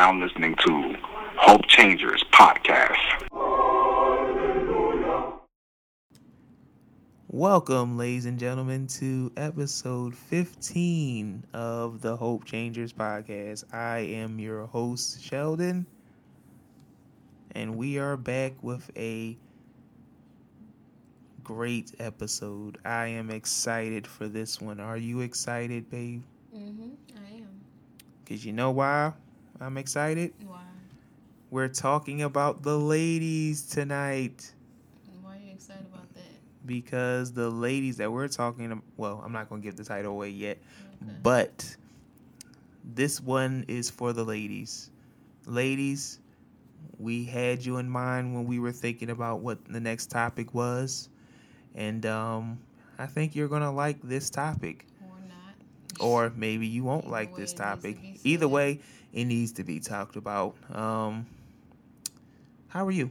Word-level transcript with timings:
You 0.00 0.06
are 0.06 0.14
now 0.14 0.24
listening 0.24 0.54
to 0.66 0.96
Hope 1.36 1.66
Changers 1.66 2.24
Podcast. 2.32 2.96
Welcome, 7.28 7.98
ladies 7.98 8.24
and 8.24 8.38
gentlemen, 8.38 8.86
to 8.86 9.30
episode 9.36 10.16
15 10.16 11.44
of 11.52 12.00
the 12.00 12.16
Hope 12.16 12.46
Changers 12.46 12.94
podcast. 12.94 13.64
I 13.74 13.98
am 13.98 14.38
your 14.38 14.64
host, 14.64 15.22
Sheldon, 15.22 15.84
and 17.54 17.76
we 17.76 17.98
are 17.98 18.16
back 18.16 18.54
with 18.62 18.90
a 18.96 19.36
great 21.44 21.94
episode. 21.98 22.78
I 22.86 23.08
am 23.08 23.30
excited 23.30 24.06
for 24.06 24.28
this 24.28 24.62
one. 24.62 24.80
Are 24.80 24.96
you 24.96 25.20
excited, 25.20 25.90
babe? 25.90 26.22
Mm-hmm. 26.56 26.88
I 27.18 27.36
am. 27.36 27.60
Because 28.24 28.46
you 28.46 28.54
know 28.54 28.70
why 28.70 29.12
I'm 29.60 29.76
excited? 29.76 30.32
Why? 30.46 30.62
We're 31.50 31.68
talking 31.68 32.22
about 32.22 32.62
the 32.62 32.78
ladies 32.78 33.62
tonight. 33.62 34.52
Why 35.22 35.36
are 35.36 35.38
you 35.38 35.52
excited 35.52 35.86
about 35.92 36.12
that? 36.14 36.22
because 36.66 37.32
the 37.32 37.48
ladies 37.48 37.96
that 37.96 38.12
we're 38.12 38.28
talking 38.28 38.82
well, 38.96 39.22
I'm 39.24 39.32
not 39.32 39.48
going 39.48 39.60
to 39.62 39.64
give 39.64 39.76
the 39.76 39.84
title 39.84 40.12
away 40.12 40.28
yet, 40.30 40.58
Okay. 41.02 41.12
but 41.22 41.76
this 42.94 43.20
one 43.20 43.64
is 43.66 43.88
for 43.90 44.12
the 44.12 44.22
ladies. 44.24 44.90
Ladies, 45.46 46.18
we 46.98 47.24
had 47.24 47.64
you 47.64 47.78
in 47.78 47.88
mind 47.88 48.34
when 48.34 48.44
we 48.46 48.58
were 48.58 48.72
thinking 48.72 49.10
about 49.10 49.40
what 49.40 49.64
the 49.64 49.80
next 49.80 50.10
topic 50.10 50.54
was, 50.54 51.08
and 51.74 52.04
um, 52.06 52.58
I 52.98 53.06
think 53.06 53.34
you're 53.34 53.48
going 53.48 53.62
to 53.62 53.70
like 53.70 54.00
this 54.02 54.28
topic. 54.30 54.86
or 55.02 55.16
not. 55.28 55.54
Or 55.98 56.30
maybe 56.36 56.66
you 56.66 56.84
won't 56.84 57.04
Either 57.06 57.12
like 57.12 57.36
this 57.36 57.52
topic. 57.54 57.98
Either 58.22 58.46
way, 58.48 58.80
it 59.12 59.24
needs 59.24 59.52
to 59.52 59.64
be 59.64 59.80
talked 59.80 60.16
about. 60.16 60.56
Um, 60.74 61.26
how 62.68 62.86
are 62.86 62.90
you? 62.92 63.10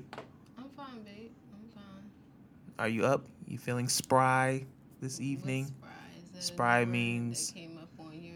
I'm 0.57 0.69
fine, 0.69 1.01
babe. 1.03 1.31
I'm 1.53 1.69
fine. 1.73 2.03
Are 2.77 2.87
you 2.87 3.05
up? 3.05 3.25
You 3.47 3.57
feeling 3.57 3.89
spry 3.89 4.65
this 5.01 5.19
evening? 5.19 5.63
What's 5.79 5.93
spry? 5.93 6.23
Is 6.23 6.29
that 6.31 6.43
Spry 6.43 6.85
means- 6.85 7.47
that 7.47 7.59
came 7.59 7.77
up 7.77 7.89
on 7.99 8.13
your 8.23 8.35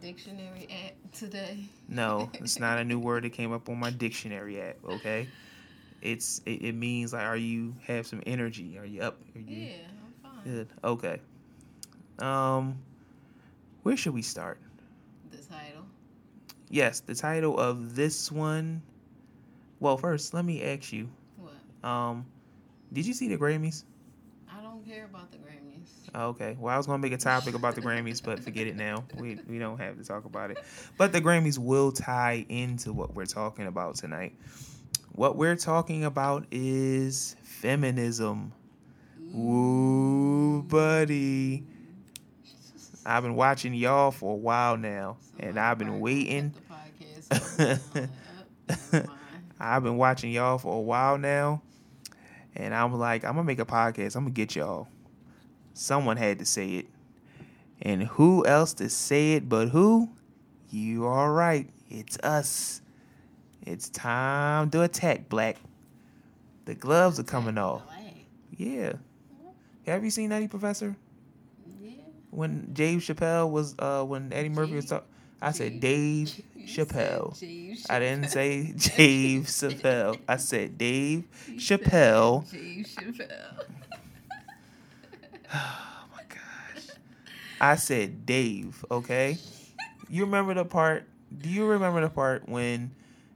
dictionary 0.00 0.68
app 0.86 0.94
today. 1.12 1.64
No, 1.88 2.30
it's 2.34 2.58
not 2.58 2.78
a 2.78 2.84
new 2.84 2.98
word 3.08 3.24
that 3.24 3.32
came 3.32 3.52
up 3.52 3.68
on 3.68 3.78
my 3.78 3.90
dictionary 3.90 4.60
app. 4.60 4.76
Okay, 4.84 5.28
it's 6.02 6.40
it, 6.46 6.62
it 6.62 6.74
means 6.74 7.12
like, 7.12 7.22
are 7.24 7.36
you 7.36 7.74
have 7.86 8.06
some 8.06 8.22
energy? 8.26 8.78
Are 8.78 8.84
you 8.84 9.00
up? 9.02 9.18
Are 9.34 9.38
you 9.40 9.56
Yeah, 9.66 9.72
I'm 10.04 10.30
fine. 10.44 10.44
good? 10.54 10.68
Okay. 10.84 11.20
Um, 12.18 12.76
where 13.82 13.96
should 13.96 14.14
we 14.14 14.22
start? 14.22 14.58
Yes, 16.74 16.98
the 16.98 17.14
title 17.14 17.56
of 17.56 17.94
this 17.94 18.32
one. 18.32 18.82
Well, 19.78 19.96
first, 19.96 20.34
let 20.34 20.44
me 20.44 20.60
ask 20.60 20.92
you. 20.92 21.08
What? 21.36 21.88
Um, 21.88 22.26
did 22.92 23.06
you 23.06 23.14
see 23.14 23.28
the 23.28 23.36
Grammys? 23.36 23.84
I 24.52 24.60
don't 24.60 24.84
care 24.84 25.04
about 25.04 25.30
the 25.30 25.38
Grammys. 25.38 26.12
Okay. 26.32 26.56
Well, 26.58 26.74
I 26.74 26.76
was 26.76 26.88
gonna 26.88 26.98
make 26.98 27.12
a 27.12 27.16
topic 27.16 27.54
about 27.54 27.76
the 27.76 27.80
Grammys, 27.80 28.20
but 28.20 28.40
forget 28.40 28.66
it 28.66 28.74
now. 28.74 29.04
We 29.20 29.38
we 29.48 29.60
don't 29.60 29.78
have 29.78 29.98
to 29.98 30.04
talk 30.04 30.24
about 30.24 30.50
it. 30.50 30.58
But 30.98 31.12
the 31.12 31.20
Grammys 31.20 31.58
will 31.58 31.92
tie 31.92 32.44
into 32.48 32.92
what 32.92 33.14
we're 33.14 33.24
talking 33.24 33.68
about 33.68 33.94
tonight. 33.94 34.34
What 35.12 35.36
we're 35.36 35.54
talking 35.54 36.04
about 36.04 36.44
is 36.50 37.36
feminism. 37.44 38.52
Ooh, 39.32 40.64
buddy. 40.66 41.62
I've 43.06 43.22
been 43.22 43.36
watching 43.36 43.74
y'all 43.74 44.10
for 44.10 44.32
a 44.32 44.36
while 44.36 44.76
now, 44.76 45.18
and 45.38 45.56
I've 45.56 45.78
been 45.78 46.00
waiting. 46.00 46.52
I've 49.60 49.82
been 49.82 49.96
watching 49.96 50.30
y'all 50.30 50.58
for 50.58 50.76
a 50.76 50.80
while 50.80 51.18
now, 51.18 51.62
and 52.54 52.74
I'm 52.74 52.92
like, 52.92 53.24
I'm 53.24 53.32
gonna 53.32 53.44
make 53.44 53.58
a 53.58 53.66
podcast. 53.66 54.16
I'm 54.16 54.24
gonna 54.24 54.34
get 54.34 54.56
y'all. 54.56 54.88
Someone 55.72 56.16
had 56.16 56.38
to 56.38 56.44
say 56.44 56.70
it, 56.70 56.86
and 57.80 58.02
who 58.04 58.44
else 58.46 58.74
to 58.74 58.88
say 58.88 59.34
it 59.34 59.48
but 59.48 59.68
who? 59.68 60.08
You 60.70 61.06
are 61.06 61.32
right. 61.32 61.68
It's 61.88 62.18
us. 62.18 62.80
It's 63.62 63.88
time 63.88 64.70
to 64.70 64.82
attack, 64.82 65.28
Black. 65.28 65.56
The 66.64 66.74
gloves 66.74 67.20
are 67.20 67.24
coming 67.24 67.58
off. 67.58 67.82
Yeah. 68.56 68.94
Have 69.86 70.04
you 70.04 70.10
seen 70.10 70.30
Nutty 70.30 70.48
Professor? 70.48 70.96
Yeah. 71.80 71.90
When 72.30 72.72
Dave 72.72 73.00
Chappelle 73.00 73.50
was, 73.50 73.74
uh, 73.78 74.02
when 74.04 74.32
Eddie 74.32 74.48
Murphy 74.48 74.74
was 74.74 74.86
talking, 74.86 75.06
I 75.40 75.52
said 75.52 75.80
Dave? 75.80 76.42
Chappelle. 76.66 77.34
I 77.90 77.98
didn't 77.98 78.30
say 78.30 78.72
Dave 78.96 79.42
Chappelle. 79.44 80.18
I 80.28 80.36
said 80.36 80.78
Dave 80.78 81.24
You 81.48 81.60
said 81.60 81.80
Chappelle. 81.82 82.50
Dave 82.50 82.86
Chappelle. 82.86 83.64
Oh 85.56 86.06
my 86.12 86.22
gosh. 86.28 86.88
I 87.60 87.76
said 87.76 88.26
Dave, 88.26 88.84
okay? 88.90 89.38
You 90.08 90.24
remember 90.24 90.54
the 90.54 90.64
part? 90.64 91.04
Do 91.36 91.48
you 91.48 91.66
remember 91.66 92.00
the 92.00 92.08
part 92.08 92.48
when 92.48 92.90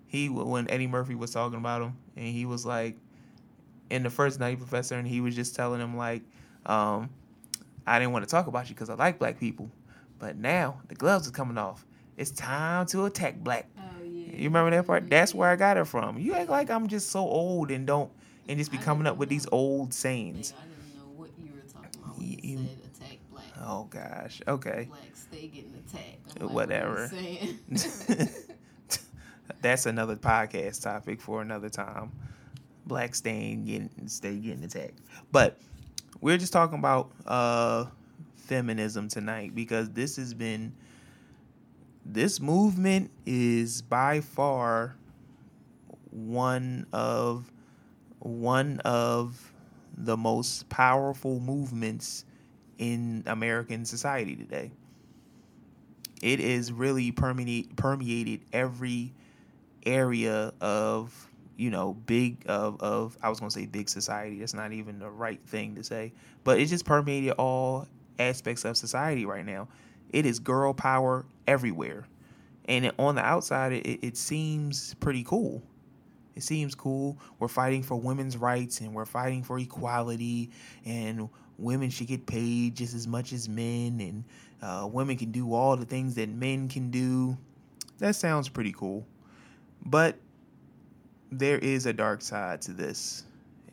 he 0.08 0.28
when 0.28 0.68
Eddie 0.70 0.86
Murphy 0.86 1.14
was 1.14 1.30
talking 1.30 1.58
about 1.58 1.82
him 1.82 1.96
and 2.16 2.26
he 2.26 2.44
was 2.44 2.66
like 2.66 2.96
in 3.90 4.02
the 4.02 4.10
first 4.10 4.40
Nutty 4.40 4.56
Professor 4.56 4.96
and 4.96 5.06
he 5.06 5.20
was 5.20 5.34
just 5.36 5.54
telling 5.54 5.80
him 5.80 5.96
like 5.96 6.22
um 6.66 7.10
I 7.86 7.98
didn't 7.98 8.12
want 8.12 8.24
to 8.24 8.30
talk 8.30 8.46
about 8.48 8.68
you 8.68 8.74
because 8.74 8.90
I 8.90 8.94
like 8.94 9.18
black 9.18 9.38
people. 9.38 9.70
But 10.18 10.36
now 10.36 10.80
the 10.88 10.94
gloves 10.94 11.28
are 11.28 11.32
coming 11.32 11.56
off. 11.58 11.86
It's 12.18 12.30
time 12.32 12.84
to 12.86 13.04
attack 13.06 13.36
black. 13.38 13.66
Oh 13.78 13.82
yeah. 14.04 14.32
You 14.36 14.44
remember 14.44 14.70
that 14.72 14.86
part? 14.86 15.08
That's 15.08 15.32
where 15.34 15.48
I 15.48 15.56
got 15.56 15.76
it 15.76 15.86
from. 15.86 16.18
You 16.18 16.34
act 16.34 16.50
like 16.50 16.68
I'm 16.68 16.88
just 16.88 17.10
so 17.10 17.20
old 17.20 17.70
and 17.70 17.86
don't 17.86 18.10
and 18.48 18.58
just 18.58 18.72
be 18.72 18.78
coming 18.78 19.06
up 19.06 19.16
with 19.16 19.28
these 19.28 19.46
old 19.52 19.94
sayings. 19.94 20.52
I 20.58 20.62
didn't 20.64 20.96
know 20.98 21.12
what 21.16 21.30
you 21.38 21.52
were 21.54 21.60
talking 21.72 22.00
about 22.02 22.18
when 22.18 22.26
You- 22.42 22.58
said 22.58 22.78
attack 23.04 23.18
black. 23.30 23.44
Oh 23.64 23.84
gosh. 23.88 24.42
Okay. 24.48 24.88
Black 24.90 25.00
stay 25.14 25.46
getting 25.46 25.74
attacked. 25.86 26.40
Like, 26.42 26.50
Whatever. 26.50 27.06
What 27.06 27.12
are 27.12 27.16
you 27.70 27.78
saying? 27.78 28.28
That's 29.62 29.86
another 29.86 30.16
podcast 30.16 30.82
topic 30.82 31.20
for 31.20 31.40
another 31.40 31.68
time. 31.68 32.12
Black 32.86 33.14
staying 33.14 33.64
getting 33.64 33.90
stay 34.08 34.36
getting 34.36 34.64
attacked. 34.64 34.98
But 35.30 35.58
we're 36.20 36.38
just 36.38 36.52
talking 36.52 36.78
about 36.80 37.12
uh 37.26 37.84
feminism 38.36 39.08
tonight 39.08 39.54
because 39.54 39.90
this 39.90 40.16
has 40.16 40.34
been 40.34 40.72
this 42.10 42.40
movement 42.40 43.10
is 43.26 43.82
by 43.82 44.20
far 44.20 44.96
one 46.10 46.86
of 46.92 47.52
one 48.20 48.80
of 48.80 49.52
the 49.96 50.16
most 50.16 50.68
powerful 50.68 51.38
movements 51.38 52.24
in 52.78 53.22
American 53.26 53.84
society 53.84 54.34
today. 54.36 54.70
It 56.22 56.40
is 56.40 56.72
really 56.72 57.12
permeate, 57.12 57.76
permeated 57.76 58.40
every 58.52 59.12
area 59.84 60.52
of 60.60 61.30
you 61.56 61.70
know 61.70 61.94
big 62.06 62.44
of 62.46 62.80
of 62.80 63.18
I 63.22 63.28
was 63.28 63.38
gonna 63.38 63.50
say 63.50 63.66
big 63.66 63.88
society. 63.88 64.38
That's 64.38 64.54
not 64.54 64.72
even 64.72 64.98
the 64.98 65.10
right 65.10 65.40
thing 65.46 65.74
to 65.74 65.84
say, 65.84 66.12
but 66.42 66.58
it 66.58 66.66
just 66.66 66.84
permeated 66.84 67.32
all 67.32 67.86
aspects 68.18 68.64
of 68.64 68.76
society 68.76 69.26
right 69.26 69.44
now. 69.44 69.68
It 70.10 70.26
is 70.26 70.38
girl 70.38 70.72
power 70.72 71.24
everywhere, 71.46 72.06
and 72.66 72.92
on 72.98 73.14
the 73.14 73.22
outside, 73.22 73.72
it, 73.72 73.86
it 74.02 74.16
seems 74.16 74.94
pretty 74.94 75.24
cool. 75.24 75.62
It 76.34 76.42
seems 76.42 76.74
cool. 76.74 77.18
We're 77.40 77.48
fighting 77.48 77.82
for 77.82 77.96
women's 77.96 78.36
rights 78.36 78.80
and 78.80 78.94
we're 78.94 79.06
fighting 79.06 79.42
for 79.42 79.58
equality, 79.58 80.50
and 80.84 81.28
women 81.58 81.90
should 81.90 82.06
get 82.06 82.26
paid 82.26 82.76
just 82.76 82.94
as 82.94 83.06
much 83.08 83.32
as 83.32 83.48
men, 83.48 84.00
and 84.00 84.24
uh, 84.62 84.86
women 84.86 85.16
can 85.16 85.32
do 85.32 85.52
all 85.52 85.76
the 85.76 85.84
things 85.84 86.14
that 86.14 86.28
men 86.28 86.68
can 86.68 86.90
do. 86.90 87.36
That 87.98 88.14
sounds 88.14 88.48
pretty 88.48 88.72
cool. 88.72 89.04
But 89.84 90.16
there 91.30 91.58
is 91.58 91.86
a 91.86 91.92
dark 91.92 92.22
side 92.22 92.62
to 92.62 92.72
this. 92.72 93.24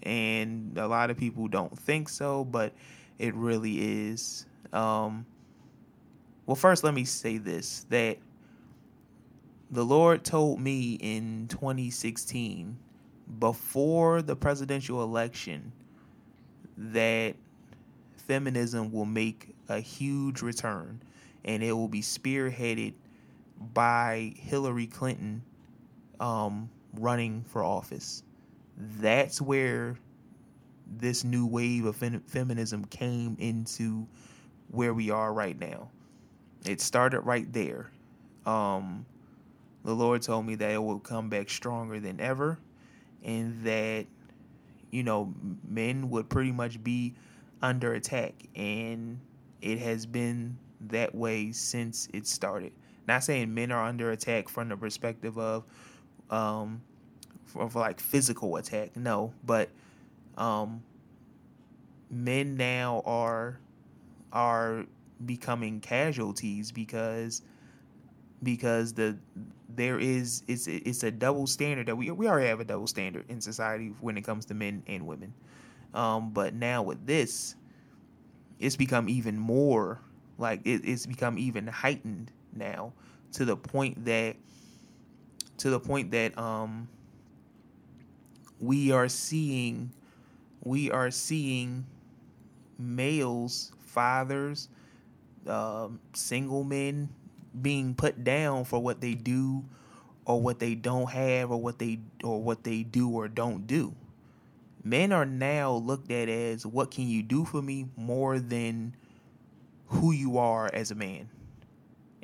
And 0.04 0.78
a 0.78 0.88
lot 0.88 1.10
of 1.10 1.18
people 1.18 1.48
don't 1.48 1.78
think 1.78 2.10
so, 2.10 2.44
but 2.46 2.74
it 3.18 3.34
really 3.36 4.08
is. 4.10 4.46
Um, 4.74 5.26
well, 6.46 6.56
first, 6.56 6.84
let 6.84 6.94
me 6.94 7.06
say 7.06 7.38
this 7.38 7.86
that 7.90 8.18
the 9.72 9.84
Lord 9.84 10.24
told 10.24 10.60
me 10.60 10.94
in 10.94 11.48
2016, 11.50 12.78
before 13.40 14.22
the 14.22 14.36
presidential 14.36 15.04
election, 15.04 15.72
that 16.78 17.36
feminism 18.16 18.92
will 18.92 19.06
make 19.06 19.56
a 19.70 19.80
huge 19.80 20.42
return 20.42 21.02
and 21.44 21.64
it 21.64 21.72
will 21.72 21.88
be 21.88 22.02
spearheaded 22.02 22.94
by 23.74 24.34
Hillary 24.38 24.88
Clinton 24.88 25.42
um, 26.20 26.70
running 26.94 27.44
for 27.44 27.64
office. 27.64 28.24
That's 28.78 29.42
where 29.42 29.96
this 30.88 31.24
new 31.24 31.46
wave 31.46 31.86
of 31.86 31.96
fem- 31.96 32.24
feminism 32.28 32.86
came 32.86 33.38
into 33.40 34.08
where 34.70 34.94
we 34.94 35.10
are 35.10 35.34
right 35.34 35.58
now. 35.60 35.90
It 36.66 36.82
started 36.82 37.22
right 37.22 37.52
there. 37.52 37.92
Um, 38.46 39.06
the 39.84 39.94
Lord 39.94 40.22
told 40.22 40.46
me 40.46 40.56
that 40.56 40.72
it 40.72 40.84
will 40.84 41.00
come 41.00 41.30
back 41.30 41.50
stronger 41.50 42.00
than 42.00 42.20
ever, 42.20 42.58
and 43.24 43.64
that 43.64 44.08
you 44.92 45.04
know 45.04 45.34
men 45.68 46.10
would 46.10 46.30
pretty 46.30 46.52
much 46.52 46.84
be 46.84 47.14
under 47.62 47.94
attack, 47.94 48.34
and 48.56 49.20
it 49.62 49.80
has 49.80 50.06
been 50.06 50.58
that 50.82 51.14
way 51.14 51.52
since 51.52 52.08
it 52.14 52.28
started. 52.28 52.72
Not 53.08 53.24
saying 53.24 53.54
men 53.54 53.72
are 53.72 53.84
under 53.84 54.12
attack 54.12 54.50
from 54.50 54.70
the 54.70 54.78
perspective 54.78 55.38
of 55.38 55.64
um, 56.30 56.82
of 57.56 57.76
like 57.76 58.00
physical 58.00 58.56
attack, 58.58 58.96
no, 58.96 59.34
but 59.46 59.70
um, 60.38 60.82
men 62.10 62.58
now 62.58 63.04
are 63.06 63.60
are 64.34 64.86
becoming 65.26 65.80
casualties 65.80 66.72
because 66.72 67.42
because 68.44 68.94
the 68.94 69.18
there 69.70 70.00
is 70.00 70.44
it's 70.48 70.68
it's 70.68 71.04
a 71.04 71.12
double 71.12 71.48
standard 71.48 71.88
that 71.88 71.96
we 71.96 72.12
we 72.12 72.28
already 72.28 72.48
have 72.48 72.60
a 72.60 72.66
double 72.66 72.88
standard 72.88 73.26
in 73.30 73.42
society 73.42 73.94
when 74.02 74.18
it 74.18 74.22
comes 74.22 74.46
to 74.46 74.54
men 74.54 74.84
and 74.88 75.06
women. 75.06 75.34
Um, 75.94 76.32
but 76.32 76.54
now 76.54 76.84
with 76.84 77.06
this, 77.06 77.56
it's 78.60 78.76
become 78.76 79.10
even 79.10 79.38
more 79.38 80.02
like 80.38 80.62
it, 80.66 80.82
it's 80.84 81.06
become 81.06 81.38
even 81.38 81.68
heightened 81.68 82.32
now 82.54 82.94
to 83.34 83.46
the 83.46 83.56
point 83.56 84.06
that 84.06 84.36
to 85.58 85.70
the 85.70 85.80
point 85.80 86.12
that 86.12 86.38
um 86.38 86.88
we 88.60 88.92
are 88.92 89.10
seeing 89.10 89.92
we 90.64 90.90
are 90.92 91.12
seeing 91.12 91.86
males 92.78 93.72
fathers 93.80 94.70
um, 95.48 96.00
single 96.14 96.64
men 96.64 97.10
being 97.62 97.96
put 97.96 98.24
down 98.24 98.66
for 98.66 98.80
what 98.80 99.02
they 99.02 99.14
do 99.14 99.64
or 100.26 100.42
what 100.42 100.60
they 100.60 100.76
don't 100.76 101.10
have 101.10 101.52
or 101.52 101.62
what 101.62 101.80
they 101.80 102.00
or 102.24 102.42
what 102.42 102.64
they 102.64 102.84
do 102.84 103.10
or 103.10 103.28
don't 103.28 103.68
do. 103.68 103.94
Men 104.84 105.12
are 105.12 105.26
now 105.26 105.74
looked 105.74 106.12
at 106.12 106.30
as 106.30 106.66
what 106.66 106.92
can 106.92 107.08
you 107.08 107.24
do 107.24 107.46
for 107.46 107.62
me 107.62 107.88
more 107.96 108.40
than 108.40 108.96
who 109.88 110.12
you 110.12 110.38
are 110.38 110.70
as 110.74 110.92
a 110.92 110.96
man? 110.96 111.30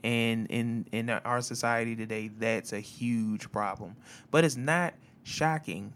And 0.03 0.47
in 0.47 0.87
in 0.91 1.09
our 1.09 1.41
society 1.41 1.95
today 1.95 2.27
that's 2.27 2.73
a 2.73 2.79
huge 2.79 3.51
problem. 3.51 3.95
But 4.31 4.43
it's 4.43 4.57
not 4.57 4.93
shocking 5.23 5.93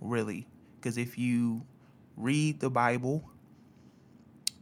really 0.00 0.46
because 0.78 0.98
if 0.98 1.18
you 1.18 1.62
read 2.16 2.60
the 2.60 2.70
bible 2.70 3.24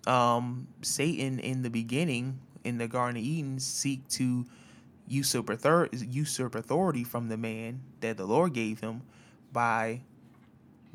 um 0.07 0.67
satan 0.83 1.39
in 1.39 1.63
the 1.63 1.71
beginning 1.71 2.39
in 2.65 2.79
the 2.79 2.89
garden 2.89 3.17
of 3.17 3.23
eden 3.23 3.59
seek 3.59 4.07
to 4.09 4.45
usurp 5.07 5.51
authority, 5.51 6.07
usurp 6.07 6.55
authority 6.55 7.05
from 7.05 7.29
the 7.29 7.37
man 7.37 7.81
that 8.01 8.17
the 8.17 8.27
lord 8.27 8.53
gave 8.53 8.81
him 8.81 9.03
by 9.53 10.01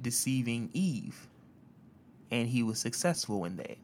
deceiving 0.01 0.69
eve. 0.73 1.27
And 2.31 2.47
he 2.47 2.63
was 2.63 2.79
successful 2.79 3.45
in 3.45 3.57
that. 3.57 3.77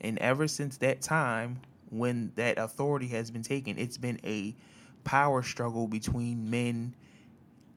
And 0.00 0.18
ever 0.18 0.48
since 0.48 0.78
that 0.78 1.02
time 1.02 1.60
when 1.90 2.32
that 2.36 2.58
authority 2.58 3.08
has 3.08 3.30
been 3.30 3.42
taken, 3.42 3.78
it's 3.78 3.98
been 3.98 4.18
a 4.24 4.54
power 5.04 5.42
struggle 5.42 5.86
between 5.86 6.48
men 6.50 6.94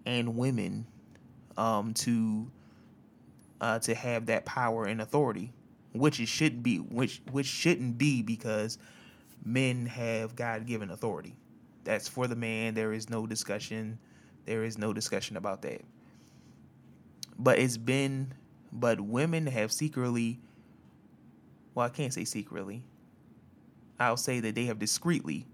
and 0.06 0.38
women 0.38 0.86
um, 1.57 1.94
to 1.95 2.48
uh, 3.60 3.80
to 3.80 3.95
have 3.95 4.25
that 4.25 4.45
power 4.45 4.86
and 4.86 5.01
authority, 5.01 5.51
which 5.94 6.19
it 6.19 6.28
should 6.28 6.63
be, 6.63 6.78
which 6.78 7.22
which 7.31 7.45
shouldn't 7.45 7.98
be 7.98 8.22
because 8.22 8.78
men 9.45 9.86
have 9.86 10.36
God 10.36 10.66
given 10.66 10.92
authority. 10.92 11.36
That's 11.84 12.07
for 12.07 12.28
the 12.28 12.36
man. 12.36 12.74
There 12.74 12.94
is 12.94 13.10
no 13.10 13.28
discussion. 13.28 14.00
There 14.45 14.63
is 14.63 14.78
no 14.78 14.94
discussion 14.94 15.38
about 15.38 15.62
that. 15.63 15.81
But 17.40 17.60
it's 17.60 17.78
been, 17.78 18.34
but 18.72 19.01
women 19.01 19.48
have 19.48 19.72
secretly. 19.72 20.40
Well, 21.75 21.86
I 21.86 21.90
can't 21.90 22.13
say 22.13 22.25
secretly 22.25 22.84
I'll 24.00 24.18
say 24.18 24.39
that 24.42 24.56
they 24.56 24.66
have 24.66 24.80
discreetly 24.80 25.46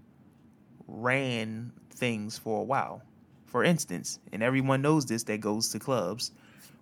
ran 0.88 1.72
things 1.90 2.38
for 2.38 2.60
a 2.60 2.64
while. 2.64 3.02
For 3.46 3.64
instance, 3.64 4.18
and 4.32 4.42
everyone 4.42 4.82
knows 4.82 5.06
this 5.06 5.24
that 5.24 5.40
goes 5.40 5.68
to 5.70 5.78
clubs 5.78 6.32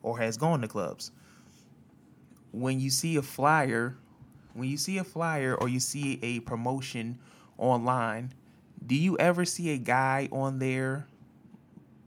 or 0.02 0.18
has 0.18 0.36
gone 0.36 0.60
to 0.62 0.68
clubs. 0.68 1.12
When 2.52 2.80
you 2.80 2.90
see 2.90 3.16
a 3.16 3.22
flyer, 3.22 3.96
when 4.54 4.68
you 4.68 4.76
see 4.76 4.98
a 4.98 5.04
flyer 5.04 5.54
or 5.54 5.68
you 5.68 5.80
see 5.80 6.18
a 6.22 6.40
promotion 6.40 7.18
online, 7.56 8.32
do 8.86 8.94
you 8.94 9.16
ever 9.18 9.44
see 9.44 9.70
a 9.70 9.78
guy 9.78 10.28
on 10.32 10.58
there 10.58 11.06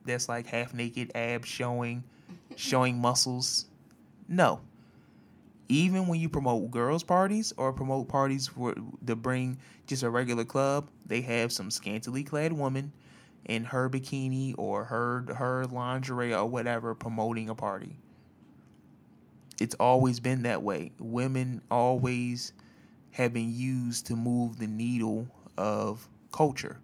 that's 0.05 0.27
like 0.27 0.47
half 0.47 0.73
naked, 0.73 1.11
abs 1.15 1.47
showing, 1.47 2.03
showing 2.55 2.97
muscles? 2.97 3.67
No 4.27 4.61
even 5.71 6.05
when 6.07 6.19
you 6.19 6.27
promote 6.27 6.69
girls 6.69 7.01
parties 7.01 7.53
or 7.55 7.71
promote 7.71 8.09
parties 8.09 8.47
for 8.47 8.75
to 9.05 9.15
bring 9.15 9.57
just 9.87 10.03
a 10.03 10.09
regular 10.09 10.43
club, 10.43 10.89
they 11.05 11.21
have 11.21 11.51
some 11.51 11.71
scantily 11.71 12.23
clad 12.23 12.51
woman 12.51 12.91
in 13.45 13.63
her 13.63 13.89
bikini 13.89 14.53
or 14.57 14.83
her 14.83 15.25
her 15.33 15.65
lingerie 15.67 16.33
or 16.33 16.45
whatever 16.45 16.93
promoting 16.93 17.49
a 17.49 17.55
party. 17.55 17.95
It's 19.61 19.75
always 19.75 20.19
been 20.19 20.41
that 20.43 20.63
way. 20.63 20.91
Women 20.99 21.61
always 21.69 22.53
have 23.11 23.31
been 23.31 23.53
used 23.53 24.07
to 24.07 24.15
move 24.15 24.57
the 24.57 24.65
needle 24.65 25.27
of 25.55 26.09
culture. 26.31 26.79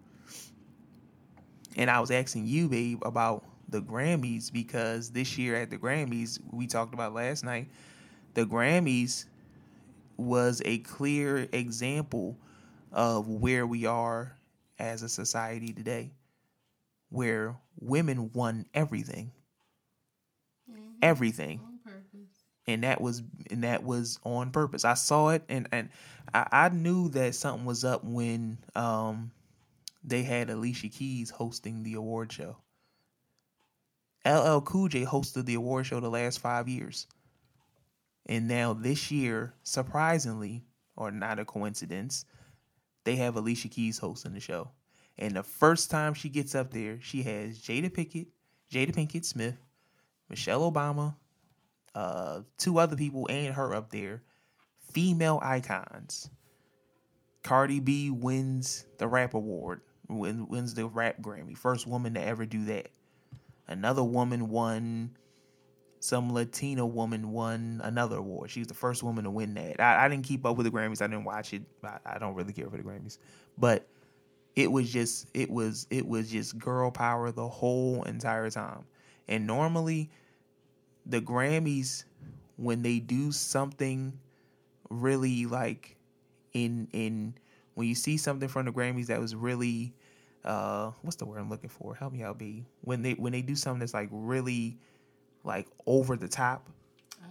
And 1.76 1.90
I 1.90 1.98
was 1.98 2.12
asking 2.12 2.46
you, 2.46 2.68
babe, 2.68 3.02
about 3.04 3.44
the 3.68 3.80
Grammys 3.80 4.52
because 4.52 5.10
this 5.10 5.36
year 5.36 5.56
at 5.56 5.70
the 5.70 5.76
Grammys, 5.76 6.38
we 6.52 6.68
talked 6.68 6.94
about 6.94 7.14
last 7.14 7.44
night, 7.44 7.68
the 8.34 8.46
Grammys 8.46 9.24
was 10.16 10.62
a 10.64 10.78
clear 10.78 11.48
example 11.50 12.36
of 12.92 13.26
where 13.26 13.66
we 13.66 13.86
are 13.86 14.36
as 14.78 15.02
a 15.02 15.08
society 15.08 15.72
today, 15.72 16.12
where 17.08 17.56
women 17.80 18.30
won 18.32 18.66
everything, 18.72 19.32
mm-hmm. 20.70 20.90
everything, 21.02 21.60
and 22.68 22.84
that 22.84 23.00
was 23.00 23.22
and 23.50 23.64
that 23.64 23.82
was 23.82 24.20
on 24.22 24.50
purpose. 24.50 24.84
I 24.84 24.94
saw 24.94 25.30
it, 25.30 25.42
and 25.48 25.66
and 25.72 25.88
I, 26.32 26.46
I 26.52 26.68
knew 26.68 27.08
that 27.10 27.34
something 27.34 27.64
was 27.64 27.84
up 27.84 28.04
when 28.04 28.58
um, 28.76 29.32
they 30.04 30.22
had 30.22 30.50
Alicia 30.50 30.88
Keys 30.88 31.30
hosting 31.30 31.82
the 31.82 31.94
award 31.94 32.30
show. 32.30 32.56
LL 34.26 34.60
Cool 34.60 34.88
J 34.88 35.04
hosted 35.04 35.46
the 35.46 35.54
award 35.54 35.86
show 35.86 35.98
the 35.98 36.10
last 36.10 36.38
five 36.38 36.68
years. 36.68 37.06
And 38.26 38.46
now 38.46 38.74
this 38.74 39.10
year, 39.10 39.54
surprisingly, 39.62 40.62
or 40.96 41.10
not 41.10 41.38
a 41.38 41.46
coincidence, 41.46 42.26
they 43.04 43.16
have 43.16 43.36
Alicia 43.36 43.68
Keys 43.68 43.96
hosting 43.96 44.34
the 44.34 44.40
show. 44.40 44.70
And 45.16 45.34
the 45.34 45.42
first 45.42 45.90
time 45.90 46.12
she 46.12 46.28
gets 46.28 46.54
up 46.54 46.70
there, 46.70 46.98
she 47.00 47.22
has 47.22 47.58
Jada 47.58 47.88
Pinkett, 47.90 48.26
Jada 48.70 48.94
Pinkett 48.94 49.24
Smith, 49.24 49.56
Michelle 50.28 50.70
Obama, 50.70 51.14
uh, 51.94 52.40
two 52.56 52.78
other 52.78 52.96
people, 52.96 53.26
and 53.30 53.54
her 53.54 53.74
up 53.74 53.90
there. 53.90 54.22
Female 54.92 55.38
icons. 55.42 56.30
Cardi 57.42 57.80
B 57.80 58.10
wins 58.10 58.86
the 58.98 59.06
rap 59.06 59.34
award, 59.34 59.80
wins 60.08 60.74
the 60.74 60.86
rap 60.86 61.20
Grammy. 61.20 61.56
First 61.56 61.86
woman 61.86 62.14
to 62.14 62.22
ever 62.22 62.46
do 62.46 62.64
that. 62.66 62.90
Another 63.66 64.02
woman 64.02 64.48
won 64.48 65.10
some 66.00 66.32
Latina 66.32 66.86
woman 66.86 67.32
won 67.32 67.80
another 67.84 68.16
award. 68.16 68.50
She 68.50 68.60
was 68.60 68.68
the 68.68 68.74
first 68.74 69.02
woman 69.02 69.24
to 69.24 69.30
win 69.30 69.54
that. 69.54 69.80
I, 69.80 70.04
I 70.04 70.08
didn't 70.08 70.24
keep 70.24 70.46
up 70.46 70.56
with 70.56 70.64
the 70.64 70.70
Grammys. 70.70 71.02
I 71.02 71.06
didn't 71.06 71.24
watch 71.24 71.52
it. 71.52 71.62
I, 71.84 71.98
I, 72.06 72.18
don't 72.18 72.34
really 72.34 72.52
care 72.52 72.70
for 72.70 72.76
the 72.76 72.82
Grammys, 72.82 73.18
but 73.56 73.88
it 74.54 74.70
was 74.70 74.92
just 74.92 75.28
it 75.34 75.50
was 75.50 75.86
it 75.90 76.06
was 76.06 76.30
just 76.30 76.58
girl 76.58 76.90
power 76.90 77.32
the 77.32 77.48
whole 77.48 78.02
entire 78.04 78.50
time. 78.50 78.84
And 79.28 79.46
normally, 79.46 80.10
the 81.08 81.20
Grammys 81.20 82.04
when 82.56 82.82
they 82.82 82.98
do 82.98 83.32
something 83.32 84.18
really 84.90 85.46
like 85.46 85.96
in 86.52 86.88
in 86.92 87.34
when 87.74 87.88
you 87.88 87.94
see 87.94 88.16
something 88.16 88.48
from 88.48 88.66
the 88.66 88.72
Grammys 88.72 89.06
that 89.06 89.20
was 89.20 89.34
really 89.34 89.94
uh 90.44 90.90
what's 91.02 91.16
the 91.16 91.24
word 91.24 91.40
I'm 91.40 91.50
looking 91.50 91.70
for? 91.70 91.94
Help 91.94 92.12
me 92.12 92.22
out, 92.22 92.38
B. 92.38 92.64
When 92.82 93.02
they 93.02 93.12
when 93.12 93.32
they 93.32 93.42
do 93.42 93.54
something 93.56 93.80
that's 93.80 93.94
like 93.94 94.08
really 94.12 94.78
like 95.44 95.66
over 95.86 96.16
the 96.16 96.28
top, 96.28 96.68
oh. 97.22 97.26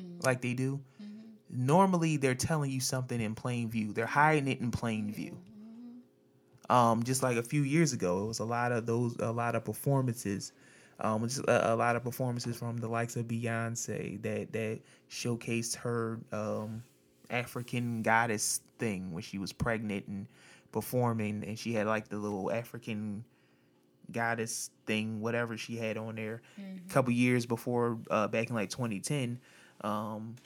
mm-hmm. 0.00 0.20
like 0.24 0.40
they 0.40 0.54
do. 0.54 0.80
Mm-hmm. 1.02 1.66
Normally, 1.66 2.16
they're 2.16 2.34
telling 2.34 2.70
you 2.70 2.80
something 2.80 3.20
in 3.20 3.34
plain 3.34 3.68
view. 3.68 3.92
They're 3.92 4.06
hiding 4.06 4.48
it 4.48 4.60
in 4.60 4.70
plain 4.70 5.12
view. 5.12 5.38
Mm-hmm. 5.38 6.74
Um, 6.74 7.02
just 7.02 7.22
like 7.22 7.36
a 7.36 7.42
few 7.42 7.62
years 7.62 7.92
ago, 7.92 8.24
it 8.24 8.28
was 8.28 8.38
a 8.38 8.44
lot 8.44 8.72
of 8.72 8.86
those, 8.86 9.16
a 9.18 9.30
lot 9.30 9.54
of 9.54 9.64
performances. 9.64 10.52
Um, 11.00 11.26
just 11.26 11.40
a, 11.40 11.72
a, 11.72 11.74
lot 11.74 11.96
of 11.96 12.04
performances 12.04 12.58
from 12.58 12.76
the 12.76 12.88
likes 12.88 13.16
of 13.16 13.26
Beyonce 13.26 14.22
that 14.22 14.52
that 14.52 14.78
showcased 15.10 15.76
her 15.76 16.20
um, 16.30 16.82
African 17.30 18.02
goddess 18.02 18.60
thing 18.78 19.12
when 19.12 19.22
she 19.22 19.38
was 19.38 19.52
pregnant 19.52 20.06
and 20.06 20.26
performing, 20.70 21.44
and 21.44 21.58
she 21.58 21.72
had 21.72 21.86
like 21.86 22.08
the 22.08 22.16
little 22.16 22.52
African 22.52 23.24
goddess 24.12 24.70
thing, 24.86 25.20
whatever 25.20 25.56
she 25.56 25.76
had 25.76 25.96
on 25.96 26.16
there. 26.16 26.42
A 26.58 26.92
couple 26.92 27.12
years 27.12 27.46
before, 27.46 27.98
uh, 28.10 28.28
back 28.28 28.48
in 28.48 28.54
like 28.54 28.70
2010, 28.70 29.38
um, 29.82 30.36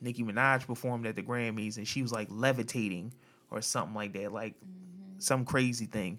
Nicki 0.00 0.24
Minaj 0.24 0.66
performed 0.66 1.06
at 1.06 1.14
the 1.14 1.22
Grammys 1.22 1.76
and 1.76 1.86
she 1.86 2.02
was 2.02 2.12
like 2.12 2.28
levitating 2.30 3.12
or 3.50 3.60
something 3.60 3.94
like 3.94 4.12
that, 4.14 4.32
like 4.32 4.54
some 5.18 5.44
crazy 5.44 5.86
thing. 5.86 6.18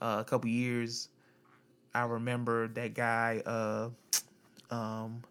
Uh, 0.00 0.18
a 0.20 0.24
couple 0.24 0.48
years, 0.48 1.08
I 1.98 2.04
remember 2.04 2.68
that 2.68 2.94
guy, 2.94 3.42
uh, 3.44 3.88
um, 4.70 5.22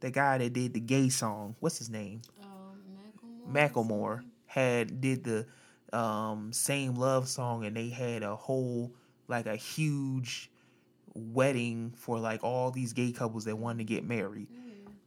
the 0.00 0.10
guy 0.10 0.36
that 0.38 0.52
did 0.52 0.74
the 0.74 0.80
gay 0.80 1.08
song. 1.08 1.56
What's 1.60 1.78
his 1.78 1.88
name? 1.88 2.20
Um, 2.42 3.50
Macklemore 3.50 4.22
had 4.44 5.00
did 5.00 5.24
the 5.24 5.46
um, 5.96 6.52
same 6.52 6.96
love 6.96 7.28
song, 7.28 7.64
and 7.64 7.74
they 7.74 7.88
had 7.88 8.22
a 8.22 8.36
whole 8.36 8.92
like 9.26 9.46
a 9.46 9.56
huge 9.56 10.50
wedding 11.14 11.94
for 11.96 12.18
like 12.18 12.44
all 12.44 12.70
these 12.70 12.92
gay 12.92 13.10
couples 13.10 13.46
that 13.46 13.56
wanted 13.56 13.78
to 13.78 13.84
get 13.84 14.04
married. 14.04 14.48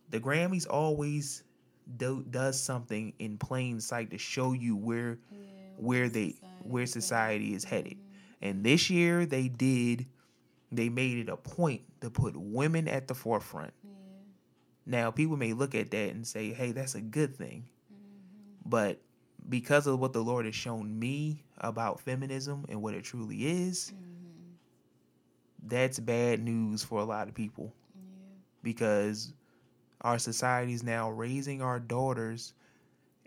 The 0.10 0.20
Grammys 0.20 0.66
always 0.68 1.44
do, 1.98 2.26
does 2.32 2.60
something 2.60 3.14
in 3.20 3.38
plain 3.38 3.80
sight 3.80 4.10
to 4.10 4.18
show 4.18 4.54
you 4.54 4.76
where 4.76 5.20
where 5.78 6.10
they 6.10 6.36
where 6.64 6.88
society 6.88 7.54
is 7.54 7.64
headed. 7.64 7.98
And 8.42 8.64
this 8.64 8.90
year 8.90 9.28
they 9.28 9.50
did 9.50 10.08
they 10.78 10.90
made 10.90 11.18
it 11.18 11.30
a 11.30 11.38
point 11.38 11.82
to 12.02 12.10
put 12.10 12.36
women 12.36 12.88
at 12.88 13.08
the 13.08 13.16
forefront. 13.16 13.74
Now 14.86 15.12
people 15.12 15.38
may 15.38 15.54
look 15.54 15.76
at 15.76 15.92
that 15.92 16.14
and 16.14 16.26
say, 16.26 16.54
"Hey, 16.54 16.72
that's 16.72 16.96
a 16.96 17.02
good 17.02 17.36
thing." 17.36 17.68
But 18.66 19.02
because 19.48 19.88
of 19.88 20.00
what 20.00 20.14
the 20.14 20.24
Lord 20.24 20.46
has 20.46 20.56
shown 20.56 20.98
me 20.98 21.44
about 21.60 22.00
feminism 22.00 22.66
and 22.70 22.82
what 22.82 22.96
it 22.96 23.04
truly 23.04 23.46
is, 23.46 23.94
that's 25.64 26.00
bad 26.00 26.42
news 26.42 26.84
for 26.84 27.00
a 27.00 27.06
lot 27.06 27.28
of 27.28 27.34
people. 27.34 27.74
Because 28.64 29.34
our 30.02 30.20
society 30.20 30.74
is 30.74 30.84
now 30.84 31.10
raising 31.10 31.62
our 31.62 31.80
daughters 31.80 32.54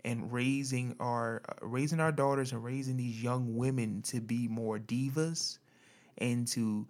and 0.05 0.31
raising 0.31 0.95
our 0.99 1.41
uh, 1.49 1.65
raising 1.65 1.99
our 1.99 2.11
daughters 2.11 2.51
and 2.51 2.63
raising 2.63 2.97
these 2.97 3.21
young 3.21 3.55
women 3.55 4.01
to 4.01 4.21
be 4.21 4.47
more 4.47 4.79
divas 4.79 5.57
and 6.17 6.47
to 6.47 6.87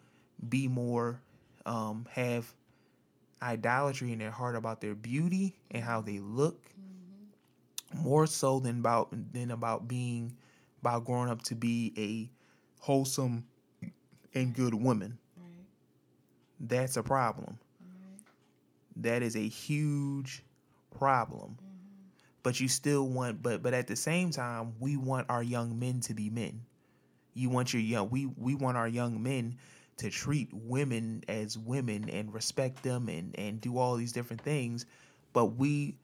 be 0.48 0.67
more 0.67 1.22
um, 1.65 2.08
have 2.12 2.53
idolatry 3.41 4.12
in 4.12 4.19
their 4.19 4.31
heart 4.31 4.55
about 4.55 4.81
their 4.81 4.96
beauty 4.96 5.55
and 5.72 5.84
how 5.84 6.01
they 6.01 6.19
look. 6.19 6.62
More 7.96 8.27
so 8.27 8.60
than 8.60 8.79
about 8.79 9.10
than 9.34 9.50
about 9.50 9.88
being 9.88 10.36
about 10.81 11.05
growing 11.05 11.29
up 11.29 11.41
to 11.43 11.55
be 11.55 11.91
a 11.98 12.29
wholesome 12.84 13.46
and 14.36 14.53
good 14.53 14.75
woman. 14.75 15.17
That's 16.60 16.98
a 16.98 17.03
problem. 17.03 17.58
That 18.98 19.24
is 19.24 19.36
a 19.36 19.48
huge 19.48 20.43
problem. 20.98 21.58
But 22.43 22.60
you 22.60 22.67
still 22.67 23.08
want 23.08 23.41
but 23.41 23.63
but 23.63 23.74
at 23.74 23.88
the 23.88 23.96
same 23.96 24.29
time 24.29 24.74
we 24.79 24.96
want 24.96 25.27
our 25.29 25.41
young 25.41 25.79
men 25.79 26.00
to 26.01 26.13
be 26.13 26.29
men. 26.29 26.62
You 27.34 27.50
want 27.50 27.74
your 27.74 27.81
young 27.81 28.10
we 28.10 28.27
we 28.27 28.53
want 28.53 28.77
our 28.77 28.88
young 28.88 29.24
men 29.24 29.58
to 29.99 30.09
treat 30.09 30.49
women 30.53 31.23
as 31.27 31.57
women 31.57 32.09
and 32.09 32.33
respect 32.33 32.81
them 32.83 33.07
and 33.09 33.37
and 33.37 33.61
do 33.61 33.77
all 33.77 33.95
these 33.95 34.11
different 34.11 34.41
things 34.41 34.85
but 35.33 35.45
we 35.57 35.95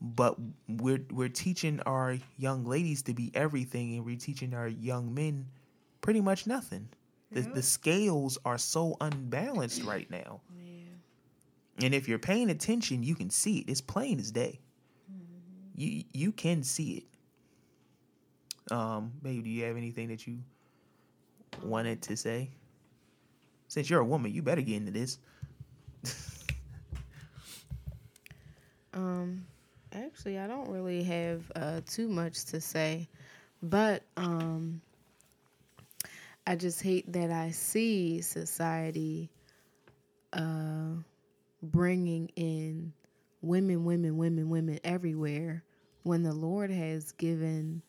but 0.00 0.36
we're 0.68 1.04
we're 1.10 1.28
teaching 1.28 1.80
our 1.80 2.16
young 2.36 2.64
ladies 2.64 3.02
to 3.02 3.14
be 3.14 3.30
everything 3.34 3.96
and 3.96 4.04
we're 4.04 4.16
teaching 4.16 4.54
our 4.54 4.68
young 4.68 5.12
men 5.12 5.46
pretty 6.00 6.20
much 6.20 6.46
nothing. 6.46 6.88
The, 7.30 7.42
the 7.42 7.62
scales 7.62 8.38
are 8.46 8.56
so 8.56 8.96
unbalanced 9.00 9.82
right 9.82 10.10
now. 10.10 10.40
And 11.82 11.94
if 11.94 12.08
you're 12.08 12.18
paying 12.18 12.50
attention 12.50 13.02
you 13.02 13.14
can 13.14 13.30
see 13.30 13.58
it. 13.58 13.68
It's 13.68 13.80
plain 13.80 14.18
as 14.18 14.30
day. 14.30 14.60
You 15.74 16.04
you 16.12 16.32
can 16.32 16.62
see 16.62 17.04
it. 18.70 18.74
Um 18.74 19.12
baby 19.22 19.42
do 19.42 19.50
you 19.50 19.64
have 19.64 19.76
anything 19.76 20.08
that 20.08 20.26
you 20.26 20.38
wanted 21.62 22.02
to 22.02 22.16
say 22.16 22.50
since 23.68 23.88
you're 23.88 24.00
a 24.00 24.04
woman 24.04 24.32
you 24.32 24.42
better 24.42 24.62
get 24.62 24.76
into 24.76 24.90
this. 24.92 25.18
Um, 28.94 29.46
actually, 29.92 30.38
I 30.38 30.48
don't 30.48 30.68
really 30.68 31.04
have 31.04 31.52
uh, 31.54 31.80
too 31.86 32.08
much 32.08 32.46
to 32.46 32.60
say, 32.60 33.08
but 33.62 34.02
um, 34.16 34.80
I 36.46 36.56
just 36.56 36.82
hate 36.82 37.12
that 37.12 37.30
I 37.30 37.50
see 37.50 38.20
society 38.22 39.30
uh, 40.32 40.94
bringing 41.62 42.28
in 42.34 42.92
women, 43.40 43.84
women, 43.84 44.16
women, 44.16 44.48
women 44.48 44.80
everywhere 44.82 45.62
when 46.02 46.22
the 46.22 46.32
Lord 46.32 46.70
has 46.70 47.12
given 47.12 47.82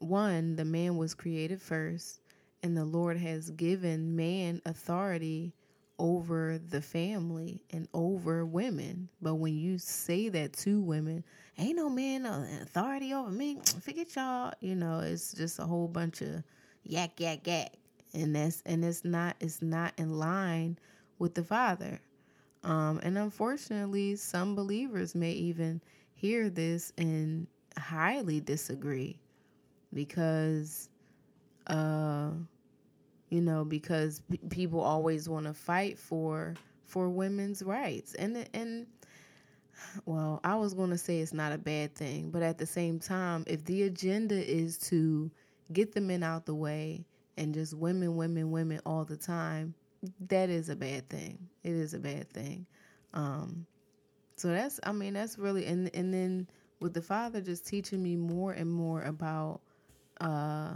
one, 0.00 0.56
the 0.56 0.64
man 0.64 0.96
was 0.96 1.14
created 1.14 1.62
first, 1.62 2.20
and 2.62 2.76
the 2.76 2.84
Lord 2.84 3.16
has 3.18 3.50
given 3.50 4.16
man 4.16 4.60
authority 4.66 5.52
over 5.98 6.58
the 6.58 6.80
family 6.82 7.62
and 7.70 7.88
over 7.94 8.44
women. 8.44 9.08
But 9.20 9.36
when 9.36 9.56
you 9.56 9.78
say 9.78 10.28
that 10.30 10.52
to 10.54 10.80
women, 10.80 11.24
ain't 11.58 11.76
no 11.76 11.88
man 11.88 12.22
no 12.24 12.46
authority 12.62 13.12
over 13.12 13.30
me. 13.30 13.58
Forget 13.82 14.14
y'all. 14.16 14.52
You 14.60 14.74
know, 14.76 15.00
it's 15.00 15.32
just 15.32 15.58
a 15.58 15.64
whole 15.64 15.88
bunch 15.88 16.22
of 16.22 16.42
yak 16.84 17.20
yak 17.20 17.46
yak, 17.46 17.72
and 18.14 18.34
that's 18.34 18.62
and 18.66 18.84
it's 18.84 19.04
not 19.04 19.36
it's 19.40 19.62
not 19.62 19.92
in 19.98 20.18
line 20.18 20.78
with 21.18 21.34
the 21.34 21.44
Father. 21.44 22.00
Um, 22.64 23.00
and 23.02 23.18
unfortunately, 23.18 24.16
some 24.16 24.54
believers 24.54 25.14
may 25.14 25.32
even 25.32 25.80
hear 26.14 26.48
this 26.50 26.92
and 26.98 27.46
highly 27.78 28.40
disagree 28.40 29.18
because 29.92 30.88
uh 31.66 32.30
you 33.32 33.40
know 33.42 33.64
because 33.64 34.20
p- 34.30 34.40
people 34.50 34.80
always 34.80 35.28
want 35.28 35.46
to 35.46 35.54
fight 35.54 35.98
for 35.98 36.54
for 36.86 37.08
women's 37.10 37.62
rights. 37.62 38.14
And 38.14 38.48
and 38.54 38.86
well 40.06 40.40
i 40.44 40.54
was 40.54 40.74
going 40.74 40.90
to 40.90 40.98
say 40.98 41.20
it's 41.20 41.32
not 41.32 41.52
a 41.52 41.58
bad 41.58 41.94
thing 41.94 42.30
but 42.30 42.42
at 42.42 42.58
the 42.58 42.66
same 42.66 42.98
time 43.00 43.44
if 43.46 43.64
the 43.64 43.82
agenda 43.84 44.34
is 44.34 44.78
to 44.78 45.30
get 45.72 45.92
the 45.92 46.00
men 46.00 46.22
out 46.22 46.46
the 46.46 46.54
way 46.54 47.04
and 47.36 47.54
just 47.54 47.74
women 47.74 48.16
women 48.16 48.50
women 48.52 48.80
all 48.86 49.04
the 49.04 49.16
time 49.16 49.74
that 50.28 50.50
is 50.50 50.68
a 50.68 50.76
bad 50.76 51.08
thing. 51.08 51.48
It 51.62 51.72
is 51.72 51.94
a 51.94 51.98
bad 51.98 52.28
thing. 52.30 52.66
Um 53.14 53.66
so 54.36 54.48
that's 54.48 54.80
i 54.84 54.92
mean 54.92 55.14
that's 55.14 55.38
really 55.38 55.66
and 55.66 55.90
and 55.94 56.12
then 56.12 56.48
with 56.80 56.94
the 56.94 57.02
father 57.02 57.40
just 57.40 57.66
teaching 57.66 58.02
me 58.02 58.16
more 58.16 58.52
and 58.52 58.70
more 58.70 59.02
about 59.02 59.60
uh 60.20 60.74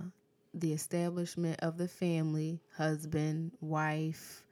the 0.56 0.72
establishment 0.72 1.60
of 1.62 1.78
the 1.78 1.88
family, 1.88 2.60
husband, 2.76 3.52
wife, 3.60 4.46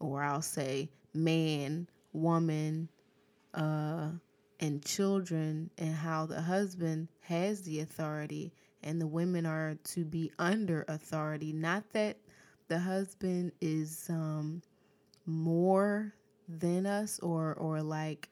or 0.00 0.22
I'll 0.22 0.42
say 0.42 0.90
man, 1.14 1.88
woman, 2.12 2.88
uh, 3.54 4.10
and 4.60 4.84
children, 4.84 5.70
and 5.78 5.94
how 5.94 6.26
the 6.26 6.40
husband 6.42 7.08
has 7.22 7.62
the 7.62 7.80
authority 7.80 8.52
and 8.82 9.00
the 9.00 9.06
women 9.06 9.46
are 9.46 9.76
to 9.84 10.04
be 10.04 10.32
under 10.38 10.84
authority. 10.88 11.52
Not 11.52 11.92
that 11.92 12.18
the 12.68 12.78
husband 12.78 13.52
is 13.60 14.08
um, 14.10 14.62
more 15.26 16.14
than 16.48 16.86
us 16.86 17.18
or 17.20 17.54
or 17.54 17.82
like 17.82 18.30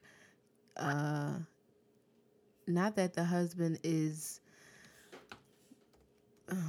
uh 0.77 1.33
not 2.67 2.95
that 2.95 3.13
the 3.13 3.23
husband 3.23 3.79
is 3.83 4.41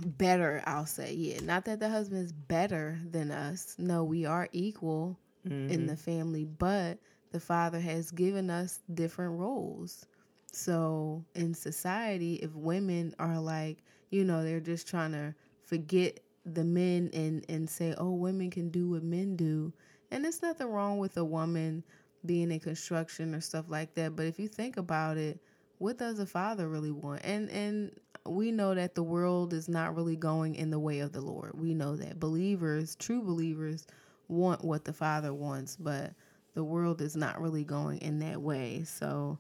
better, 0.05 0.63
I'll 0.67 0.87
say. 0.87 1.15
Yeah, 1.15 1.41
not 1.43 1.65
that 1.67 1.81
the 1.81 1.89
husband 1.89 2.25
is 2.25 2.33
better 2.33 2.99
than 3.11 3.31
us. 3.31 3.75
No, 3.79 4.05
we 4.05 4.25
are 4.25 4.49
equal 4.53 5.19
in 5.45 5.69
mm-hmm. 5.69 5.87
the 5.87 5.97
family, 5.97 6.45
but 6.45 6.99
the 7.33 7.41
father 7.41 7.79
has 7.81 8.11
given 8.11 8.51
us 8.51 8.81
different 8.95 9.39
roles. 9.39 10.07
So 10.53 11.25
in 11.35 11.55
society, 11.55 12.37
if 12.37 12.55
women 12.55 13.15
are 13.19 13.39
like, 13.39 13.79
you 14.11 14.25
know, 14.25 14.43
they're 14.43 14.61
just 14.61 14.89
trying 14.89 15.13
to 15.13 15.35
forget 15.63 16.21
the 16.45 16.65
men 16.65 17.11
and 17.13 17.45
and 17.49 17.69
say, 17.69 17.95
"Oh, 17.99 18.13
women 18.13 18.51
can 18.51 18.71
do 18.71 18.91
what 18.91 19.03
men 19.03 19.37
do." 19.37 19.73
And 20.11 20.25
there's 20.25 20.43
nothing 20.43 20.69
wrong 20.69 20.99
with 20.99 21.17
a 21.17 21.25
woman 21.25 21.83
being 22.25 22.51
in 22.51 22.61
construction 22.61 23.35
or 23.35 23.41
stuff 23.41 23.67
like 23.69 23.95
that, 23.95 24.17
but 24.17 24.27
if 24.27 24.39
you 24.39 24.49
think 24.49 24.77
about 24.77 25.17
it, 25.17 25.41
what 25.79 25.99
does 25.99 26.19
a 26.19 26.27
father 26.27 26.69
really 26.69 26.91
want? 26.91 27.23
And 27.25 27.51
and 27.51 27.91
we 28.31 28.53
know 28.53 28.75
that 28.75 28.95
the 28.95 29.03
world 29.03 29.53
is 29.53 29.69
not 29.69 29.95
really 29.95 30.17
going 30.17 30.55
in 30.55 30.71
the 30.71 30.79
way 30.79 31.01
of 31.01 31.13
the 31.13 31.21
Lord. 31.21 31.53
We 31.59 31.75
know 31.75 31.97
that 31.97 32.21
believers, 32.21 32.97
true 32.97 33.23
believers, 33.23 33.87
want 34.29 34.65
what 34.65 34.85
the 34.85 34.93
Father 34.93 35.33
wants, 35.33 35.77
but 35.77 36.13
the 36.55 36.65
world 36.65 37.01
is 37.01 37.17
not 37.17 37.41
really 37.41 37.65
going 37.65 37.99
in 37.99 38.19
that 38.21 38.41
way. 38.41 38.85
So, 38.85 39.39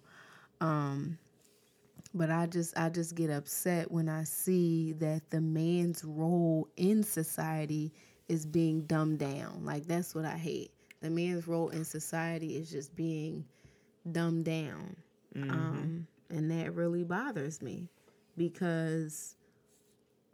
um, 0.61 1.19
but 2.15 2.31
I 2.31 2.47
just 2.47 2.77
I 2.79 2.89
just 2.89 3.15
get 3.15 3.31
upset 3.31 3.91
when 3.91 4.09
I 4.09 4.25
see 4.25 4.93
that 4.95 5.31
the 5.31 5.41
man's 5.41 6.05
role 6.05 6.69
in 6.77 7.03
society 7.03 7.93
is 8.29 8.47
being 8.47 8.83
dumbed 8.83 9.19
down. 9.19 9.65
Like 9.65 9.87
that's 9.87 10.15
what 10.15 10.25
I 10.25 10.37
hate. 10.37 10.73
The 11.01 11.11
man's 11.11 11.47
role 11.47 11.69
in 11.71 11.85
society 11.85 12.57
is 12.57 12.71
just 12.71 12.95
being 12.97 13.45
dumbed 14.11 14.45
down. 14.45 14.97
Um, 15.51 16.07
and 16.31 16.51
that 16.51 16.75
really 16.75 17.05
bothers 17.05 17.61
me 17.61 17.89
because 18.37 19.37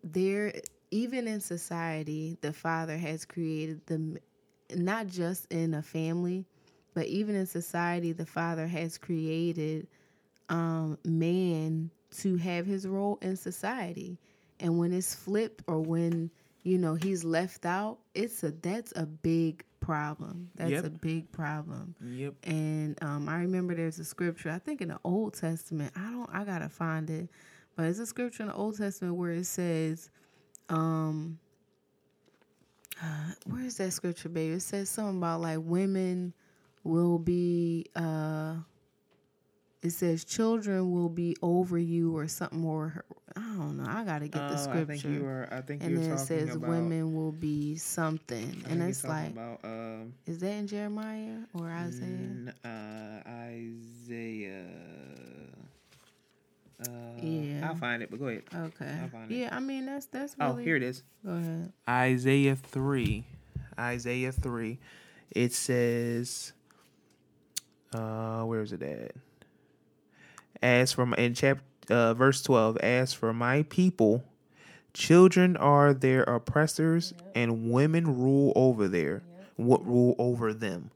there 0.02 0.52
even 0.90 1.26
in 1.26 1.40
society 1.40 2.36
the 2.40 2.52
father 2.52 2.96
has 2.96 3.24
created 3.24 3.80
the 3.86 4.18
not 4.76 5.06
just 5.06 5.46
in 5.52 5.74
a 5.74 5.82
family 5.82 6.44
but 6.94 7.06
even 7.06 7.34
in 7.34 7.46
society 7.46 8.12
the 8.12 8.26
father 8.26 8.66
has 8.66 8.98
created 8.98 9.86
um, 10.48 10.98
man 11.04 11.90
to 12.10 12.36
have 12.36 12.66
his 12.66 12.86
role 12.86 13.18
in 13.22 13.36
society 13.36 14.18
and 14.60 14.78
when 14.78 14.92
it's 14.92 15.14
flipped 15.14 15.62
or 15.66 15.80
when 15.80 16.30
you 16.62 16.78
know 16.78 16.94
he's 16.94 17.24
left 17.24 17.64
out 17.64 17.98
it's 18.14 18.42
a 18.42 18.50
that's 18.50 18.92
a 18.96 19.06
big 19.06 19.64
problem 19.80 20.48
that's 20.56 20.72
Yep. 20.72 20.84
a 20.84 20.90
big 20.90 21.30
problem 21.32 21.94
Yep. 22.02 22.34
and 22.44 23.02
um, 23.02 23.28
I 23.28 23.38
remember 23.38 23.74
there's 23.74 23.98
a 23.98 24.04
scripture, 24.04 24.50
I 24.50 24.58
think 24.58 24.80
in 24.80 24.88
the 24.88 24.98
Old 25.04 25.34
Testament. 25.34 25.92
I 25.96 26.10
don't, 26.10 26.30
I 26.32 26.44
gotta 26.44 26.68
find 26.68 27.08
it, 27.10 27.28
but 27.82 27.88
it's 27.88 27.98
a 27.98 28.06
scripture 28.06 28.44
in 28.44 28.48
the 28.48 28.54
Old 28.54 28.78
Testament 28.78 29.16
where 29.16 29.32
it 29.32 29.44
says, 29.44 30.08
um, 30.68 31.40
uh, 33.02 33.32
where 33.46 33.62
is 33.62 33.78
that 33.78 33.90
scripture, 33.92 34.28
baby? 34.28 34.54
It 34.54 34.60
says 34.60 34.88
something 34.88 35.16
about 35.18 35.40
like 35.40 35.58
women 35.60 36.32
will 36.84 37.18
be, 37.18 37.86
uh, 37.96 38.54
it 39.82 39.90
says 39.90 40.24
children 40.24 40.92
will 40.92 41.08
be 41.08 41.34
over 41.42 41.76
you 41.76 42.16
or 42.16 42.28
something 42.28 42.64
or 42.64 43.04
I 43.34 43.40
don't 43.40 43.78
know. 43.78 43.86
I 43.88 44.04
gotta 44.04 44.28
get 44.28 44.46
the 44.46 44.54
Oh, 44.54 44.56
scripture. 44.58 44.78
I 44.82 44.84
think 44.84 45.04
you 45.04 45.22
were. 45.24 45.48
I 45.50 45.60
think 45.62 45.82
and 45.82 45.96
then 45.98 46.12
it 46.12 46.18
says 46.18 46.54
about. 46.54 46.68
women 46.68 47.16
will 47.16 47.32
be 47.32 47.74
something, 47.74 48.62
and 48.68 48.80
it's 48.80 49.02
like, 49.02 49.32
about 49.32 49.58
um, 49.64 50.12
is 50.26 50.38
that 50.38 50.52
in 50.52 50.68
Jeremiah 50.68 51.38
or 51.54 51.68
Isaiah? 51.68 52.06
n- 52.10 52.54
uh, 52.64 53.28
Isaiah. 53.28 54.68
Uh, 56.88 57.24
Yeah. 57.26 57.68
I'll 57.68 57.76
find 57.76 58.02
it, 58.02 58.10
but 58.10 58.18
go 58.18 58.26
ahead. 58.26 58.42
Okay. 58.54 58.98
I'll 59.02 59.08
find 59.08 59.30
it. 59.30 59.34
Yeah, 59.36 59.48
I 59.54 59.60
mean 59.60 59.86
that's 59.86 60.06
that's 60.06 60.34
Oh, 60.40 60.50
really. 60.52 60.64
here 60.64 60.76
it 60.76 60.82
is. 60.82 61.02
Go 61.24 61.32
ahead. 61.32 61.72
Isaiah 61.88 62.56
3. 62.56 63.24
Isaiah 63.78 64.32
3. 64.32 64.78
It 65.30 65.52
says, 65.54 66.52
uh, 67.94 68.42
where 68.44 68.60
is 68.62 68.72
it 68.72 68.82
at? 68.82 69.12
As 70.62 70.92
from 70.92 71.14
in 71.14 71.34
chapter 71.34 71.62
uh, 71.90 72.14
verse 72.14 72.42
12, 72.42 72.76
as 72.78 73.12
for 73.14 73.32
my 73.32 73.62
people, 73.64 74.24
children 74.94 75.56
are 75.56 75.92
their 75.94 76.22
oppressors, 76.24 77.12
and 77.34 77.70
women 77.72 78.18
rule 78.18 78.52
over 78.54 78.88
their 78.88 79.22
what 79.56 79.84
rule 79.86 80.14
over 80.18 80.52
them. 80.54 80.90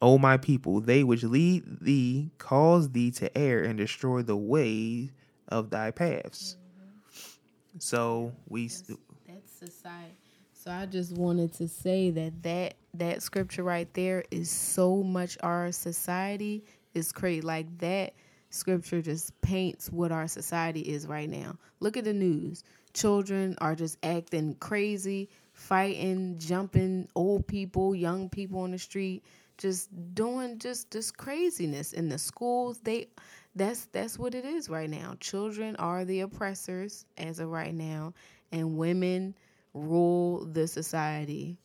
O 0.00 0.18
my 0.18 0.36
people, 0.36 0.80
they 0.80 1.02
which 1.04 1.24
lead 1.24 1.64
thee 1.80 2.30
cause 2.38 2.90
thee 2.90 3.10
to 3.12 3.36
err 3.36 3.62
and 3.62 3.76
destroy 3.78 4.22
the 4.22 4.36
way 4.36 5.10
of 5.48 5.70
thy 5.70 5.90
paths. 5.90 6.56
Mm-hmm. 6.56 7.78
So 7.78 8.32
we 8.48 8.66
s- 8.66 8.84
That's 9.26 9.52
society. 9.52 10.14
So 10.52 10.70
I 10.70 10.86
just 10.86 11.12
wanted 11.16 11.52
to 11.54 11.68
say 11.68 12.10
that 12.10 12.42
that 12.42 12.74
that 12.94 13.22
scripture 13.22 13.62
right 13.62 13.92
there 13.94 14.24
is 14.30 14.50
so 14.50 15.02
much 15.02 15.38
our 15.42 15.72
society 15.72 16.64
is 16.94 17.12
crazy. 17.12 17.40
Like 17.40 17.78
that 17.78 18.14
scripture 18.50 19.00
just 19.02 19.40
paints 19.40 19.90
what 19.90 20.12
our 20.12 20.26
society 20.28 20.80
is 20.80 21.06
right 21.06 21.28
now. 21.28 21.56
Look 21.80 21.96
at 21.96 22.04
the 22.04 22.12
news. 22.12 22.64
Children 22.92 23.56
are 23.60 23.74
just 23.74 23.98
acting 24.02 24.54
crazy, 24.56 25.28
fighting, 25.52 26.38
jumping 26.38 27.08
old 27.14 27.46
people, 27.46 27.94
young 27.94 28.28
people 28.28 28.60
on 28.60 28.72
the 28.72 28.78
street, 28.78 29.22
just 29.58 29.90
doing 30.14 30.58
just 30.58 30.90
this 30.90 31.10
craziness 31.10 31.92
in 31.92 32.08
the 32.08 32.18
schools. 32.18 32.78
They 32.78 33.08
that's 33.54 33.86
that's 33.86 34.18
what 34.18 34.34
it 34.34 34.44
is 34.44 34.68
right 34.68 34.88
now. 34.88 35.16
Children 35.20 35.76
are 35.76 36.04
the 36.04 36.20
oppressors 36.20 37.04
as 37.18 37.40
of 37.40 37.50
right 37.50 37.74
now, 37.74 38.14
and 38.52 38.78
women 38.78 39.34
rule 39.74 40.46
the 40.46 40.66
society. 40.66 41.58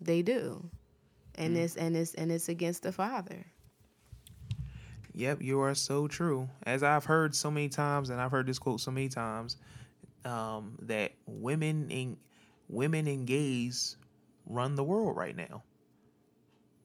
They 0.00 0.22
do. 0.22 0.68
And 1.36 1.56
it's 1.56 1.76
and 1.76 1.96
it's 1.96 2.14
and 2.14 2.32
it's 2.32 2.48
against 2.48 2.82
the 2.82 2.92
father. 2.92 3.44
Yep, 5.12 5.40
you 5.40 5.60
are 5.60 5.74
so 5.74 6.08
true. 6.08 6.48
As 6.64 6.82
I've 6.82 7.04
heard 7.04 7.34
so 7.34 7.50
many 7.50 7.68
times, 7.68 8.10
and 8.10 8.20
I've 8.20 8.30
heard 8.30 8.46
this 8.46 8.58
quote 8.58 8.80
so 8.80 8.90
many 8.90 9.08
times, 9.08 9.56
um, 10.24 10.76
that 10.82 11.12
women 11.26 11.90
in 11.90 12.16
women 12.68 13.06
and 13.06 13.26
gays 13.26 13.96
run 14.46 14.74
the 14.74 14.84
world 14.84 15.16
right 15.16 15.36
now. 15.36 15.62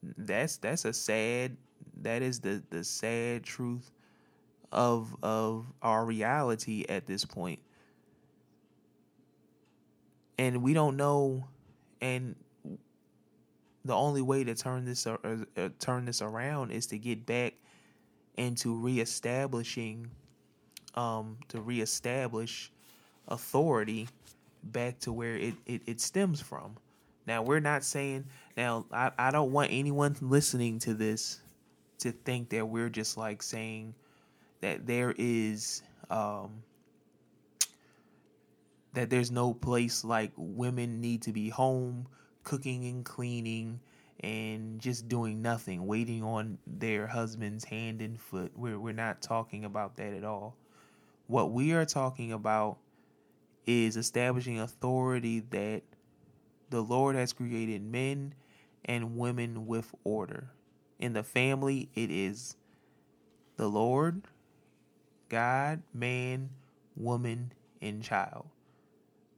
That's 0.04 0.58
that's 0.58 0.86
a 0.86 0.94
sad. 0.94 1.58
That 2.02 2.22
is 2.22 2.40
the 2.40 2.64
the 2.70 2.84
sad 2.84 3.44
truth 3.44 3.92
of 4.72 5.16
of 5.22 5.66
our 5.82 6.06
reality 6.06 6.86
at 6.90 7.06
this 7.06 7.26
point. 7.26 7.60
And 10.38 10.64
we 10.64 10.74
don't 10.74 10.98
know, 10.98 11.46
and 12.02 12.36
the 13.86 13.96
only 13.96 14.22
way 14.22 14.44
to 14.44 14.56
turn 14.56 14.86
this 14.86 15.06
uh, 15.06 15.18
uh, 15.58 15.70
turn 15.80 16.06
this 16.06 16.22
around 16.22 16.72
is 16.72 16.88
to 16.88 16.98
get 16.98 17.26
back 17.26 17.54
into 18.38 18.76
reestablishing 18.76 20.10
um 20.96 21.38
to 21.48 21.62
reestablish 21.62 22.72
authority 23.28 24.08
back 24.64 25.00
to 25.00 25.12
where 25.12 25.36
it, 25.38 25.54
it, 25.66 25.82
it 25.86 26.02
stems 26.02 26.42
from. 26.42 26.76
Now 27.28 27.42
we're 27.44 27.60
not 27.60 27.84
saying 27.84 28.26
now 28.58 28.86
I, 28.92 29.12
I 29.18 29.32
don't 29.32 29.52
want 29.52 29.70
anyone 29.72 30.16
listening 30.22 30.80
to 30.80 30.94
this 30.94 31.42
to 32.00 32.12
think 32.12 32.50
that 32.50 32.68
we're 32.68 32.90
just 32.90 33.18
like 33.18 33.44
saying 33.44 33.94
that 34.62 34.86
there 34.86 35.14
is 35.18 35.84
um 36.10 36.64
that 38.94 39.10
there's 39.10 39.32
no 39.32 39.54
place 39.54 40.04
like 40.04 40.32
women 40.36 41.00
need 41.00 41.22
to 41.24 41.32
be 41.32 41.50
home 41.50 42.08
cooking 42.44 42.86
and 42.86 43.06
cleaning 43.06 43.80
and 44.24 44.80
just 44.80 45.08
doing 45.08 45.42
nothing, 45.42 45.88
waiting 45.88 46.24
on 46.24 46.58
their 46.68 47.08
husband's 47.08 47.64
hand 47.64 48.02
and 48.02 48.20
foot. 48.20 48.52
We're 48.56 48.80
we're 48.80 48.94
not 48.94 49.22
talking 49.22 49.66
about 49.66 49.98
that 49.98 50.14
at 50.14 50.24
all. 50.24 50.56
What 51.28 51.52
we 51.52 51.74
are 51.74 51.86
talking 51.86 52.32
about 52.32 52.78
is 53.66 53.96
establishing 53.96 54.60
authority 54.60 55.42
that 55.52 55.84
the 56.70 56.82
Lord 56.82 57.16
has 57.16 57.34
created 57.34 57.84
men 57.84 58.34
and 58.86 59.18
women 59.18 59.68
with 59.68 59.94
order. 60.04 60.52
In 61.00 61.14
the 61.14 61.24
family, 61.24 61.90
it 61.96 62.12
is 62.12 62.56
the 63.58 63.68
Lord, 63.68 64.24
God, 65.30 65.82
man, 65.94 66.50
woman, 66.96 67.54
and 67.82 68.04
child. 68.04 68.48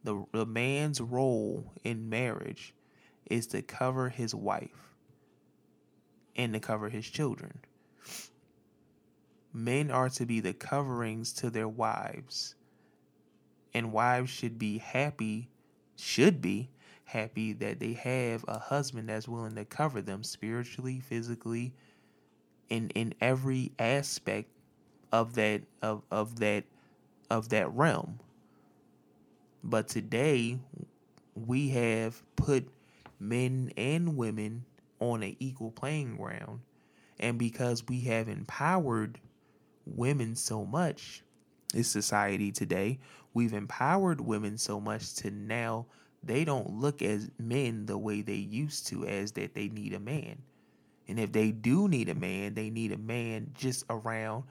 The, 0.04 0.26
the 0.32 0.46
man's 0.46 1.00
role 1.00 1.72
in 1.84 2.10
marriage 2.10 2.74
is 3.30 3.48
to 3.48 3.62
cover 3.62 4.10
his 4.10 4.36
wife 4.36 4.94
and 6.36 6.54
to 6.54 6.60
cover 6.60 6.90
his 6.90 7.06
children. 7.06 7.60
Men 9.54 9.92
are 9.92 10.10
to 10.10 10.26
be 10.26 10.40
the 10.40 10.54
coverings 10.54 11.32
to 11.34 11.50
their 11.50 11.68
wives, 11.68 12.56
and 13.74 13.94
wives 13.94 14.32
should 14.32 14.58
be 14.58 14.80
happy, 14.80 15.50
should 15.96 16.42
be 16.42 16.70
happy 17.14 17.54
that 17.54 17.80
they 17.80 17.94
have 17.94 18.44
a 18.48 18.58
husband 18.58 19.08
that's 19.08 19.28
willing 19.28 19.56
to 19.56 19.66
cover 19.66 20.02
them 20.02 20.24
spiritually, 20.24 21.00
physically, 21.00 21.74
in 22.70 22.90
in 22.90 23.14
every 23.22 23.72
aspect 23.78 24.50
of 25.12 25.36
that 25.36 25.62
of, 25.84 26.02
of 26.12 26.40
that 26.40 26.64
of 27.30 27.50
that 27.50 27.72
realm. 27.74 28.20
But 29.64 29.88
today 29.88 30.60
we 31.36 31.70
have 31.70 32.22
put 32.36 32.68
men 33.20 33.72
and 33.78 34.18
women 34.18 34.66
on 35.00 35.24
an 35.24 35.36
equal 35.40 35.72
playing 35.72 36.18
ground. 36.18 36.62
And 37.20 37.38
because 37.38 37.88
we 37.88 38.02
have 38.02 38.28
empowered 38.28 39.20
women 39.86 40.36
so 40.36 40.66
much 40.66 41.24
in 41.74 41.84
society 41.84 42.52
today, 42.52 43.00
we've 43.34 43.54
empowered 43.54 44.20
women 44.20 44.58
so 44.58 44.80
much 44.80 45.14
to 45.16 45.32
now 45.32 45.86
they 46.24 46.46
don't 46.46 46.80
look 46.80 47.02
as 47.02 47.30
men 47.40 47.86
the 47.86 47.98
way 47.98 48.22
they 48.22 48.36
used 48.36 48.88
to, 48.88 49.06
as 49.06 49.34
that 49.34 49.54
they 49.56 49.70
need 49.70 49.94
a 49.94 50.00
man. 50.00 50.38
And 51.08 51.20
if 51.20 51.32
they 51.32 51.52
do 51.52 51.88
need 51.88 52.10
a 52.10 52.16
man, 52.16 52.54
they 52.54 52.70
need 52.70 52.92
a 52.92 52.98
man 52.98 53.52
just 53.56 53.86
around 53.90 54.46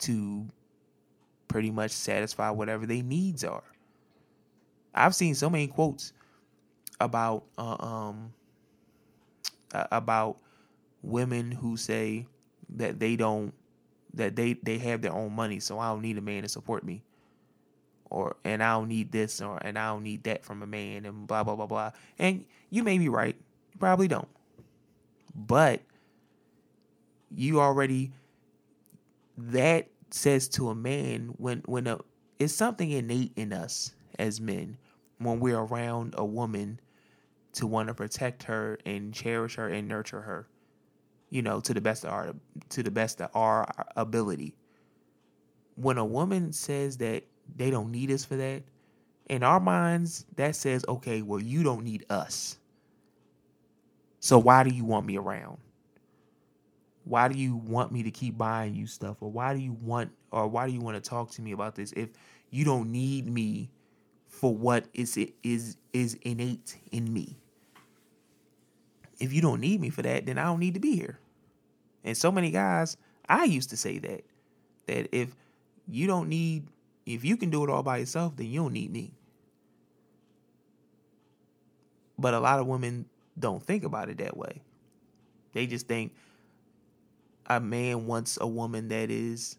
to 0.00 0.46
pretty 1.48 1.70
much 1.70 1.90
satisfy 1.90 2.50
whatever 2.50 2.86
their 2.86 3.02
needs 3.02 3.44
are. 3.44 3.64
I've 4.94 5.14
seen 5.14 5.34
so 5.34 5.50
many 5.50 5.66
quotes 5.68 6.12
about 7.00 7.44
uh, 7.58 7.76
um 7.80 8.32
about 9.72 10.38
women 11.02 11.50
who 11.52 11.76
say 11.76 12.26
that 12.70 12.98
they 12.98 13.16
don't 13.16 13.52
that 14.14 14.36
they 14.36 14.54
they 14.54 14.78
have 14.78 15.02
their 15.02 15.12
own 15.12 15.32
money, 15.32 15.60
so 15.60 15.78
I 15.78 15.90
don't 15.90 16.02
need 16.02 16.18
a 16.18 16.22
man 16.22 16.42
to 16.42 16.48
support 16.48 16.84
me. 16.84 17.02
Or 18.10 18.36
and 18.44 18.62
I 18.62 18.72
don't 18.72 18.88
need 18.88 19.12
this 19.12 19.40
or 19.40 19.58
and 19.58 19.78
I 19.78 19.88
don't 19.88 20.02
need 20.02 20.24
that 20.24 20.44
from 20.44 20.62
a 20.62 20.66
man 20.66 21.06
and 21.06 21.26
blah 21.26 21.44
blah 21.44 21.56
blah 21.56 21.66
blah. 21.66 21.90
And 22.18 22.44
you 22.70 22.82
may 22.82 22.98
be 22.98 23.08
right. 23.08 23.36
You 23.72 23.78
probably 23.78 24.08
don't. 24.08 24.28
But 25.34 25.82
you 27.34 27.60
already 27.60 28.12
that 29.36 29.88
says 30.10 30.48
to 30.48 30.70
a 30.70 30.74
man 30.74 31.34
when 31.36 31.62
when 31.66 31.86
a 31.86 31.98
it's 32.38 32.54
something 32.54 32.90
innate 32.90 33.32
in 33.36 33.52
us 33.52 33.92
as 34.18 34.40
men 34.40 34.76
when 35.18 35.40
we're 35.40 35.58
around 35.58 36.14
a 36.16 36.24
woman 36.24 36.80
to 37.52 37.66
want 37.66 37.88
to 37.88 37.94
protect 37.94 38.44
her 38.44 38.78
and 38.86 39.12
cherish 39.12 39.56
her 39.56 39.68
and 39.68 39.88
nurture 39.88 40.20
her 40.20 40.46
you 41.30 41.42
know 41.42 41.60
to 41.60 41.74
the 41.74 41.80
best 41.80 42.04
of 42.04 42.12
our 42.12 42.34
to 42.68 42.82
the 42.82 42.90
best 42.90 43.20
of 43.20 43.30
our 43.34 43.68
ability 43.96 44.54
when 45.74 45.98
a 45.98 46.04
woman 46.04 46.52
says 46.52 46.96
that 46.98 47.24
they 47.54 47.70
don't 47.70 47.92
need 47.92 48.10
us 48.10 48.24
for 48.24 48.36
that. 48.36 48.62
In 49.28 49.42
our 49.42 49.60
minds 49.60 50.24
that 50.36 50.56
says 50.56 50.84
okay 50.88 51.22
well 51.22 51.40
you 51.40 51.62
don't 51.62 51.84
need 51.84 52.06
us. 52.10 52.58
So 54.20 54.38
why 54.38 54.64
do 54.64 54.74
you 54.74 54.84
want 54.84 55.06
me 55.06 55.16
around? 55.18 55.58
Why 57.04 57.28
do 57.28 57.38
you 57.38 57.56
want 57.56 57.92
me 57.92 58.02
to 58.02 58.10
keep 58.10 58.36
buying 58.36 58.74
you 58.74 58.86
stuff? 58.86 59.18
Or 59.20 59.30
why 59.30 59.54
do 59.54 59.60
you 59.60 59.72
want 59.80 60.10
or 60.32 60.48
why 60.48 60.66
do 60.66 60.72
you 60.72 60.80
want 60.80 61.02
to 61.02 61.08
talk 61.08 61.30
to 61.32 61.42
me 61.42 61.52
about 61.52 61.74
this 61.76 61.92
if 61.92 62.10
you 62.50 62.64
don't 62.64 62.90
need 62.90 63.26
me 63.28 63.70
for 64.28 64.54
what 64.54 64.86
is 64.94 65.18
is 65.42 65.76
is 65.92 66.14
innate 66.22 66.78
in 66.90 67.12
me? 67.12 67.36
If 69.18 69.32
you 69.32 69.40
don't 69.40 69.60
need 69.60 69.80
me 69.80 69.90
for 69.90 70.02
that 70.02 70.26
then 70.26 70.38
i 70.38 70.44
don't 70.44 70.60
need 70.60 70.74
to 70.74 70.80
be 70.80 70.96
here. 70.96 71.18
And 72.04 72.16
so 72.16 72.30
many 72.30 72.50
guys 72.50 72.96
i 73.28 73.44
used 73.44 73.70
to 73.70 73.76
say 73.76 73.98
that 73.98 74.24
that 74.86 75.08
if 75.12 75.34
you 75.88 76.06
don't 76.06 76.28
need 76.28 76.66
if 77.06 77.24
you 77.24 77.36
can 77.36 77.50
do 77.50 77.64
it 77.64 77.70
all 77.70 77.82
by 77.82 77.98
yourself 77.98 78.36
then 78.36 78.46
you 78.46 78.60
don't 78.60 78.72
need 78.72 78.92
me 78.92 79.12
but 82.18 82.34
a 82.34 82.40
lot 82.40 82.58
of 82.58 82.66
women 82.66 83.06
don't 83.38 83.62
think 83.62 83.84
about 83.84 84.08
it 84.08 84.18
that 84.18 84.36
way 84.36 84.62
they 85.52 85.66
just 85.66 85.88
think 85.88 86.12
a 87.46 87.60
man 87.60 88.06
wants 88.06 88.38
a 88.40 88.46
woman 88.46 88.88
that 88.88 89.10
is 89.10 89.56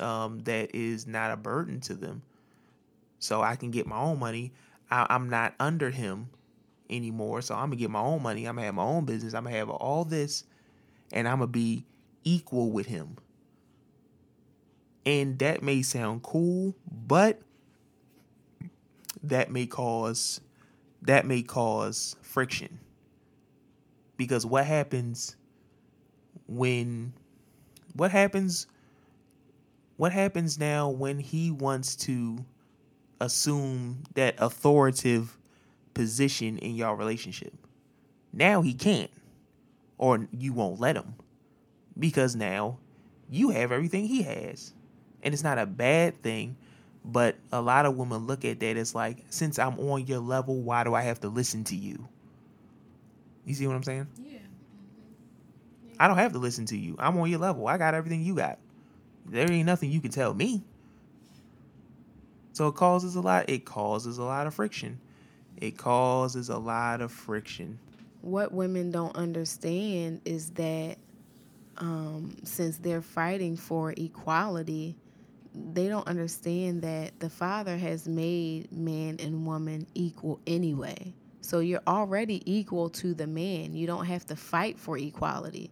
um, 0.00 0.40
that 0.40 0.74
is 0.74 1.06
not 1.06 1.30
a 1.30 1.36
burden 1.36 1.80
to 1.80 1.94
them. 1.94 2.22
So 3.18 3.42
I 3.42 3.56
can 3.56 3.70
get 3.70 3.86
my 3.86 3.98
own 3.98 4.18
money. 4.18 4.52
I, 4.90 5.06
I'm 5.08 5.30
not 5.30 5.54
under 5.60 5.90
him 5.90 6.28
anymore. 6.90 7.42
So 7.42 7.54
I'm 7.54 7.66
gonna 7.70 7.76
get 7.76 7.90
my 7.90 8.00
own 8.00 8.22
money. 8.22 8.46
I'm 8.46 8.56
gonna 8.56 8.66
have 8.66 8.74
my 8.74 8.82
own 8.82 9.04
business. 9.04 9.34
I'm 9.34 9.44
gonna 9.44 9.56
have 9.56 9.70
all 9.70 10.04
this, 10.04 10.44
and 11.12 11.28
I'm 11.28 11.38
gonna 11.38 11.48
be 11.48 11.84
equal 12.24 12.70
with 12.70 12.86
him. 12.86 13.16
And 15.06 15.38
that 15.40 15.62
may 15.62 15.82
sound 15.82 16.22
cool, 16.22 16.74
but 16.90 17.40
that 19.22 19.50
may 19.50 19.66
cause 19.66 20.40
that 21.02 21.26
may 21.26 21.42
cause 21.42 22.16
friction. 22.22 22.80
Because 24.16 24.46
what 24.46 24.64
happens 24.64 25.36
when 26.46 27.12
what 27.94 28.10
happens 28.10 28.66
what 29.96 30.12
happens 30.12 30.58
now 30.58 30.88
when 30.88 31.18
he 31.18 31.50
wants 31.50 31.94
to 31.96 32.44
assume 33.20 34.02
that 34.14 34.34
authoritative 34.38 35.38
position 35.92 36.58
in 36.58 36.74
your 36.74 36.96
relationship? 36.96 37.52
Now 38.32 38.62
he 38.62 38.74
can't 38.74 39.10
or 39.98 40.26
you 40.32 40.52
won't 40.52 40.80
let 40.80 40.96
him. 40.96 41.14
Because 41.96 42.34
now 42.34 42.78
you 43.30 43.50
have 43.50 43.70
everything 43.70 44.06
he 44.06 44.22
has 44.22 44.74
and 45.24 45.34
it's 45.34 45.42
not 45.42 45.58
a 45.58 45.66
bad 45.66 46.22
thing 46.22 46.56
but 47.04 47.36
a 47.52 47.60
lot 47.60 47.84
of 47.84 47.96
women 47.96 48.26
look 48.26 48.44
at 48.44 48.60
that 48.60 48.76
as 48.76 48.94
like 48.94 49.24
since 49.30 49.58
i'm 49.58 49.78
on 49.80 50.06
your 50.06 50.20
level 50.20 50.56
why 50.60 50.84
do 50.84 50.94
i 50.94 51.02
have 51.02 51.20
to 51.20 51.28
listen 51.28 51.64
to 51.64 51.74
you 51.76 52.06
you 53.44 53.54
see 53.54 53.66
what 53.66 53.74
i'm 53.74 53.82
saying 53.82 54.06
Yeah. 54.22 54.38
I 55.98 56.08
don't 56.08 56.18
have 56.18 56.32
to 56.32 56.38
listen 56.38 56.66
to 56.66 56.76
you. 56.76 56.96
I'm 56.98 57.16
on 57.18 57.30
your 57.30 57.38
level. 57.38 57.68
I 57.68 57.78
got 57.78 57.94
everything 57.94 58.22
you 58.24 58.34
got. 58.34 58.58
There 59.26 59.50
ain't 59.50 59.64
nothing 59.64 59.92
you 59.92 60.00
can 60.00 60.10
tell 60.10 60.34
me. 60.34 60.64
So 62.52 62.66
it 62.68 62.74
causes 62.74 63.14
a 63.14 63.20
lot. 63.20 63.48
It 63.48 63.64
causes 63.64 64.18
a 64.18 64.24
lot 64.24 64.46
of 64.48 64.54
friction. 64.54 64.98
It 65.56 65.78
causes 65.78 66.48
a 66.48 66.58
lot 66.58 67.00
of 67.00 67.12
friction. 67.12 67.78
What 68.22 68.52
women 68.52 68.90
don't 68.90 69.14
understand 69.16 70.20
is 70.24 70.50
that 70.50 70.98
um, 71.78 72.36
since 72.42 72.78
they're 72.78 73.00
fighting 73.02 73.56
for 73.56 73.92
equality, 73.96 74.96
they 75.54 75.88
don't 75.88 76.06
understand 76.06 76.82
that 76.82 77.18
the 77.20 77.30
Father 77.30 77.76
has 77.76 78.08
made 78.08 78.72
man 78.72 79.16
and 79.20 79.46
woman 79.46 79.86
equal 79.94 80.40
anyway. 80.46 81.14
So 81.40 81.60
you're 81.60 81.82
already 81.86 82.42
equal 82.50 82.88
to 82.90 83.14
the 83.14 83.26
man. 83.26 83.74
You 83.74 83.86
don't 83.86 84.06
have 84.06 84.26
to 84.26 84.36
fight 84.36 84.78
for 84.78 84.96
equality. 84.98 85.70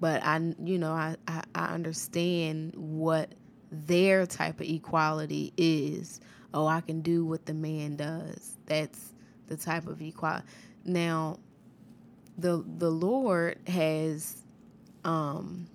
But 0.00 0.24
I, 0.24 0.54
you 0.64 0.78
know, 0.78 0.92
I, 0.92 1.16
I, 1.28 1.42
I 1.54 1.66
understand 1.66 2.72
what 2.74 3.30
their 3.70 4.26
type 4.26 4.60
of 4.60 4.66
equality 4.66 5.52
is. 5.56 6.20
Oh, 6.54 6.66
I 6.66 6.80
can 6.80 7.02
do 7.02 7.24
what 7.24 7.46
the 7.46 7.54
man 7.54 7.96
does. 7.96 8.56
That's 8.66 9.12
the 9.46 9.56
type 9.56 9.86
of 9.86 10.00
equality. 10.00 10.46
Now, 10.84 11.38
the 12.38 12.64
the 12.78 12.90
Lord 12.90 13.58
has 13.66 14.42
um, 15.04 15.66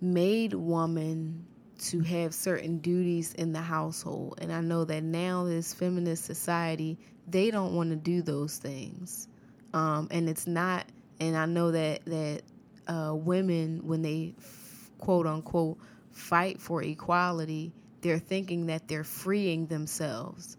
made 0.00 0.54
woman 0.54 1.45
to 1.78 2.00
have 2.00 2.34
certain 2.34 2.78
duties 2.78 3.34
in 3.34 3.52
the 3.52 3.60
household, 3.60 4.38
and 4.40 4.52
I 4.52 4.60
know 4.60 4.84
that 4.84 5.02
now 5.02 5.44
this 5.44 5.74
feminist 5.74 6.24
society 6.24 6.98
they 7.28 7.50
don't 7.50 7.74
want 7.74 7.90
to 7.90 7.96
do 7.96 8.22
those 8.22 8.58
things, 8.58 9.28
um, 9.74 10.08
and 10.10 10.28
it's 10.28 10.46
not. 10.46 10.86
And 11.18 11.36
I 11.36 11.46
know 11.46 11.70
that 11.72 12.04
that 12.04 12.42
uh, 12.86 13.14
women 13.14 13.80
when 13.86 14.02
they 14.02 14.34
quote 14.98 15.26
unquote 15.26 15.78
fight 16.12 16.60
for 16.60 16.82
equality, 16.82 17.72
they're 18.00 18.18
thinking 18.18 18.66
that 18.66 18.88
they're 18.88 19.04
freeing 19.04 19.66
themselves 19.66 20.56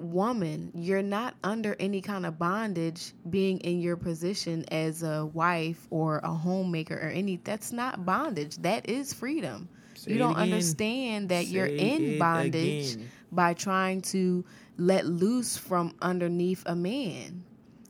woman, 0.00 0.72
you're 0.74 1.02
not 1.02 1.34
under 1.44 1.76
any 1.78 2.00
kind 2.00 2.26
of 2.26 2.38
bondage 2.38 3.12
being 3.28 3.58
in 3.60 3.80
your 3.80 3.96
position 3.96 4.64
as 4.70 5.02
a 5.02 5.26
wife 5.26 5.86
or 5.90 6.18
a 6.18 6.32
homemaker 6.32 6.94
or 6.94 7.10
any 7.10 7.36
that's 7.44 7.72
not 7.72 8.04
bondage. 8.04 8.56
That 8.58 8.88
is 8.88 9.12
freedom. 9.12 9.68
Say 10.00 10.12
you 10.12 10.18
don't 10.18 10.32
again. 10.32 10.42
understand 10.44 11.28
that 11.28 11.48
you're 11.48 11.66
in 11.66 12.18
bondage 12.18 12.94
again. 12.94 13.10
by 13.30 13.52
trying 13.52 14.00
to 14.00 14.42
let 14.78 15.04
loose 15.04 15.58
from 15.58 15.94
underneath 16.00 16.62
a 16.64 16.74
man. 16.74 17.44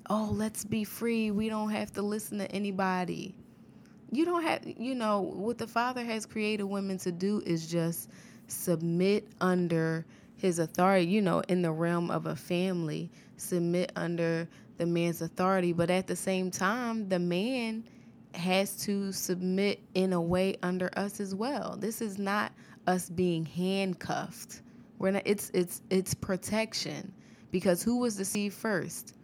Oh, 0.09 0.29
let's 0.33 0.65
be 0.65 0.83
free. 0.83 1.31
We 1.31 1.49
don't 1.49 1.71
have 1.71 1.93
to 1.93 2.03
listen 2.03 2.39
to 2.39 2.51
anybody. 2.51 3.37
You 4.11 4.25
don't 4.25 4.43
have, 4.43 4.67
you 4.67 4.97
know, 4.97 5.21
what 5.21 5.57
the 5.57 5.69
Father 5.69 6.03
has 6.05 6.27
created 6.27 6.65
women 6.65 6.99
to 6.99 7.13
do 7.13 7.45
is 7.47 7.71
just 7.71 8.11
submit 8.49 9.29
under 9.41 10.05
his 10.35 10.59
authority, 10.59 11.07
you 11.07 11.23
know, 11.23 11.45
in 11.47 11.63
the 11.63 11.71
realm 11.71 12.11
of 12.11 12.27
a 12.27 12.35
family, 12.35 13.09
submit 13.37 13.93
under 13.95 14.49
the 14.79 14.87
man's 14.87 15.23
authority. 15.23 15.73
But 15.73 15.91
at 15.91 16.09
the 16.09 16.17
same 16.17 16.51
time, 16.51 17.09
the 17.09 17.21
man 17.21 17.85
has 18.35 18.77
to 18.85 19.13
submit 19.13 19.81
in 19.95 20.13
a 20.13 20.21
way 20.21 20.57
under 20.63 20.91
us 20.97 21.21
as 21.21 21.35
well. 21.35 21.77
This 21.79 22.01
is 22.01 22.19
not 22.19 22.53
us 22.87 23.09
being 23.09 23.45
handcuffed. 23.45 24.63
We're 24.99 25.13
not 25.13 25.23
it's 25.25 25.51
it's 25.55 25.83
it's 25.91 26.15
protection. 26.15 27.13
Because 27.51 27.83
who 27.83 27.99
was 27.99 28.17
deceived 28.17 28.55
first? 28.55 29.15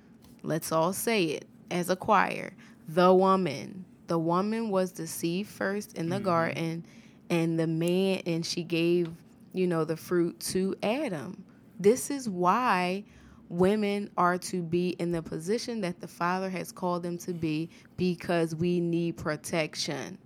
Let's 0.42 0.72
all 0.72 0.92
say 0.92 1.24
it 1.24 1.46
as 1.70 1.90
a 1.90 1.96
choir. 1.96 2.52
The 2.88 3.12
woman. 3.12 3.84
The 4.08 4.18
woman 4.18 4.70
was 4.70 4.92
deceived 4.92 5.50
first 5.50 5.96
in 5.96 6.08
the 6.08 6.16
mm-hmm. 6.16 6.24
garden 6.24 6.86
and 7.28 7.58
the 7.58 7.66
man 7.66 8.22
and 8.24 8.46
she 8.46 8.62
gave 8.62 9.10
you 9.52 9.66
know 9.66 9.84
the 9.84 9.96
fruit 9.96 10.38
to 10.40 10.74
Adam. 10.82 11.44
This 11.78 12.10
is 12.10 12.28
why 12.28 13.04
women 13.48 14.10
are 14.16 14.38
to 14.38 14.62
be 14.62 14.90
in 14.98 15.12
the 15.12 15.22
position 15.22 15.80
that 15.82 16.00
the 16.00 16.08
Father 16.08 16.50
has 16.50 16.72
called 16.72 17.02
them 17.02 17.18
to 17.18 17.32
be 17.32 17.70
because 17.96 18.54
we 18.54 18.80
need 18.80 19.16
protection. 19.16 20.18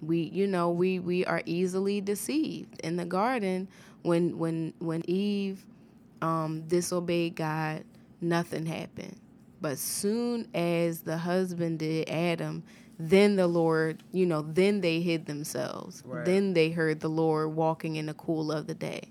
We 0.00 0.22
you 0.22 0.46
know, 0.46 0.70
we 0.70 0.98
we 0.98 1.24
are 1.24 1.42
easily 1.46 2.00
deceived. 2.00 2.80
In 2.80 2.96
the 2.96 3.04
garden 3.04 3.68
when 4.02 4.38
when 4.38 4.74
when 4.78 5.02
Eve 5.08 5.64
um 6.22 6.62
disobeyed 6.68 7.34
God, 7.36 7.84
nothing 8.20 8.66
happened. 8.66 9.18
But 9.60 9.78
soon 9.78 10.48
as 10.54 11.00
the 11.00 11.16
husband 11.18 11.80
did 11.80 12.08
Adam, 12.08 12.62
then 12.98 13.36
the 13.36 13.46
Lord, 13.46 14.02
you 14.12 14.26
know, 14.26 14.42
then 14.42 14.80
they 14.80 15.00
hid 15.00 15.26
themselves. 15.26 16.02
Right. 16.06 16.24
Then 16.24 16.54
they 16.54 16.70
heard 16.70 17.00
the 17.00 17.08
Lord 17.08 17.54
walking 17.54 17.96
in 17.96 18.06
the 18.06 18.14
cool 18.14 18.52
of 18.52 18.66
the 18.66 18.74
day. 18.74 19.02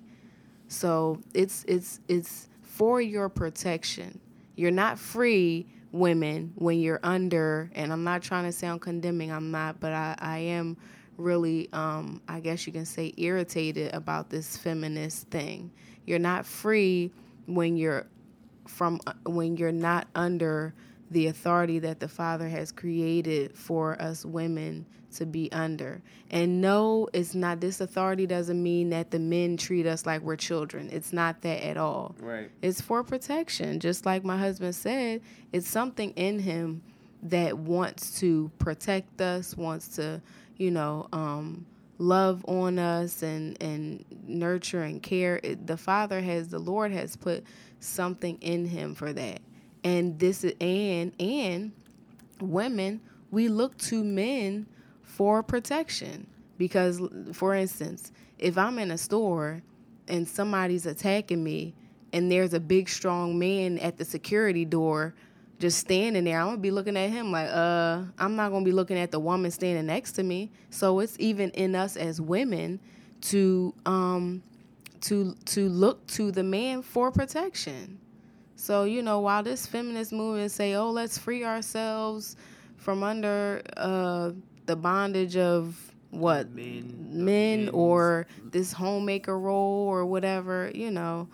So 0.67 1.21
it's 1.33 1.63
it's 1.67 1.99
it's 2.07 2.49
for 2.77 3.01
your 3.01 3.27
protection. 3.27 4.19
You're 4.55 4.69
not 4.69 4.99
free, 4.99 5.65
women, 5.91 6.53
when 6.55 6.79
you're 6.79 6.99
under. 7.01 7.71
And 7.73 7.91
I'm 7.91 8.03
not 8.03 8.21
trying 8.21 8.45
to 8.45 8.51
sound 8.51 8.81
condemning. 8.81 9.31
I'm 9.31 9.49
not, 9.49 9.79
but 9.79 9.93
I 9.93 10.15
I 10.19 10.37
am 10.37 10.77
really, 11.17 11.69
um, 11.73 12.21
I 12.27 12.39
guess 12.39 12.67
you 12.67 12.73
can 12.73 12.85
say, 12.85 13.13
irritated 13.17 13.95
about 13.95 14.29
this 14.29 14.55
feminist 14.57 15.27
thing. 15.29 15.71
You're 16.05 16.19
not 16.19 16.45
free 16.45 17.11
when 17.47 17.77
you're 17.77 18.05
from 18.67 18.99
uh, 19.07 19.13
when 19.25 19.57
you're 19.57 19.71
not 19.71 20.07
under 20.13 20.75
the 21.09 21.27
authority 21.27 21.79
that 21.79 21.99
the 21.99 22.07
Father 22.07 22.47
has 22.47 22.71
created 22.71 23.57
for 23.57 23.99
us 23.99 24.23
women 24.23 24.85
to 25.17 25.25
be 25.25 25.51
under. 25.51 26.01
And 26.31 26.61
no, 26.61 27.09
it's 27.13 27.35
not 27.35 27.59
this 27.59 27.81
authority 27.81 28.25
doesn't 28.25 28.61
mean 28.61 28.89
that 28.89 29.11
the 29.11 29.19
men 29.19 29.57
treat 29.57 29.85
us 29.85 30.05
like 30.05 30.21
we're 30.21 30.35
children. 30.35 30.89
It's 30.91 31.13
not 31.13 31.41
that 31.41 31.63
at 31.65 31.77
all. 31.77 32.15
Right. 32.19 32.49
It's 32.61 32.81
for 32.81 33.03
protection. 33.03 33.79
Just 33.79 34.05
like 34.05 34.23
my 34.23 34.37
husband 34.37 34.75
said, 34.75 35.21
it's 35.53 35.67
something 35.67 36.11
in 36.11 36.39
him 36.39 36.81
that 37.23 37.57
wants 37.57 38.19
to 38.19 38.51
protect 38.59 39.21
us, 39.21 39.55
wants 39.55 39.87
to, 39.95 40.21
you 40.57 40.71
know, 40.71 41.07
um, 41.13 41.65
love 41.99 42.45
on 42.47 42.77
us 42.77 43.23
and 43.23 43.61
and 43.61 44.05
nurture 44.27 44.83
and 44.83 45.01
care. 45.01 45.39
It, 45.43 45.65
the 45.65 45.77
Father 45.77 46.21
has, 46.21 46.49
the 46.49 46.59
Lord 46.59 46.91
has 46.91 47.15
put 47.15 47.43
something 47.79 48.37
in 48.41 48.65
him 48.65 48.95
for 48.95 49.13
that. 49.13 49.39
And 49.83 50.19
this 50.19 50.43
is 50.43 50.53
and 50.59 51.13
and 51.19 51.71
women, 52.41 53.01
we 53.31 53.47
look 53.47 53.77
to 53.77 54.03
men 54.03 54.67
for 55.17 55.41
protection 55.41 56.27
because 56.59 57.01
for 57.33 57.55
instance, 57.55 58.11
if 58.37 58.55
I'm 58.55 58.77
in 58.77 58.91
a 58.91 58.99
store 58.99 59.63
and 60.07 60.27
somebody's 60.27 60.85
attacking 60.85 61.43
me 61.43 61.73
and 62.13 62.31
there's 62.31 62.53
a 62.53 62.59
big 62.59 62.87
strong 62.87 63.39
man 63.39 63.79
at 63.79 63.97
the 63.97 64.05
security 64.05 64.63
door 64.63 65.15
just 65.57 65.79
standing 65.79 66.23
there, 66.25 66.39
I'm 66.39 66.49
gonna 66.49 66.57
be 66.59 66.69
looking 66.69 66.95
at 66.95 67.09
him 67.09 67.31
like, 67.31 67.49
uh, 67.51 68.03
I'm 68.19 68.35
not 68.35 68.51
gonna 68.51 68.63
be 68.63 68.71
looking 68.71 68.99
at 68.99 69.09
the 69.09 69.19
woman 69.19 69.49
standing 69.49 69.87
next 69.87 70.11
to 70.13 70.23
me. 70.23 70.51
So 70.69 70.99
it's 70.99 71.15
even 71.17 71.49
in 71.51 71.73
us 71.73 71.97
as 71.97 72.21
women 72.21 72.79
to 73.21 73.73
um 73.87 74.43
to 75.01 75.33
to 75.45 75.67
look 75.67 76.05
to 76.09 76.31
the 76.31 76.43
man 76.43 76.83
for 76.83 77.11
protection. 77.11 77.97
So, 78.55 78.83
you 78.83 79.01
know, 79.01 79.19
while 79.21 79.41
this 79.41 79.65
feminist 79.65 80.13
movement 80.13 80.51
say, 80.51 80.75
"Oh, 80.75 80.91
let's 80.91 81.17
free 81.17 81.43
ourselves 81.43 82.35
from 82.77 83.01
under 83.01 83.63
uh 83.75 84.31
the 84.67 84.75
bondage 84.75 85.35
of 85.35 85.75
what 86.11 86.51
Men, 86.51 87.09
men 87.11 87.69
or 87.69 88.27
this 88.43 88.71
homemaker 88.71 89.37
role 89.39 89.87
or 89.87 90.05
whatever, 90.05 90.71
you 90.73 90.91
know, 90.91 91.27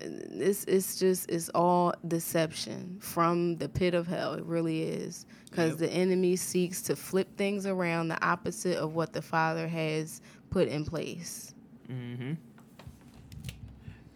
it's 0.00 0.64
it's 0.64 0.96
just 0.98 1.28
it's 1.28 1.48
all 1.50 1.92
deception 2.06 2.98
from 3.00 3.56
the 3.56 3.68
pit 3.68 3.94
of 3.94 4.06
hell. 4.06 4.34
It 4.34 4.44
really 4.44 4.82
is 4.82 5.26
because 5.50 5.70
Yep. 5.70 5.78
the 5.78 5.90
enemy 5.90 6.36
seeks 6.36 6.82
to 6.82 6.96
flip 6.96 7.36
things 7.36 7.66
around 7.66 8.08
the 8.08 8.24
opposite 8.24 8.76
of 8.76 8.94
what 8.94 9.12
the 9.12 9.22
Father 9.22 9.66
has 9.68 10.20
put 10.50 10.68
in 10.68 10.84
place. 10.84 11.54
Mm-hmm. 11.90 12.34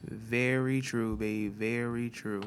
Very 0.05 0.81
true, 0.81 1.17
babe. 1.17 1.55
Very 1.55 2.11
true. 2.11 2.43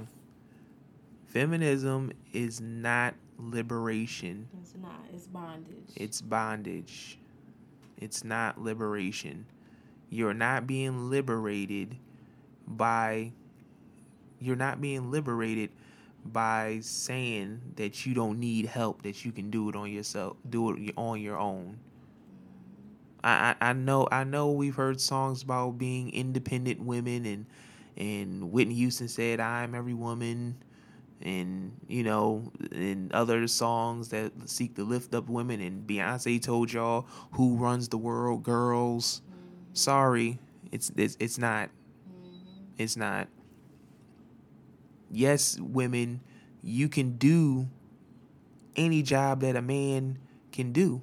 Feminism 1.35 2.13
is 2.31 2.61
not 2.61 3.13
liberation. 3.37 4.47
It's 4.61 4.73
not. 4.81 5.05
It's 5.13 5.27
bondage. 5.27 5.91
It's 5.97 6.21
bondage. 6.21 7.19
It's 7.97 8.23
not 8.23 8.61
liberation. 8.61 9.45
You're 10.09 10.33
not 10.33 10.65
being 10.65 11.09
liberated 11.09 11.97
by 12.65 13.33
you're 14.39 14.55
not 14.55 14.79
being 14.79 15.11
liberated 15.11 15.71
by 16.23 16.79
saying 16.81 17.59
that 17.75 18.05
you 18.05 18.13
don't 18.13 18.39
need 18.39 18.65
help, 18.65 19.01
that 19.01 19.25
you 19.25 19.33
can 19.33 19.49
do 19.49 19.67
it 19.67 19.75
on 19.75 19.91
yourself, 19.91 20.37
do 20.49 20.71
it 20.71 20.93
on 20.95 21.19
your 21.19 21.37
own. 21.37 21.77
I, 23.25 23.55
I, 23.59 23.71
I 23.71 23.73
know 23.73 24.07
I 24.09 24.23
know 24.23 24.51
we've 24.51 24.75
heard 24.75 25.01
songs 25.01 25.43
about 25.43 25.77
being 25.77 26.13
independent 26.13 26.79
women 26.79 27.25
and 27.25 27.45
and 27.97 28.53
Whitney 28.53 28.75
Houston 28.75 29.09
said 29.09 29.41
I'm 29.41 29.75
every 29.75 29.93
woman 29.93 30.55
and 31.21 31.71
you 31.87 32.03
know 32.03 32.51
and 32.71 33.11
other 33.13 33.47
songs 33.47 34.09
that 34.09 34.31
seek 34.45 34.75
to 34.75 34.83
lift 34.83 35.13
up 35.15 35.29
women. 35.29 35.61
And 35.61 35.87
Beyonce 35.87 36.41
told 36.41 36.71
y'all 36.73 37.05
who 37.31 37.55
runs 37.55 37.89
the 37.89 37.97
world 37.97 38.43
girls? 38.43 39.21
Sorry 39.73 40.39
it's 40.75 40.91
it's 40.97 41.17
it's 41.19 41.37
not. 41.37 41.69
It's 42.77 42.97
not. 42.97 43.29
Yes 45.09 45.57
women 45.59 46.19
you 46.61 46.89
can 46.89 47.15
do 47.17 47.69
any 48.75 49.01
job 49.01 49.41
that 49.41 49.55
a 49.55 49.61
man 49.61 50.17
can 50.51 50.73
do. 50.73 51.01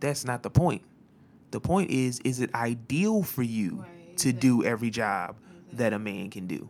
That's 0.00 0.24
not 0.24 0.42
the 0.42 0.50
point. 0.50 0.82
The 1.50 1.60
point 1.60 1.90
is 1.90 2.20
is 2.20 2.40
it 2.40 2.54
ideal 2.54 3.22
for 3.22 3.42
you 3.42 3.78
Right, 3.78 4.16
to 4.18 4.32
do 4.32 4.62
every 4.64 4.90
job 4.90 5.36
that 5.72 5.94
a 5.94 5.98
man 5.98 6.28
can 6.28 6.46
do? 6.46 6.68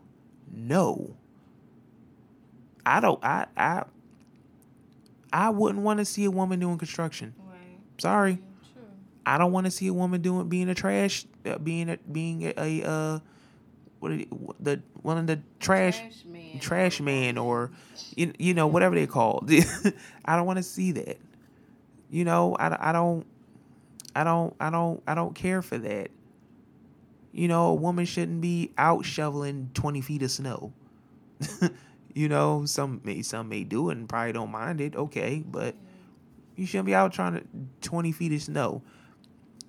No 0.52 1.16
i 2.86 3.00
don't 3.00 3.22
i 3.24 3.46
i 3.56 3.84
i 5.32 5.50
wouldn't 5.50 5.82
want 5.84 5.98
to 5.98 6.04
see 6.04 6.24
a 6.24 6.30
woman 6.30 6.58
doing 6.60 6.78
construction 6.78 7.34
Right. 7.38 7.56
sorry 7.98 8.34
True. 8.74 8.82
I 9.26 9.36
don't 9.38 9.52
want 9.52 9.66
to 9.66 9.70
see 9.70 9.86
a 9.88 9.92
woman 9.92 10.22
doing 10.22 10.48
being 10.48 10.68
a 10.70 10.74
trash, 10.74 11.26
uh, 11.44 11.58
being 11.58 11.90
a 11.90 11.98
being 12.10 12.44
a, 12.44 12.54
a 12.56 12.88
uh, 12.88 13.18
what 14.00 14.12
are 14.12 14.16
the, 14.16 14.28
the 14.60 14.82
one 15.02 15.18
of 15.18 15.26
the 15.26 15.40
trash 15.60 15.98
Trash 15.98 16.24
man. 16.32 16.58
trash 16.60 17.00
man 17.00 17.38
or 17.38 17.70
you, 18.16 18.32
you 18.38 18.54
know 18.54 18.66
whatever 18.66 18.94
they 18.94 19.06
call. 19.06 19.44
I 20.24 20.36
don't 20.36 20.46
want 20.46 20.56
to 20.58 20.62
see 20.62 20.92
that. 20.92 21.18
You 22.10 22.24
know, 22.24 22.56
I, 22.58 22.90
I 22.90 22.92
don't 22.92 23.26
I 24.16 24.24
don't 24.24 24.54
I 24.60 24.70
don't 24.70 25.02
I 25.06 25.14
don't 25.14 25.34
care 25.34 25.60
for 25.60 25.76
that. 25.78 26.10
You 27.32 27.48
know, 27.48 27.66
a 27.66 27.74
woman 27.74 28.06
shouldn't 28.06 28.40
be 28.40 28.70
out 28.78 29.04
shoveling 29.04 29.70
twenty 29.74 30.00
feet 30.00 30.22
of 30.22 30.30
snow. 30.30 30.72
you 32.18 32.28
know, 32.28 32.64
some 32.66 33.00
may 33.04 33.22
some 33.22 33.48
may 33.48 33.62
do 33.62 33.90
it 33.90 33.96
and 33.96 34.08
probably 34.08 34.32
don't 34.32 34.50
mind 34.50 34.80
it. 34.80 34.96
Okay, 34.96 35.44
but 35.46 35.76
you 36.56 36.66
shouldn't 36.66 36.86
be 36.86 36.94
out 36.94 37.12
trying 37.12 37.34
to 37.34 37.44
twenty 37.80 38.10
feet 38.10 38.32
of 38.32 38.42
snow. 38.42 38.82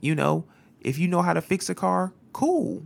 You 0.01 0.15
know, 0.15 0.45
if 0.81 0.97
you 0.97 1.07
know 1.07 1.21
how 1.21 1.33
to 1.33 1.41
fix 1.41 1.69
a 1.69 1.75
car, 1.75 2.11
cool. 2.33 2.81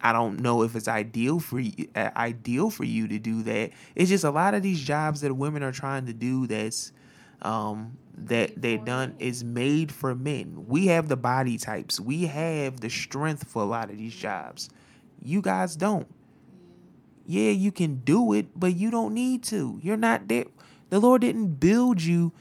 I 0.00 0.12
don't 0.12 0.40
know 0.40 0.62
if 0.62 0.74
it's 0.74 0.88
ideal 0.88 1.38
for 1.38 1.60
you, 1.60 1.86
uh, 1.94 2.10
ideal 2.16 2.70
for 2.70 2.82
you 2.82 3.06
to 3.06 3.20
do 3.20 3.44
that. 3.44 3.70
It's 3.94 4.10
just 4.10 4.24
a 4.24 4.30
lot 4.30 4.54
of 4.54 4.64
these 4.64 4.80
jobs 4.80 5.20
that 5.20 5.32
women 5.32 5.62
are 5.62 5.72
trying 5.72 6.06
to 6.06 6.12
do 6.12 6.48
that's 6.48 6.90
um, 7.42 7.98
that 8.16 8.60
they 8.60 8.78
done 8.78 9.14
is 9.20 9.44
made 9.44 9.92
for 9.92 10.12
men. 10.16 10.64
We 10.66 10.88
have 10.88 11.08
the 11.08 11.16
body 11.16 11.56
types. 11.56 12.00
We 12.00 12.26
have 12.26 12.80
the 12.80 12.90
strength 12.90 13.48
for 13.48 13.62
a 13.62 13.66
lot 13.66 13.90
of 13.90 13.96
these 13.96 14.14
jobs. 14.14 14.70
You 15.22 15.40
guys 15.40 15.76
don't. 15.76 16.08
Yeah, 17.28 17.50
you 17.50 17.70
can 17.70 17.96
do 17.96 18.32
it, 18.32 18.58
but 18.58 18.74
you 18.74 18.90
don't 18.90 19.12
need 19.12 19.44
to. 19.44 19.78
You're 19.82 19.98
not 19.98 20.28
there. 20.28 20.46
The 20.88 20.98
Lord 20.98 21.20
didn't 21.20 21.60
build 21.60 22.02
you 22.02 22.32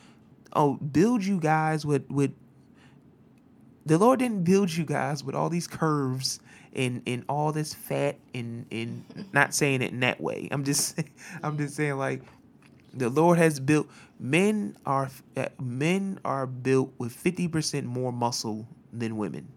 oh 0.54 0.76
build 0.76 1.24
you 1.24 1.40
guys 1.40 1.86
with 1.86 2.10
with 2.10 2.32
the 3.86 3.98
Lord 3.98 4.20
didn't 4.20 4.44
build 4.44 4.72
you 4.72 4.86
guys 4.86 5.24
with 5.24 5.36
all 5.36 5.50
these 5.50 5.68
curves 5.68 6.40
and 6.74 7.02
and 7.06 7.26
all 7.28 7.52
this 7.52 7.74
fat 7.74 8.18
and 8.34 8.66
and 8.72 9.04
not 9.34 9.54
saying 9.54 9.82
it 9.82 9.92
in 9.92 10.00
that 10.02 10.22
way. 10.22 10.48
I'm 10.52 10.64
just 10.64 11.00
I'm 11.44 11.58
just 11.58 11.76
saying 11.76 11.98
like 11.98 12.22
the 12.94 13.10
Lord 13.10 13.38
has 13.38 13.60
built 13.60 13.88
men 14.20 14.78
are 14.86 15.10
uh, 15.36 15.48
men 15.62 16.20
are 16.24 16.48
built 16.48 16.94
with 16.98 17.14
50% 17.14 17.84
more 17.84 18.12
muscle 18.12 18.68
than 18.92 19.18
women. 19.18 19.48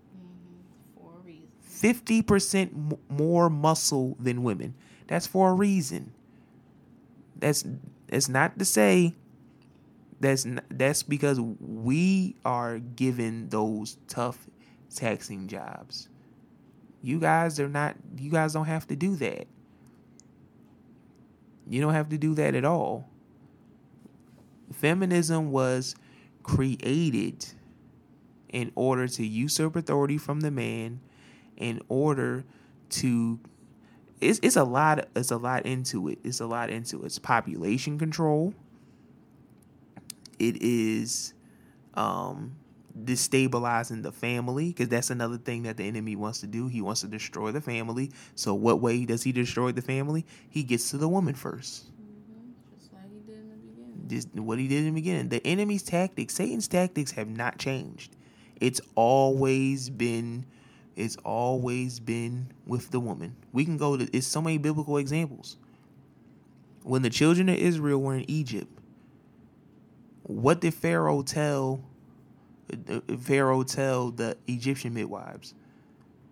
For 0.97 1.13
a 1.19 1.25
reason. 1.25 2.25
50% 2.25 2.99
more 3.09 3.49
muscle 3.49 4.17
than 4.21 4.43
women. 4.43 4.75
That's 5.11 5.27
for 5.27 5.51
a 5.51 5.55
reason. 5.55 6.13
That's 7.35 7.65
it's 8.07 8.29
not 8.29 8.61
to 8.61 8.65
say 8.65 9.17
that's 10.21 10.47
that's 10.71 11.03
because 11.03 11.41
we 11.41 12.37
are 12.45 12.79
given 12.79 13.49
those 13.49 13.99
tough 14.07 14.49
taxing 14.95 15.49
jobs. 15.49 16.09
You 17.03 17.19
guys 17.19 17.59
are 17.59 17.69
not 17.69 17.97
you 18.19 18.31
guys 18.31 18.53
don't 18.53 18.67
have 18.67 18.87
to 18.87 18.95
do 18.95 19.17
that. 19.17 19.49
You 21.69 21.81
don't 21.81 21.95
have 21.95 22.11
to 22.11 22.19
do 22.19 22.37
that 22.37 22.55
at 22.55 22.65
all. 22.65 23.09
Feminism 24.73 25.51
was 25.51 25.97
created 26.45 27.47
in 28.49 28.71
order 28.77 29.09
to 29.09 29.27
usurp 29.27 29.75
authority 29.75 30.19
from 30.19 30.41
the 30.41 30.53
man 30.53 31.01
in 31.57 31.83
order 31.89 32.45
to 32.91 33.41
it's, 34.21 34.41
it's 34.43 34.57
a 34.57 34.65
lot 34.65 35.09
it's 35.17 35.31
a 35.31 35.37
lot 35.37 35.67
into 35.67 36.09
it. 36.09 36.19
It's 36.25 36.41
a 36.41 36.47
lot 36.47 36.71
into 36.71 37.03
it. 37.03 37.07
It's 37.07 37.19
population 37.19 37.99
control. 37.99 38.55
It 40.39 40.63
is 40.63 41.35
um 41.95 42.57
destabilizing 42.99 44.03
the 44.03 44.13
family 44.13 44.69
because 44.69 44.89
that's 44.89 45.11
another 45.11 45.39
thing 45.39 45.63
that 45.63 45.77
the 45.77 45.85
enemy 45.85 46.17
wants 46.17 46.41
to 46.41 46.47
do. 46.47 46.67
He 46.67 46.83
wants 46.83 47.01
to 47.03 47.07
destroy 47.07 47.51
the 47.53 47.61
family. 47.61 48.11
So 48.35 48.55
what 48.55 48.81
way 48.81 49.05
does 49.05 49.23
he 49.23 49.33
destroy 49.33 49.73
the 49.73 49.83
family? 49.83 50.27
He 50.49 50.63
gets 50.63 50.91
to 50.91 50.99
the 50.99 51.09
woman 51.09 51.35
first. 51.35 51.87
Just 52.79 52.93
like 52.93 53.03
he 53.13 53.21
did 53.21 53.39
in 53.39 53.51
the 53.51 53.57
beginning. 53.57 54.09
Just 54.09 54.35
what 54.35 54.59
he 54.59 54.69
did 54.69 54.81
in 54.81 54.87
the 54.87 55.01
beginning. 55.01 55.29
The 55.29 55.47
enemy's 55.47 55.83
tactics, 55.83 56.35
Satan's 56.35 56.69
tactics 56.69 57.13
have 57.13 57.29
not 57.29 57.59
changed. 57.59 58.17
It's 58.61 58.81
always 58.95 59.89
been 59.89 60.45
it's 60.97 61.17
always 61.25 62.01
been 62.01 62.53
with 62.67 62.91
the 62.91 63.01
woman. 63.01 63.37
We 63.53 63.65
can 63.65 63.77
go 63.77 63.97
to 63.97 64.09
it's 64.17 64.27
so 64.27 64.41
many 64.41 64.59
biblical 64.59 64.97
examples. 64.99 65.57
When 66.83 67.03
the 67.03 67.11
children 67.11 67.49
of 67.49 67.57
Israel 67.57 68.01
were 68.01 68.17
in 68.17 68.31
Egypt, 68.31 68.69
what 70.23 70.61
did 70.61 70.75
Pharaoh 70.75 71.23
tell 71.23 71.85
uh, 72.89 73.01
Pharaoh 73.19 73.63
tell 73.63 74.11
the 74.11 74.37
Egyptian 74.47 74.95
midwives? 74.95 75.55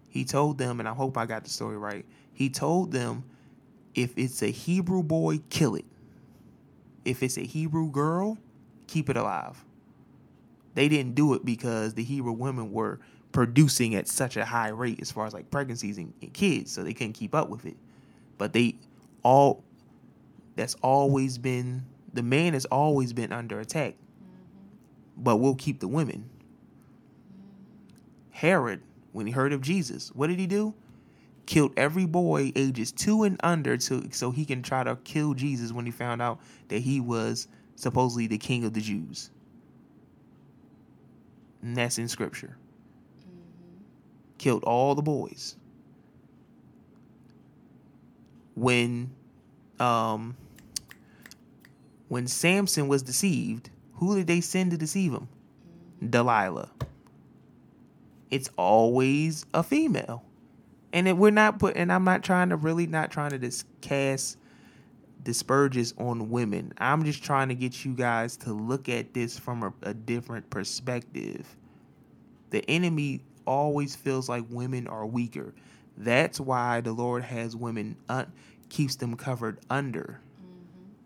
He 0.08 0.24
told 0.24 0.58
them, 0.58 0.80
and 0.80 0.88
I 0.88 0.94
hope 0.94 1.18
I 1.18 1.26
got 1.26 1.44
the 1.44 1.50
story 1.50 1.76
right. 1.76 2.04
He 2.32 2.48
told 2.48 2.92
them, 2.92 3.24
if 3.94 4.16
it's 4.16 4.42
a 4.42 4.50
Hebrew 4.50 5.02
boy, 5.02 5.40
kill 5.50 5.74
it. 5.74 5.84
If 7.04 7.22
it's 7.22 7.36
a 7.36 7.42
Hebrew 7.42 7.90
girl, 7.90 8.38
keep 8.86 9.10
it 9.10 9.16
alive. 9.16 9.64
They 10.74 10.88
didn't 10.88 11.14
do 11.14 11.34
it 11.34 11.44
because 11.44 11.94
the 11.94 12.04
Hebrew 12.04 12.32
women 12.32 12.72
were 12.72 13.00
producing 13.32 13.94
at 13.94 14.08
such 14.08 14.36
a 14.36 14.44
high 14.44 14.68
rate 14.68 15.00
as 15.00 15.10
far 15.10 15.26
as 15.26 15.34
like 15.34 15.50
pregnancies 15.50 15.98
and, 15.98 16.12
and 16.22 16.32
kids, 16.32 16.72
so 16.72 16.82
they 16.82 16.94
couldn't 16.94 17.12
keep 17.12 17.34
up 17.34 17.48
with 17.48 17.66
it. 17.66 17.76
But 18.38 18.52
they 18.52 18.76
all 19.22 19.62
that's 20.56 20.74
always 20.82 21.38
been 21.38 21.84
the 22.12 22.22
man 22.22 22.54
has 22.54 22.64
always 22.66 23.12
been 23.12 23.32
under 23.32 23.60
attack. 23.60 23.94
Mm-hmm. 23.94 25.22
But 25.22 25.36
we'll 25.36 25.54
keep 25.54 25.80
the 25.80 25.88
women. 25.88 26.28
Mm-hmm. 27.32 27.50
Herod, 28.30 28.82
when 29.12 29.26
he 29.26 29.32
heard 29.32 29.52
of 29.52 29.60
Jesus, 29.60 30.10
what 30.14 30.28
did 30.28 30.38
he 30.38 30.46
do? 30.46 30.74
Killed 31.46 31.72
every 31.76 32.06
boy 32.06 32.52
ages 32.56 32.92
two 32.92 33.22
and 33.22 33.38
under 33.42 33.76
to 33.76 34.08
so 34.10 34.30
he 34.30 34.44
can 34.44 34.62
try 34.62 34.84
to 34.84 34.96
kill 34.96 35.34
Jesus 35.34 35.72
when 35.72 35.86
he 35.86 35.92
found 35.92 36.20
out 36.20 36.40
that 36.68 36.80
he 36.80 37.00
was 37.00 37.48
supposedly 37.76 38.26
the 38.26 38.38
king 38.38 38.64
of 38.64 38.74
the 38.74 38.80
Jews. 38.80 39.30
And 41.62 41.76
that's 41.76 41.98
in 41.98 42.08
scripture. 42.08 42.56
Killed 44.38 44.64
all 44.64 44.94
the 44.94 45.02
boys. 45.02 45.56
When 48.54 49.10
um 49.78 50.36
when 52.08 52.26
Samson 52.26 52.88
was 52.88 53.02
deceived, 53.02 53.70
who 53.94 54.16
did 54.16 54.26
they 54.26 54.40
send 54.40 54.70
to 54.70 54.78
deceive 54.78 55.12
him? 55.12 55.28
Delilah. 56.08 56.70
It's 58.30 58.50
always 58.56 59.44
a 59.54 59.62
female. 59.62 60.24
And 60.92 61.06
it, 61.06 61.16
we're 61.16 61.30
not 61.30 61.58
put 61.58 61.76
and 61.76 61.92
I'm 61.92 62.04
not 62.04 62.22
trying 62.22 62.48
to 62.50 62.56
really 62.56 62.86
not 62.86 63.10
trying 63.10 63.30
to 63.30 63.38
dis- 63.38 63.64
cast 63.80 64.38
disperges 65.22 65.92
on 65.98 66.30
women. 66.30 66.72
I'm 66.78 67.04
just 67.04 67.22
trying 67.22 67.48
to 67.48 67.54
get 67.54 67.84
you 67.84 67.92
guys 67.92 68.36
to 68.38 68.52
look 68.52 68.88
at 68.88 69.12
this 69.12 69.38
from 69.38 69.62
a, 69.62 69.72
a 69.82 69.94
different 69.94 70.48
perspective. 70.48 71.56
The 72.50 72.64
enemy 72.70 73.20
always 73.48 73.96
feels 73.96 74.28
like 74.28 74.44
women 74.50 74.86
are 74.86 75.06
weaker. 75.06 75.54
That's 75.96 76.38
why 76.38 76.82
the 76.82 76.92
Lord 76.92 77.24
has 77.24 77.56
women 77.56 77.96
un- 78.08 78.30
keeps 78.68 78.96
them 78.96 79.16
covered 79.16 79.58
under. 79.70 80.20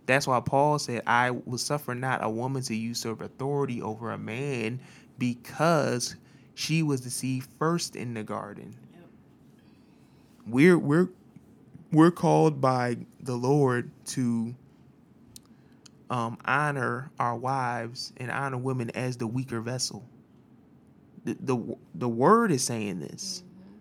That's 0.06 0.26
why 0.26 0.40
Paul 0.40 0.78
said, 0.78 1.02
I 1.06 1.30
will 1.30 1.58
suffer 1.58 1.94
not 1.94 2.24
a 2.24 2.28
woman 2.28 2.62
to 2.62 2.74
usurp 2.74 3.22
authority 3.22 3.80
over 3.80 4.10
a 4.10 4.18
man 4.18 4.80
because 5.18 6.16
she 6.54 6.82
was 6.82 7.00
deceived 7.00 7.48
first 7.58 7.96
in 7.96 8.14
the 8.14 8.24
garden. 8.24 8.74
We're 10.46 10.78
we're 10.78 11.08
we're 11.92 12.10
called 12.10 12.60
by 12.60 12.96
the 13.20 13.36
Lord 13.36 13.90
to 14.06 14.54
um, 16.10 16.36
honor 16.44 17.10
our 17.18 17.36
wives 17.36 18.12
and 18.16 18.30
honor 18.30 18.58
women 18.58 18.90
as 18.90 19.16
the 19.16 19.26
weaker 19.26 19.60
vessel. 19.60 20.04
The, 21.24 21.36
the 21.40 21.76
the 21.94 22.08
word 22.08 22.50
is 22.50 22.64
saying 22.64 23.00
this. 23.00 23.44
Mm-hmm. 23.44 23.76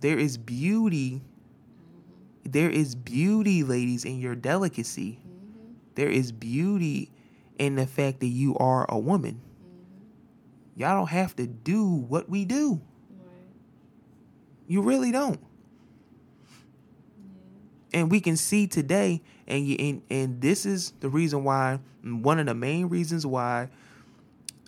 There 0.00 0.18
is 0.18 0.36
beauty 0.36 1.22
mm-hmm. 1.22 2.50
there 2.50 2.70
is 2.70 2.94
beauty, 2.94 3.62
ladies, 3.62 4.04
in 4.04 4.18
your 4.18 4.34
delicacy. 4.34 5.18
Mm-hmm. 5.20 5.72
There 5.94 6.10
is 6.10 6.32
beauty 6.32 7.10
in 7.58 7.76
the 7.76 7.86
fact 7.86 8.20
that 8.20 8.26
you 8.26 8.56
are 8.56 8.86
a 8.88 8.98
woman. 8.98 9.40
Y'all 10.76 10.96
don't 10.96 11.10
have 11.10 11.36
to 11.36 11.46
do 11.46 11.86
what 11.86 12.28
we 12.28 12.46
do. 12.46 12.80
You 14.66 14.80
really 14.82 15.12
don't. 15.12 15.40
And 17.92 18.10
we 18.10 18.20
can 18.20 18.36
see 18.36 18.66
today, 18.66 19.20
and 19.46 19.66
you, 19.66 19.76
and, 19.78 20.02
and 20.08 20.40
this 20.40 20.64
is 20.64 20.92
the 21.00 21.08
reason 21.08 21.44
why, 21.44 21.80
one 22.02 22.38
of 22.38 22.46
the 22.46 22.54
main 22.54 22.88
reasons 22.88 23.26
why, 23.26 23.68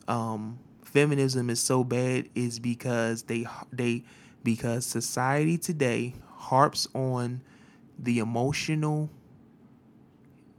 um, 0.08 0.58
feminism 0.92 1.48
is 1.48 1.60
so 1.60 1.82
bad 1.82 2.28
is 2.34 2.58
because 2.58 3.22
they 3.24 3.46
they 3.72 4.04
because 4.44 4.84
society 4.84 5.56
today 5.56 6.14
harps 6.36 6.86
on 6.94 7.40
the 7.98 8.18
emotional 8.18 9.10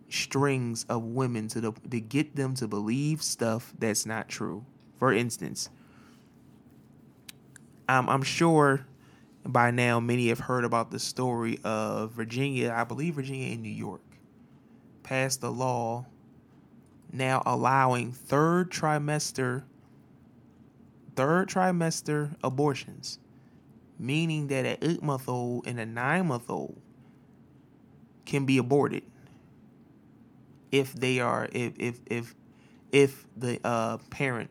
strings 0.10 0.86
of 0.90 1.04
women 1.04 1.48
to 1.48 1.62
the 1.62 1.72
to 1.90 2.00
get 2.00 2.36
them 2.36 2.56
to 2.56 2.68
believe 2.68 3.22
stuff 3.22 3.74
that's 3.78 4.06
not 4.06 4.28
true. 4.28 4.66
For 4.98 5.14
instance, 5.14 5.70
I'm 7.88 8.10
I'm 8.10 8.24
sure 8.24 8.86
by 9.46 9.72
now 9.72 10.00
many 10.00 10.30
have 10.30 10.40
heard 10.40 10.64
about 10.64 10.90
the 10.90 11.00
story 11.00 11.60
of 11.64 12.12
Virginia, 12.12 12.74
I 12.76 12.86
believe 12.86 13.16
Virginia 13.16 13.54
in 13.54 13.62
New 13.62 13.70
York, 13.70 14.02
passed 15.04 15.44
a 15.44 15.50
law 15.50 16.06
now 17.12 17.44
allowing 17.46 18.12
third 18.12 18.72
trimester 18.72 19.64
third 21.16 21.50
trimester 21.50 22.36
abortions, 22.44 23.20
meaning 24.00 24.48
that 24.48 24.66
an 24.66 24.78
eight 24.82 25.04
month 25.04 25.28
old 25.30 25.68
and 25.68 25.80
a 25.80 25.86
nine 25.86 26.28
month 26.28 26.50
old 26.50 26.82
can 28.26 28.46
be 28.46 28.58
aborted 28.58 29.04
if 30.72 30.94
they 30.94 31.20
are 31.20 31.48
if 31.52 31.74
if 31.78 32.00
if 32.08 32.36
if 32.92 33.26
the 33.38 33.60
uh, 33.64 33.98
parent 34.10 34.50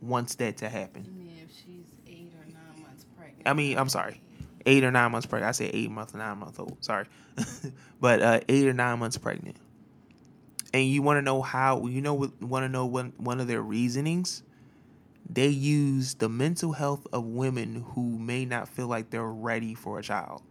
wants 0.00 0.36
that 0.36 0.58
to 0.58 0.68
happen. 0.68 1.04
Yeah, 1.26 1.42
if 1.44 1.50
she's 1.50 1.86
eight 2.06 2.32
or 2.34 2.44
nine 2.46 2.82
months 2.82 3.04
pregnant. 3.16 3.42
I 3.46 3.52
mean, 3.54 3.78
I'm 3.78 3.88
sorry, 3.88 4.20
eight 4.66 4.84
or 4.84 4.90
nine 4.90 5.10
months 5.12 5.26
pregnant. 5.26 5.48
I 5.48 5.52
said 5.52 5.70
eight 5.72 5.90
month, 5.90 6.14
nine 6.14 6.38
month 6.38 6.60
old. 6.60 6.78
Sorry, 6.80 7.06
but 8.00 8.22
uh, 8.22 8.40
eight 8.48 8.66
or 8.66 8.72
nine 8.72 8.98
months 8.98 9.18
pregnant. 9.18 9.56
And 10.72 10.84
you 10.86 11.02
want 11.02 11.18
to 11.18 11.22
know 11.22 11.42
how? 11.42 11.86
You 11.86 12.00
know, 12.00 12.14
want 12.40 12.64
to 12.64 12.68
know 12.68 12.86
one 12.86 13.12
one 13.16 13.40
of 13.40 13.48
their 13.48 13.62
reasonings? 13.62 14.42
They 15.28 15.48
use 15.48 16.14
the 16.14 16.28
mental 16.28 16.72
health 16.72 17.06
of 17.12 17.24
women 17.24 17.84
who 17.94 18.18
may 18.18 18.44
not 18.44 18.68
feel 18.68 18.86
like 18.86 19.10
they're 19.10 19.24
ready 19.24 19.74
for 19.74 19.98
a 19.98 20.02
child. 20.02 20.42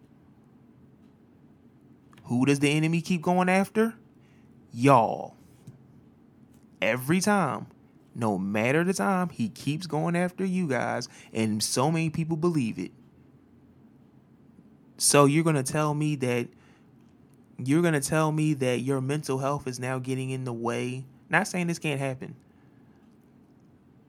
Who 2.25 2.45
does 2.45 2.59
the 2.59 2.71
enemy 2.71 3.01
keep 3.01 3.21
going 3.21 3.49
after? 3.49 3.95
Y'all. 4.73 5.35
Every 6.81 7.21
time, 7.21 7.67
no 8.15 8.37
matter 8.37 8.83
the 8.83 8.93
time, 8.93 9.29
he 9.29 9.49
keeps 9.49 9.87
going 9.87 10.15
after 10.15 10.43
you 10.45 10.67
guys, 10.67 11.07
and 11.33 11.61
so 11.61 11.91
many 11.91 12.09
people 12.09 12.37
believe 12.37 12.79
it. 12.79 12.91
So 14.97 15.25
you're 15.25 15.43
going 15.43 15.55
to 15.55 15.63
tell 15.63 15.93
me 15.93 16.15
that 16.17 16.47
you're 17.57 17.81
going 17.81 17.93
to 17.93 18.01
tell 18.01 18.31
me 18.31 18.53
that 18.55 18.79
your 18.79 19.01
mental 19.01 19.37
health 19.37 19.67
is 19.67 19.79
now 19.79 19.99
getting 19.99 20.29
in 20.29 20.43
the 20.43 20.53
way. 20.53 21.05
Not 21.29 21.47
saying 21.47 21.67
this 21.67 21.79
can't 21.79 21.99
happen. 21.99 22.35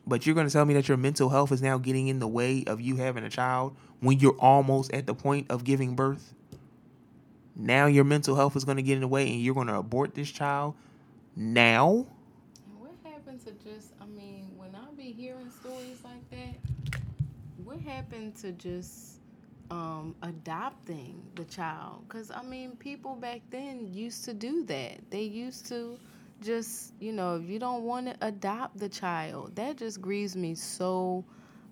But 0.07 0.27
you're 0.27 0.35
going 0.35 0.47
to 0.47 0.53
tell 0.53 0.64
me 0.64 0.75
that 0.75 0.88
your 0.88 0.97
mental 0.97 1.31
health 1.31 1.50
is 1.50 1.63
now 1.63 1.79
getting 1.79 2.09
in 2.09 2.19
the 2.19 2.29
way 2.29 2.65
of 2.67 2.81
you 2.81 2.96
having 2.96 3.25
a 3.25 3.31
child 3.31 3.77
when 4.00 4.19
you're 4.19 4.37
almost 4.38 4.92
at 4.92 5.07
the 5.07 5.15
point 5.15 5.46
of 5.50 5.65
giving 5.65 5.94
birth? 5.94 6.35
Now 7.57 7.87
your 7.87 8.05
mental 8.05 8.35
health 8.37 8.57
is 8.57 8.65
going 8.65 8.77
to 8.77 8.83
get 8.83 8.94
in 8.94 9.00
the 9.00 9.09
way 9.09 9.31
and 9.31 9.40
you're 9.40 9.55
going 9.55 9.69
to 9.69 9.77
abort 9.77 10.15
this 10.15 10.31
child 10.31 10.75
now? 11.37 12.07
What 12.79 12.92
happened 13.05 13.40
to 13.46 13.52
just, 13.52 13.92
I 14.00 14.07
mean, 14.07 14.50
when 14.57 14.75
I 14.75 14.85
be 14.96 15.13
hearing 15.13 15.50
stories 15.61 15.98
like 16.05 16.31
that, 16.31 16.98
what 17.65 17.81
happened 17.81 18.37
to 18.37 18.52
just 18.52 19.19
um, 19.71 20.15
adopting 20.23 21.23
the 21.35 21.44
child? 21.44 22.05
Because, 22.07 22.31
I 22.31 22.42
mean, 22.42 22.77
people 22.77 23.15
back 23.15 23.40
then 23.50 23.92
used 23.92 24.25
to 24.27 24.35
do 24.35 24.65
that. 24.65 24.98
They 25.11 25.23
used 25.23 25.67
to 25.69 25.98
just, 26.43 26.95
you 27.01 27.13
know, 27.13 27.37
if 27.37 27.49
you 27.49 27.59
don't 27.59 27.83
want 27.83 28.07
to 28.07 28.17
adopt 28.27 28.79
the 28.79 28.89
child, 28.89 29.57
that 29.57 29.77
just 29.77 30.01
grieves 30.01 30.37
me 30.37 30.55
so 30.55 31.25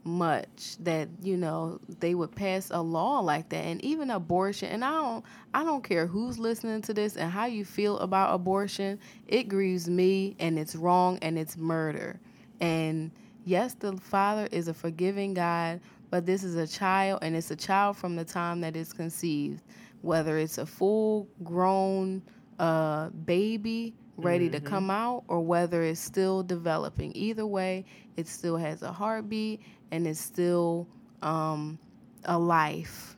much 0.04 0.76
that 0.80 1.08
you 1.22 1.36
know 1.36 1.80
they 2.00 2.14
would 2.14 2.34
pass 2.34 2.70
a 2.70 2.80
law 2.80 3.20
like 3.20 3.48
that 3.50 3.64
and 3.64 3.84
even 3.84 4.10
abortion. 4.10 4.68
And 4.68 4.84
I 4.84 4.92
don't 4.92 5.24
I 5.54 5.64
don't 5.64 5.84
care 5.84 6.06
who's 6.06 6.38
listening 6.38 6.82
to 6.82 6.94
this 6.94 7.16
and 7.16 7.30
how 7.30 7.46
you 7.46 7.64
feel 7.64 7.98
about 7.98 8.34
abortion 8.34 8.98
it 9.28 9.44
grieves 9.44 9.88
me 9.88 10.36
and 10.38 10.58
it's 10.58 10.74
wrong 10.74 11.18
and 11.22 11.38
it's 11.38 11.56
murder. 11.56 12.18
And 12.60 13.10
yes 13.44 13.74
the 13.74 13.96
father 13.96 14.48
is 14.50 14.68
a 14.68 14.74
forgiving 14.74 15.34
God 15.34 15.80
but 16.10 16.26
this 16.26 16.44
is 16.44 16.56
a 16.56 16.66
child 16.66 17.20
and 17.22 17.34
it's 17.34 17.50
a 17.50 17.56
child 17.56 17.96
from 17.96 18.16
the 18.16 18.24
time 18.24 18.60
that 18.62 18.76
it's 18.76 18.92
conceived. 18.92 19.62
Whether 20.02 20.38
it's 20.38 20.58
a 20.58 20.66
full 20.66 21.28
grown 21.44 22.22
uh 22.58 23.08
baby 23.10 23.94
ready 24.16 24.48
to 24.50 24.60
come 24.60 24.90
out 24.90 25.24
or 25.28 25.40
whether 25.40 25.82
it's 25.82 26.00
still 26.00 26.42
developing. 26.42 27.12
Either 27.14 27.46
way, 27.46 27.84
it 28.16 28.28
still 28.28 28.56
has 28.56 28.82
a 28.82 28.92
heartbeat 28.92 29.60
and 29.90 30.06
it's 30.06 30.20
still 30.20 30.86
um, 31.22 31.78
a 32.24 32.38
life. 32.38 33.16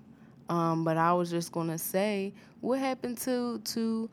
Um, 0.48 0.84
but 0.84 0.96
I 0.96 1.12
was 1.12 1.30
just 1.30 1.52
gonna 1.52 1.78
say, 1.78 2.34
what 2.60 2.78
happened 2.78 3.18
to 3.18 3.60
to 3.60 4.10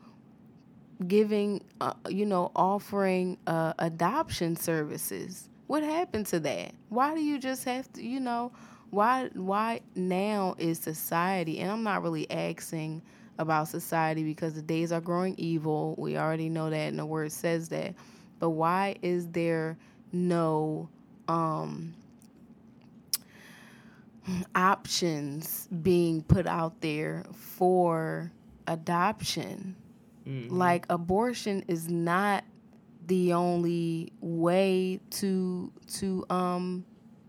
giving, 1.06 1.62
uh, 1.80 1.94
you 2.08 2.26
know, 2.26 2.50
offering 2.56 3.38
uh, 3.46 3.74
adoption 3.78 4.56
services? 4.56 5.48
What 5.66 5.82
happened 5.82 6.26
to 6.26 6.40
that? 6.40 6.72
Why 6.88 7.14
do 7.14 7.20
you 7.22 7.38
just 7.38 7.64
have 7.64 7.92
to, 7.94 8.02
you 8.02 8.20
know, 8.20 8.52
why 8.90 9.30
why 9.34 9.80
now 9.94 10.54
is 10.58 10.78
society? 10.78 11.60
And 11.60 11.70
I'm 11.70 11.82
not 11.82 12.02
really 12.02 12.30
asking 12.30 13.02
about 13.38 13.68
society 13.68 14.22
because 14.24 14.54
the 14.54 14.62
days 14.62 14.92
are 14.92 15.00
growing 15.00 15.34
evil. 15.38 15.94
We 15.98 16.16
already 16.16 16.48
know 16.48 16.70
that, 16.70 16.76
and 16.88 16.98
the 16.98 17.06
word 17.06 17.32
says 17.32 17.68
that. 17.70 17.94
But 18.38 18.50
why 18.50 18.96
is 19.02 19.28
there 19.28 19.78
no 20.12 20.88
um, 21.28 21.94
options 24.54 25.68
being 25.82 26.22
put 26.22 26.46
out 26.46 26.80
there 26.80 27.24
for 27.32 28.30
adoption? 28.66 29.76
Like 30.48 30.86
abortion 30.90 31.64
is 31.68 31.88
not 31.88 32.44
the 33.06 33.32
only 33.32 34.12
way 34.20 35.00
to 35.10 35.72
to 35.94 36.24
um 36.30 36.84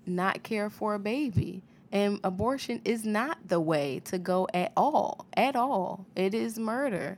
not 0.06 0.43
care 0.43 0.70
for 0.70 0.93
a 0.93 0.99
baby. 0.99 1.64
And 1.93 2.19
abortion 2.23 2.81
is 2.83 3.05
not 3.05 3.37
the 3.47 3.59
way 3.59 4.01
to 4.05 4.17
go 4.17 4.47
at 4.53 4.73
all. 4.75 5.25
At 5.37 5.55
all. 5.55 6.05
It 6.15 6.33
is 6.33 6.59
murder. 6.59 7.17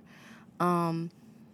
Um 0.60 1.10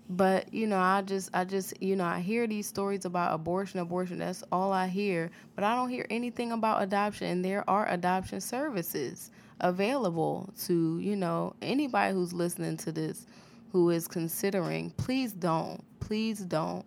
but 0.10 0.54
you 0.54 0.68
know, 0.68 0.80
I 0.80 1.04
just 1.04 1.30
I 1.34 1.46
just 1.46 1.82
you 1.82 1.96
know, 1.96 2.04
I 2.04 2.20
hear 2.20 2.48
these 2.48 2.68
stories 2.68 3.06
about 3.06 3.34
abortion, 3.34 3.80
abortion, 3.80 4.18
that's 4.18 4.44
all 4.52 4.74
I 4.74 4.88
hear, 4.88 5.32
but 5.56 5.64
I 5.64 5.76
don't 5.76 5.90
hear 5.90 6.06
anything 6.10 6.52
about 6.52 6.84
adoption 6.84 7.28
and 7.28 7.46
there 7.46 7.64
are 7.70 7.88
adoption 7.90 8.42
services 8.42 9.32
available 9.62 10.52
to, 10.64 11.00
you 11.00 11.16
know, 11.16 11.56
anybody 11.62 12.14
who's 12.14 12.34
listening 12.34 12.76
to 12.78 12.92
this 12.92 13.28
who 13.72 13.90
is 13.92 14.08
considering, 14.08 14.90
please 14.98 15.32
don't. 15.32 15.82
Please 16.00 16.40
don't. 16.40 16.86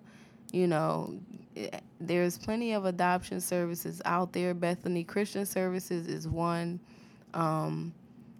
You 0.52 0.66
know, 0.66 1.14
there's 2.06 2.38
plenty 2.38 2.72
of 2.72 2.84
adoption 2.84 3.40
services 3.40 4.00
out 4.04 4.32
there. 4.32 4.54
Bethany 4.54 5.04
Christian 5.04 5.44
Services 5.46 6.06
is 6.06 6.26
one. 6.28 6.80
Um, 7.34 7.92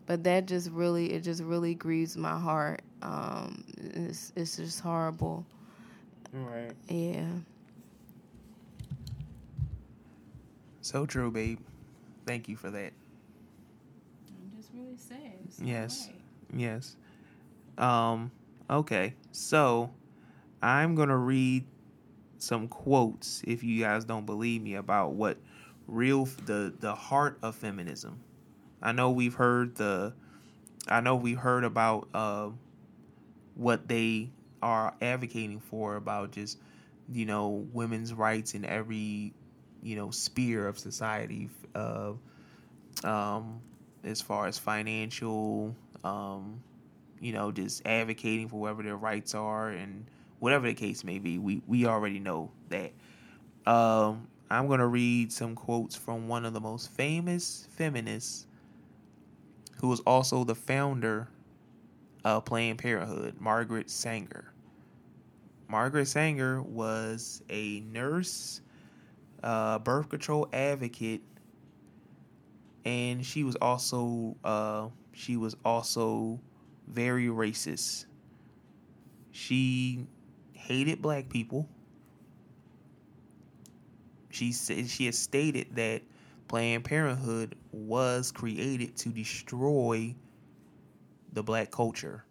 but 0.07 0.23
that 0.25 0.47
just 0.47 0.71
really, 0.71 1.13
it 1.13 1.21
just 1.23 1.43
really 1.43 1.75
grieves 1.75 2.17
my 2.17 2.39
heart. 2.39 2.83
Um, 3.03 3.65
it's, 3.79 4.33
it's 4.37 4.57
just 4.57 4.81
horrible. 4.81 5.45
Right. 6.33 6.73
Yeah. 6.89 7.25
So 10.83 11.07
true, 11.07 11.31
babe. 11.31 11.59
Thank 12.27 12.49
you 12.49 12.57
for 12.57 12.71
that. 12.71 12.93
I'm 14.29 14.53
just 14.57 14.71
really 14.75 14.97
sad. 14.97 15.19
It's 15.47 15.61
Yes. 15.61 16.11
right. 16.11 16.21
Yes. 16.61 16.97
Um, 17.79 18.31
okay. 18.69 19.15
So 19.33 19.91
I'm 20.63 20.95
gonna 20.95 21.17
read 21.17 21.65
some 22.45 22.69
quotes 22.69 23.43
if 23.47 23.63
you 23.63 23.81
guys 23.81 24.05
don't 24.05 24.27
believe 24.27 24.63
me 24.63 24.75
about 24.75 25.15
what 25.15 25.39
real 25.87 26.27
the 26.47 26.73
the 26.79 26.95
heart 26.95 27.39
of 27.43 27.55
feminism. 27.55 28.21
I 28.83 28.93
know 28.93 29.11
we've 29.11 29.35
heard 29.35 29.77
the 29.77 30.15
I 30.89 31.01
know 31.01 31.17
we've 31.17 31.39
heard 31.39 31.65
about 31.65 32.09
uh 32.15 32.51
what 33.55 33.89
they 33.89 34.31
are 34.63 34.95
advocating 35.01 35.61
for 35.61 35.97
about 35.97 36.33
just 36.33 36.59
you 37.13 37.27
know 37.27 37.67
women's 37.73 38.13
rights 38.13 38.55
in 38.55 38.65
every 38.65 39.33
you 39.83 39.97
know 39.97 40.11
sphere 40.11 40.67
of 40.67 40.79
society 40.79 41.51
uh 41.75 42.13
um 43.05 43.61
as 44.05 44.21
far 44.21 44.47
as 44.47 44.59
financial 44.59 45.75
um 46.03 46.63
you 47.25 47.33
know, 47.33 47.51
just 47.51 47.87
advocating 47.87 48.49
for 48.49 48.61
whatever 48.61 48.83
their 48.83 48.99
rights 48.99 49.35
are 49.35 49.71
and 49.71 50.05
whatever 50.45 50.67
the 50.67 50.75
case 50.75 51.05
may 51.05 51.19
be. 51.19 51.39
We 51.39 51.63
we 51.67 51.87
already 51.87 52.19
know 52.19 52.51
that. 52.69 52.93
Um, 53.65 54.29
I'm 54.51 54.69
gonna 54.69 54.87
read 54.87 55.33
some 55.33 55.55
quotes 55.55 55.97
from 55.97 56.29
one 56.29 56.45
of 56.45 56.53
the 56.53 56.61
most 56.61 56.91
famous 56.91 57.67
feminists, 57.71 58.47
who 59.81 59.89
was 59.89 60.01
also 60.01 60.45
the 60.45 60.55
founder 60.55 61.29
of 62.27 62.45
Planned 62.45 62.79
Parenthood, 62.79 63.41
Margaret 63.41 63.89
Sanger. 63.89 64.53
Margaret 65.67 66.05
Sanger 66.05 66.61
was 66.61 67.43
a 67.49 67.81
nurse, 67.81 68.61
uh, 69.43 69.79
birth 69.79 70.11
control 70.11 70.47
advocate, 70.53 71.23
and 72.85 73.25
she 73.25 73.45
was 73.45 73.57
also 73.63 74.37
uh, 74.45 74.89
she 75.15 75.39
was 75.39 75.57
also 75.65 76.39
very 76.87 77.29
racist. 77.29 78.05
She 79.33 80.07
hated 80.65 81.03
black 81.03 81.29
people. 81.29 81.69
She 84.31 84.53
said 84.53 84.89
she 84.89 85.07
has 85.07 85.17
stated 85.17 85.69
that 85.77 86.03
Planned 86.49 86.85
Parenthood 86.85 87.57
was 87.73 88.33
created 88.33 88.97
to 88.97 89.11
destroy 89.11 90.15
the 91.33 91.43
black 91.43 91.71
culture 91.71 92.25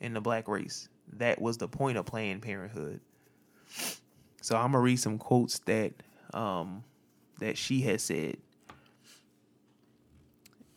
and 0.00 0.14
the 0.14 0.20
black 0.20 0.48
race. 0.48 0.88
That 1.14 1.40
was 1.40 1.58
the 1.58 1.68
point 1.68 1.98
of 1.98 2.06
Planned 2.06 2.42
Parenthood. 2.42 3.00
So 4.40 4.56
I'm 4.56 4.72
gonna 4.72 4.80
read 4.80 4.98
some 4.98 5.18
quotes 5.18 5.58
that 5.60 5.92
um, 6.32 6.84
that 7.40 7.58
she 7.58 7.80
has 7.82 8.02
said. 8.02 8.36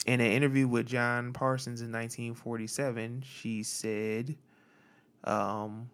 In 0.06 0.22
an 0.22 0.32
interview 0.32 0.68
with 0.68 0.88
John 0.88 1.34
Parsons 1.34 1.82
in 1.82 1.92
1947, 1.92 3.24
she 3.28 3.62
said, 3.62 4.36
um, 5.24 5.90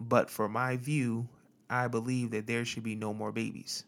But 0.00 0.30
for 0.30 0.48
my 0.48 0.76
view, 0.76 1.28
I 1.68 1.88
believe 1.88 2.30
that 2.30 2.46
there 2.46 2.64
should 2.64 2.82
be 2.82 2.94
no 2.94 3.12
more 3.12 3.32
babies. 3.32 3.84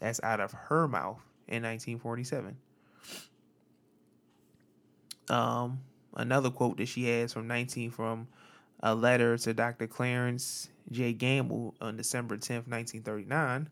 That's 0.00 0.20
out 0.22 0.40
of 0.40 0.52
her 0.52 0.88
mouth 0.88 1.20
in 1.46 1.62
1947. 1.62 2.56
Um, 5.30 5.80
another 6.14 6.50
quote 6.50 6.78
that 6.78 6.86
she 6.86 7.08
has 7.08 7.32
from 7.32 7.46
19 7.46 7.90
from 7.90 8.28
a 8.80 8.94
letter 8.94 9.36
to 9.38 9.52
Dr. 9.52 9.86
Clarence 9.86 10.68
J. 10.90 11.12
Gamble 11.12 11.74
on 11.80 11.96
December 11.96 12.36
10th, 12.36 12.68
1939. 12.68 13.68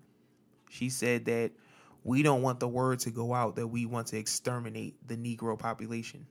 She 0.68 0.90
said 0.90 1.24
that 1.26 1.52
we 2.04 2.22
don't 2.22 2.42
want 2.42 2.60
the 2.60 2.68
word 2.68 3.00
to 3.00 3.10
go 3.10 3.32
out 3.32 3.56
that 3.56 3.66
we 3.66 3.86
want 3.86 4.08
to 4.08 4.18
exterminate 4.18 4.94
the 5.06 5.16
Negro 5.16 5.58
population. 5.58 6.26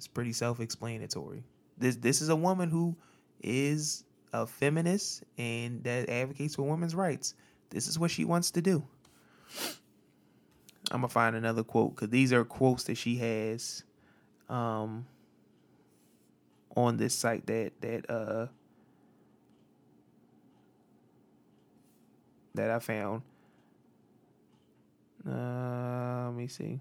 It's 0.00 0.08
pretty 0.08 0.32
self-explanatory. 0.32 1.44
This 1.76 1.96
this 1.96 2.22
is 2.22 2.30
a 2.30 2.34
woman 2.34 2.70
who 2.70 2.96
is 3.42 4.04
a 4.32 4.46
feminist 4.46 5.24
and 5.36 5.84
that 5.84 6.08
advocates 6.08 6.54
for 6.54 6.62
women's 6.62 6.94
rights. 6.94 7.34
This 7.68 7.86
is 7.86 7.98
what 7.98 8.10
she 8.10 8.24
wants 8.24 8.50
to 8.52 8.62
do. 8.62 8.82
I'm 10.90 11.02
gonna 11.02 11.08
find 11.08 11.36
another 11.36 11.62
quote 11.62 11.94
because 11.94 12.08
these 12.08 12.32
are 12.32 12.46
quotes 12.46 12.84
that 12.84 12.94
she 12.94 13.16
has 13.16 13.84
um, 14.48 15.04
on 16.74 16.96
this 16.96 17.14
site 17.14 17.46
that 17.48 17.72
that 17.82 18.08
uh, 18.08 18.46
that 22.54 22.70
I 22.70 22.78
found. 22.78 23.20
Uh, 25.28 26.24
let 26.28 26.34
me 26.34 26.48
see. 26.48 26.80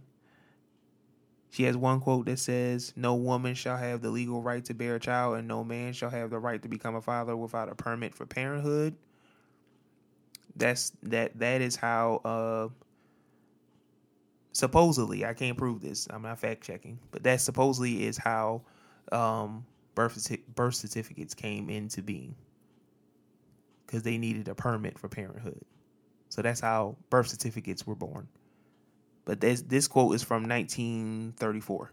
She 1.51 1.63
has 1.63 1.75
one 1.75 1.99
quote 1.99 2.27
that 2.27 2.39
says, 2.39 2.93
"No 2.95 3.15
woman 3.15 3.55
shall 3.55 3.77
have 3.77 4.01
the 4.01 4.11
legal 4.11 4.41
right 4.41 4.63
to 4.65 4.73
bear 4.73 4.95
a 4.95 4.99
child, 4.99 5.37
and 5.37 5.47
no 5.47 5.63
man 5.63 5.93
shall 5.93 6.09
have 6.09 6.29
the 6.29 6.39
right 6.39 6.61
to 6.61 6.69
become 6.69 6.95
a 6.95 7.01
father 7.01 7.35
without 7.35 7.69
a 7.69 7.75
permit 7.75 8.13
for 8.13 8.25
parenthood." 8.25 8.95
That's 10.55 10.91
that. 11.03 11.37
That 11.39 11.61
is 11.61 11.75
how. 11.75 12.21
Uh, 12.23 12.69
supposedly, 14.53 15.25
I 15.25 15.33
can't 15.33 15.57
prove 15.57 15.81
this. 15.81 16.07
I'm 16.09 16.21
not 16.21 16.39
fact 16.39 16.61
checking, 16.61 16.99
but 17.11 17.23
that 17.23 17.41
supposedly 17.41 18.05
is 18.05 18.17
how 18.17 18.61
um, 19.11 19.65
birth 19.95 20.31
birth 20.55 20.75
certificates 20.75 21.33
came 21.33 21.69
into 21.69 22.01
being 22.01 22.35
because 23.85 24.03
they 24.03 24.17
needed 24.17 24.47
a 24.47 24.55
permit 24.55 24.99
for 24.99 25.07
parenthood. 25.09 25.61
So 26.29 26.43
that's 26.43 26.59
how 26.59 26.95
birth 27.09 27.27
certificates 27.27 27.87
were 27.87 27.95
born. 27.95 28.27
But 29.29 29.41
this 29.41 29.61
this 29.61 29.87
quote 29.87 30.15
is 30.15 30.23
from 30.23 30.49
1934. 30.49 31.91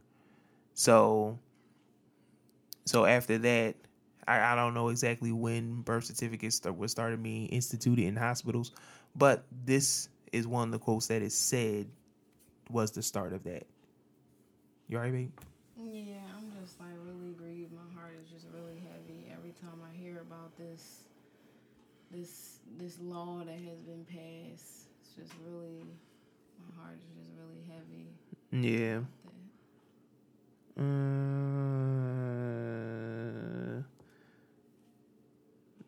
So 0.72 1.39
so 2.87 3.05
after 3.05 3.37
that, 3.37 3.74
I, 4.26 4.41
I 4.41 4.57
don't 4.57 4.72
know 4.72 4.89
exactly 4.89 5.32
when 5.32 5.82
birth 5.82 6.05
certificates 6.05 6.57
start, 6.57 6.78
were 6.78 6.89
started 6.89 7.22
being 7.22 7.49
instituted 7.49 8.07
in 8.07 8.16
hospitals, 8.16 8.72
but 9.14 9.45
this 9.66 10.09
is 10.32 10.47
one 10.47 10.68
of 10.68 10.72
the 10.72 10.78
quotes 10.78 11.09
that 11.09 11.20
is 11.20 11.34
said 11.34 11.89
was 12.70 12.93
the 12.93 13.03
start 13.03 13.34
of 13.34 13.45
that. 13.45 13.66
You 14.89 14.97
alright, 14.97 15.12
babe? 15.12 15.39
Yeah, 15.76 16.14
I'm 16.39 16.51
just 16.59 16.80
like 16.80 16.89
really 17.05 17.34
grieved. 17.34 17.70
My 17.74 18.01
heart 18.01 18.14
is 18.18 18.30
just 18.30 18.47
really 18.55 18.80
heavy 18.80 19.30
every 19.30 19.53
time 19.61 19.78
I 19.84 19.95
hear 19.95 20.22
about 20.22 20.57
this 20.57 21.05
this 22.11 22.61
this 22.78 22.99
law 22.99 23.43
that 23.45 23.59
has 23.59 23.80
been 23.80 24.07
passed. 24.07 24.89
It's 25.03 25.12
just 25.18 25.34
really 25.47 25.84
my 26.59 26.82
heart 26.82 26.98
is 26.98 27.12
just 27.16 27.30
really 27.36 27.62
heavy. 27.68 28.12
Yeah. 28.52 29.00
Uh, 30.78 30.82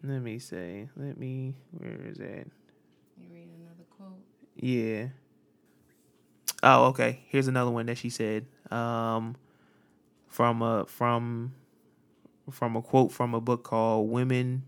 let 0.03 0.23
me 0.23 0.39
say. 0.39 0.89
Let 0.97 1.19
me. 1.19 1.55
Where 1.73 2.01
is 2.07 2.19
that? 2.19 2.47
You 3.17 3.27
read 3.31 3.49
another 3.61 3.85
quote. 3.97 4.23
Yeah. 4.57 5.09
Oh, 6.63 6.87
okay. 6.87 7.21
Here's 7.29 7.49
another 7.49 7.71
one 7.71 7.87
that 7.87 7.99
she 7.99 8.11
said. 8.11 8.47
Um, 8.71 9.37
from 10.27 10.63
a 10.63 10.87
from 10.87 11.53
from 12.51 12.77
a 12.77 12.83
quote 12.83 13.13
from 13.13 13.35
a 13.35 13.41
book 13.41 13.65
called 13.65 14.11
"Women." 14.11 14.65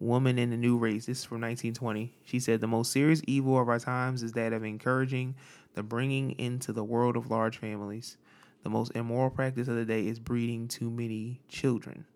Woman 0.00 0.38
and 0.38 0.50
the 0.50 0.56
New 0.56 0.78
Race. 0.78 1.06
This 1.06 1.18
is 1.18 1.24
from 1.24 1.42
1920. 1.42 2.12
She 2.24 2.40
said, 2.40 2.60
The 2.60 2.66
most 2.66 2.90
serious 2.90 3.20
evil 3.26 3.60
of 3.60 3.68
our 3.68 3.78
times 3.78 4.22
is 4.22 4.32
that 4.32 4.54
of 4.54 4.64
encouraging 4.64 5.34
the 5.74 5.82
bringing 5.82 6.32
into 6.32 6.72
the 6.72 6.82
world 6.82 7.16
of 7.16 7.30
large 7.30 7.58
families. 7.58 8.16
The 8.62 8.70
most 8.70 8.92
immoral 8.94 9.30
practice 9.30 9.68
of 9.68 9.76
the 9.76 9.84
day 9.84 10.06
is 10.06 10.18
breeding 10.18 10.68
too 10.68 10.90
many 10.90 11.40
children. 11.48 12.06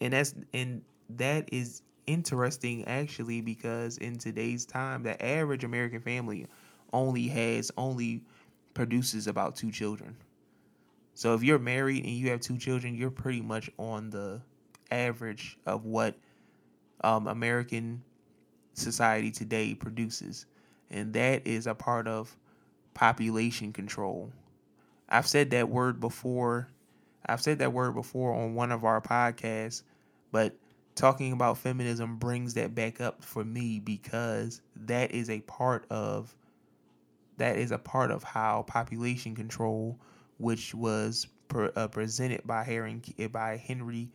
And 0.00 0.12
that's 0.12 0.34
and 0.52 0.82
that 1.10 1.48
is 1.52 1.82
interesting 2.06 2.84
actually 2.86 3.40
because 3.40 3.98
in 3.98 4.18
today's 4.18 4.66
time 4.66 5.04
the 5.04 5.24
average 5.24 5.62
American 5.62 6.00
family 6.00 6.46
only 6.92 7.28
has 7.28 7.70
only 7.76 8.22
produces 8.74 9.26
about 9.26 9.56
two 9.56 9.70
children. 9.70 10.16
So 11.14 11.34
if 11.34 11.42
you're 11.42 11.58
married 11.58 12.04
and 12.04 12.12
you 12.12 12.30
have 12.30 12.40
two 12.40 12.58
children, 12.58 12.94
you're 12.94 13.10
pretty 13.10 13.42
much 13.42 13.70
on 13.78 14.10
the 14.10 14.40
average 14.92 15.58
of 15.66 15.84
what 15.84 16.14
um, 17.02 17.26
American 17.26 18.02
society 18.74 19.30
today 19.30 19.74
produces. 19.74 20.46
And 20.90 21.12
that 21.14 21.46
is 21.46 21.66
a 21.66 21.74
part 21.74 22.06
of 22.06 22.36
population 22.94 23.72
control. 23.72 24.30
I've 25.08 25.26
said 25.26 25.50
that 25.50 25.68
word 25.68 26.00
before. 26.00 26.68
I've 27.26 27.40
said 27.40 27.58
that 27.60 27.72
word 27.72 27.94
before 27.94 28.34
on 28.34 28.54
one 28.54 28.72
of 28.72 28.84
our 28.84 29.00
podcasts, 29.00 29.82
but 30.32 30.54
talking 30.94 31.32
about 31.32 31.58
feminism 31.58 32.16
brings 32.16 32.54
that 32.54 32.74
back 32.74 33.00
up 33.00 33.24
for 33.24 33.44
me 33.44 33.78
because 33.78 34.60
that 34.76 35.12
is 35.12 35.30
a 35.30 35.40
part 35.40 35.86
of 35.90 36.34
that 37.38 37.56
is 37.56 37.72
a 37.72 37.78
part 37.78 38.10
of 38.10 38.22
how 38.22 38.62
population 38.68 39.34
control, 39.34 39.98
which 40.38 40.74
was 40.74 41.26
pre- 41.48 41.70
uh, 41.76 41.88
presented 41.88 42.42
by 42.46 42.62
Henry 42.62 43.00
by 43.30 43.56
Henry 43.56 44.10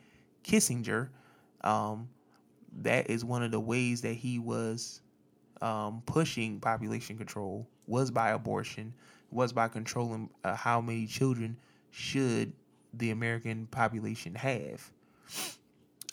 Kissinger, 0.47 1.09
um, 1.61 2.07
that 2.81 3.09
is 3.09 3.25
one 3.25 3.43
of 3.43 3.51
the 3.51 3.59
ways 3.59 4.01
that 4.01 4.13
he 4.13 4.39
was 4.39 5.01
um, 5.61 6.01
pushing 6.05 6.59
population 6.59 7.17
control 7.17 7.67
was 7.87 8.11
by 8.11 8.29
abortion, 8.29 8.93
was 9.31 9.51
by 9.51 9.67
controlling 9.67 10.29
uh, 10.43 10.55
how 10.55 10.79
many 10.79 11.05
children 11.05 11.57
should 11.91 12.53
the 12.93 13.11
American 13.11 13.67
population 13.67 14.33
have. 14.35 14.91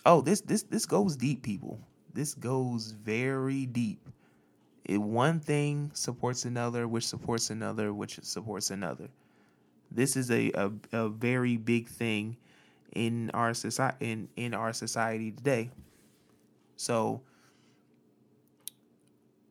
Oh, 0.06 0.20
this 0.20 0.40
this 0.40 0.62
this 0.64 0.86
goes 0.86 1.16
deep, 1.16 1.42
people. 1.42 1.78
This 2.12 2.34
goes 2.34 2.92
very 2.92 3.66
deep. 3.66 4.08
It 4.84 4.98
one 4.98 5.40
thing 5.40 5.90
supports 5.94 6.44
another, 6.44 6.86
which 6.86 7.06
supports 7.06 7.50
another, 7.50 7.92
which 7.92 8.18
supports 8.22 8.70
another. 8.70 9.08
This 9.90 10.16
is 10.16 10.30
a, 10.30 10.50
a, 10.54 10.72
a 10.92 11.08
very 11.08 11.56
big 11.56 11.88
thing 11.88 12.36
in 12.94 13.30
our 13.30 13.54
society 13.54 14.10
in, 14.10 14.28
in 14.36 14.54
our 14.54 14.72
society 14.72 15.30
today. 15.32 15.70
So 16.76 17.20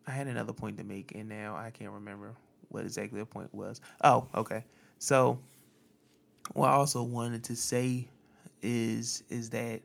I 0.08 0.12
had 0.12 0.28
another 0.28 0.54
point 0.54 0.78
to 0.78 0.84
make 0.84 1.14
and 1.16 1.30
now 1.30 1.56
I 1.56 1.70
can't 1.70 1.92
remember 1.92 2.34
what 2.70 2.84
exactly 2.84 3.20
the 3.20 3.26
point 3.26 3.54
was. 3.54 3.82
Oh, 4.04 4.28
okay. 4.36 4.66
So 5.00 5.40
what 6.54 6.70
I 6.70 6.74
also 6.74 7.04
wanted 7.04 7.44
to 7.46 7.56
say 7.56 8.08
is 8.62 9.24
is 9.30 9.50
that 9.52 9.82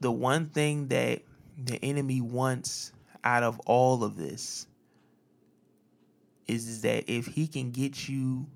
the 0.00 0.10
one 0.10 0.48
thing 0.48 0.88
that 0.88 1.22
the 1.64 1.82
enemy 1.82 2.20
wants 2.20 2.92
out 3.24 3.42
of 3.42 3.60
all 3.60 4.02
of 4.02 4.16
this 4.16 4.66
is, 6.48 6.68
is 6.68 6.82
that 6.82 7.10
if 7.10 7.26
he 7.26 7.46
can 7.46 7.70
get 7.70 8.08
you 8.08 8.46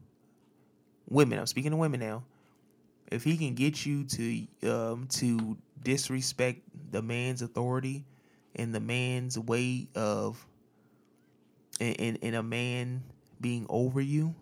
women, 1.09 1.39
I'm 1.39 1.47
speaking 1.47 1.71
to 1.71 1.77
women 1.77 2.01
now. 2.01 2.23
If 3.11 3.23
he 3.23 3.37
can 3.37 3.55
get 3.55 3.87
you 3.87 4.05
to 4.05 4.47
um, 4.71 5.07
to 5.11 5.57
disrespect 5.83 6.61
the 6.91 7.03
man's 7.03 7.43
authority 7.43 8.05
and 8.57 8.75
the 8.75 8.81
man's 8.81 9.39
way 9.39 9.87
of 9.95 10.45
in, 11.79 12.17
in 12.17 12.35
a 12.35 12.43
man 12.43 13.03
being 13.41 13.67
over 13.69 14.01
you, 14.01 14.35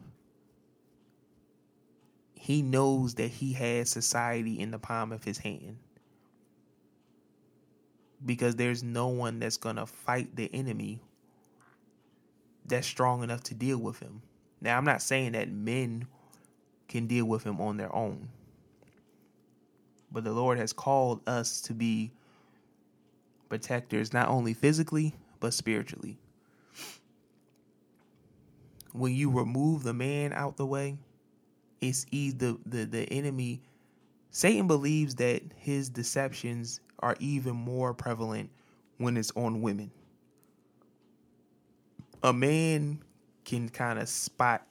he 2.35 2.63
knows 2.63 3.15
that 3.15 3.31
he 3.31 3.53
has 3.55 3.91
society 3.91 4.59
in 4.59 4.71
the 4.71 4.79
palm 4.79 5.13
of 5.13 5.25
his 5.25 5.39
hand. 5.39 5.77
Because 8.25 8.57
there's 8.57 8.83
no 8.83 9.09
one 9.09 9.39
that's 9.39 9.59
going 9.59 9.77
to 9.77 9.87
fight 9.87 10.35
the 10.35 10.49
enemy 10.55 11.01
that's 12.65 12.87
strong 12.87 13.23
enough 13.23 13.43
to 13.45 13.55
deal 13.55 13.79
with 13.79 13.99
him. 13.99 14.23
Now, 14.61 14.79
I'm 14.79 14.85
not 14.85 15.03
saying 15.03 15.33
that 15.33 15.51
men 15.51 16.07
can 16.95 17.09
deal 17.09 17.25
with 17.25 17.43
him 17.43 17.61
on 17.61 17.77
their 17.77 17.93
own. 17.93 18.29
But 20.13 20.23
the 20.23 20.31
Lord 20.31 20.59
has 20.59 20.73
called 20.73 21.29
us 21.29 21.61
to 21.63 21.75
be 21.75 22.13
protectors, 23.49 24.13
not 24.13 24.29
only 24.29 24.55
physically, 24.55 25.13
but 25.41 25.53
spiritually. 25.53 26.17
When 28.93 29.13
you 29.13 29.29
remove 29.29 29.83
the 29.83 29.93
man 29.93 30.33
out 30.33 30.57
the 30.57 30.67
way, 30.67 30.97
it's 31.81 32.07
either 32.13 32.55
the, 32.65 32.85
the 32.85 33.13
enemy. 33.13 33.61
Satan 34.31 34.69
believes 34.69 35.17
that 35.17 35.43
his 35.57 35.89
deceptions 35.89 36.79
are 37.01 37.17
even 37.19 37.57
more 37.57 37.93
prevalent 37.93 38.51
when 38.99 39.17
it's 39.17 39.33
on 39.35 39.63
women. 39.63 39.91
A 42.23 42.33
man 42.33 43.01
can 43.45 43.69
kind 43.69 43.99
of 43.99 44.09
spot 44.09 44.65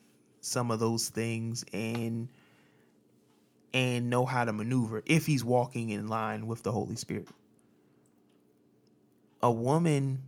some 0.44 0.72
of 0.72 0.80
those 0.80 1.10
things 1.10 1.64
and 1.74 2.28
and 3.74 4.10
know 4.10 4.26
how 4.26 4.46
to 4.46 4.54
maneuver 4.54 5.02
if 5.06 5.26
he's 5.26 5.44
walking 5.44 5.90
in 5.90 6.08
line 6.08 6.46
with 6.46 6.62
the 6.62 6.72
Holy 6.72 6.96
Spirit. 6.96 7.28
A 9.42 9.52
woman 9.52 10.20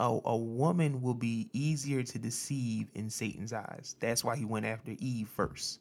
a, 0.00 0.20
a 0.24 0.36
woman 0.36 1.00
will 1.00 1.14
be 1.14 1.48
easier 1.52 2.02
to 2.02 2.18
deceive 2.18 2.88
in 2.94 3.08
Satan's 3.08 3.52
eyes. 3.52 3.94
That's 4.00 4.24
why 4.24 4.36
he 4.36 4.44
went 4.44 4.66
after 4.66 4.96
Eve 4.98 5.28
first. 5.28 5.78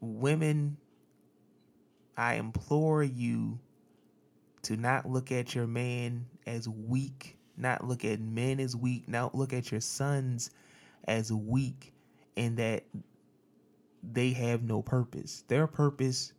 Women, 0.00 0.76
I 2.18 2.34
implore 2.34 3.02
you 3.02 3.58
to 4.62 4.76
not 4.76 5.08
look 5.08 5.32
at 5.32 5.54
your 5.54 5.66
man 5.66 6.26
as 6.46 6.68
weak 6.68 7.38
not 7.56 7.86
look 7.86 8.04
at 8.04 8.20
men 8.20 8.60
as 8.60 8.76
weak, 8.76 9.08
not 9.08 9.34
look 9.34 9.52
at 9.52 9.70
your 9.70 9.80
sons 9.80 10.50
as 11.06 11.32
weak, 11.32 11.92
and 12.36 12.56
that 12.56 12.84
they 14.02 14.32
have 14.32 14.62
no 14.62 14.82
purpose. 14.82 15.44
Their 15.48 15.66
purpose 15.66 16.32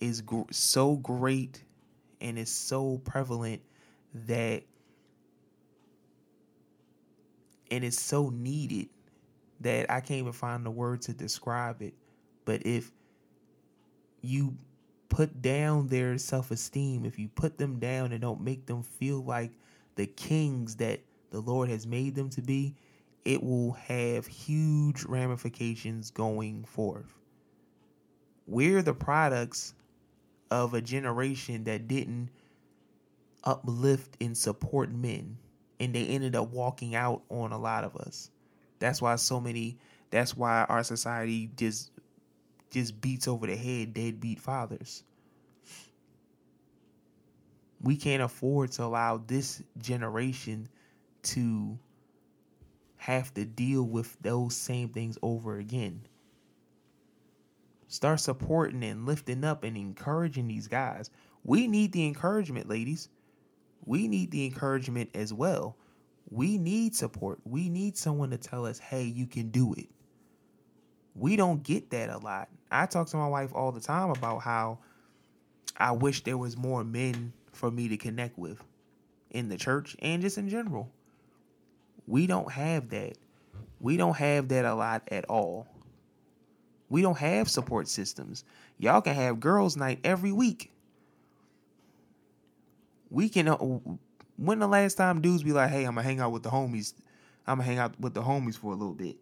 is 0.00 0.20
gr- 0.20 0.42
so 0.50 0.96
great 0.96 1.62
and 2.20 2.38
is 2.38 2.50
so 2.50 2.98
prevalent 3.04 3.62
that 4.26 4.62
and 7.70 7.84
it's 7.84 8.00
so 8.00 8.28
needed 8.28 8.88
that 9.60 9.90
I 9.90 10.00
can't 10.00 10.20
even 10.20 10.32
find 10.32 10.66
the 10.66 10.70
word 10.70 11.02
to 11.02 11.14
describe 11.14 11.80
it. 11.80 11.94
But 12.44 12.66
if 12.66 12.92
you 14.20 14.56
put 15.08 15.40
down 15.40 15.88
their 15.88 16.18
self 16.18 16.50
esteem, 16.50 17.04
if 17.04 17.18
you 17.18 17.28
put 17.28 17.58
them 17.58 17.78
down 17.78 18.12
and 18.12 18.20
don't 18.20 18.42
make 18.42 18.66
them 18.66 18.82
feel 18.82 19.24
like 19.24 19.52
the 19.94 20.06
kings 20.06 20.76
that 20.76 21.00
the 21.30 21.40
Lord 21.40 21.68
has 21.68 21.86
made 21.86 22.14
them 22.14 22.30
to 22.30 22.42
be, 22.42 22.74
it 23.24 23.42
will 23.42 23.72
have 23.72 24.26
huge 24.26 25.04
ramifications 25.04 26.10
going 26.10 26.64
forth. 26.64 27.18
We're 28.46 28.82
the 28.82 28.94
products 28.94 29.74
of 30.50 30.74
a 30.74 30.80
generation 30.80 31.64
that 31.64 31.88
didn't 31.88 32.30
uplift 33.44 34.16
and 34.20 34.36
support 34.36 34.92
men, 34.92 35.38
and 35.80 35.94
they 35.94 36.06
ended 36.06 36.36
up 36.36 36.50
walking 36.50 36.94
out 36.94 37.22
on 37.28 37.52
a 37.52 37.58
lot 37.58 37.84
of 37.84 37.96
us. 37.96 38.30
That's 38.78 39.00
why 39.00 39.16
so 39.16 39.40
many. 39.40 39.78
That's 40.10 40.36
why 40.36 40.66
our 40.68 40.82
society 40.82 41.50
just 41.56 41.90
just 42.70 43.00
beats 43.00 43.28
over 43.28 43.46
the 43.46 43.56
head 43.56 43.94
deadbeat 43.94 44.40
fathers 44.40 45.04
we 47.82 47.96
can't 47.96 48.22
afford 48.22 48.72
to 48.72 48.84
allow 48.84 49.18
this 49.26 49.62
generation 49.78 50.68
to 51.22 51.78
have 52.96 53.34
to 53.34 53.44
deal 53.44 53.82
with 53.82 54.16
those 54.20 54.54
same 54.54 54.88
things 54.88 55.18
over 55.22 55.58
again. 55.58 56.02
Start 57.88 58.20
supporting 58.20 58.84
and 58.84 59.04
lifting 59.04 59.44
up 59.44 59.64
and 59.64 59.76
encouraging 59.76 60.48
these 60.48 60.68
guys. 60.68 61.10
We 61.44 61.66
need 61.66 61.92
the 61.92 62.06
encouragement, 62.06 62.68
ladies. 62.68 63.08
We 63.84 64.06
need 64.06 64.30
the 64.30 64.46
encouragement 64.46 65.10
as 65.14 65.34
well. 65.34 65.76
We 66.30 66.56
need 66.56 66.94
support. 66.94 67.40
We 67.44 67.68
need 67.68 67.96
someone 67.96 68.30
to 68.30 68.38
tell 68.38 68.64
us, 68.64 68.78
hey, 68.78 69.02
you 69.02 69.26
can 69.26 69.50
do 69.50 69.74
it. 69.74 69.88
We 71.14 71.36
don't 71.36 71.62
get 71.62 71.90
that 71.90 72.08
a 72.08 72.18
lot. 72.18 72.48
I 72.70 72.86
talk 72.86 73.08
to 73.08 73.16
my 73.16 73.28
wife 73.28 73.50
all 73.52 73.72
the 73.72 73.80
time 73.80 74.10
about 74.10 74.38
how 74.38 74.78
I 75.76 75.90
wish 75.92 76.22
there 76.22 76.38
was 76.38 76.56
more 76.56 76.84
men 76.84 77.32
for 77.52 77.70
me 77.70 77.88
to 77.88 77.96
connect 77.96 78.38
with 78.38 78.62
in 79.30 79.48
the 79.48 79.56
church 79.56 79.96
and 80.00 80.22
just 80.22 80.38
in 80.38 80.48
general. 80.48 80.90
We 82.06 82.26
don't 82.26 82.50
have 82.50 82.90
that. 82.90 83.14
We 83.80 83.96
don't 83.96 84.16
have 84.16 84.48
that 84.48 84.64
a 84.64 84.74
lot 84.74 85.02
at 85.10 85.24
all. 85.26 85.66
We 86.88 87.02
don't 87.02 87.18
have 87.18 87.48
support 87.48 87.88
systems. 87.88 88.44
Y'all 88.78 89.00
can 89.00 89.14
have 89.14 89.40
girls' 89.40 89.76
night 89.76 90.00
every 90.04 90.32
week. 90.32 90.70
We 93.10 93.28
can. 93.28 93.48
uh, 93.48 93.56
When 94.36 94.58
the 94.58 94.68
last 94.68 94.94
time 94.94 95.20
dudes 95.20 95.42
be 95.42 95.52
like, 95.52 95.70
"Hey, 95.70 95.84
I'm 95.84 95.94
gonna 95.94 96.02
hang 96.02 96.20
out 96.20 96.32
with 96.32 96.42
the 96.42 96.50
homies. 96.50 96.94
I'm 97.46 97.58
gonna 97.58 97.64
hang 97.64 97.78
out 97.78 97.98
with 98.00 98.14
the 98.14 98.22
homies 98.22 98.56
for 98.56 98.72
a 98.72 98.76
little 98.76 98.94
bit." 98.94 99.16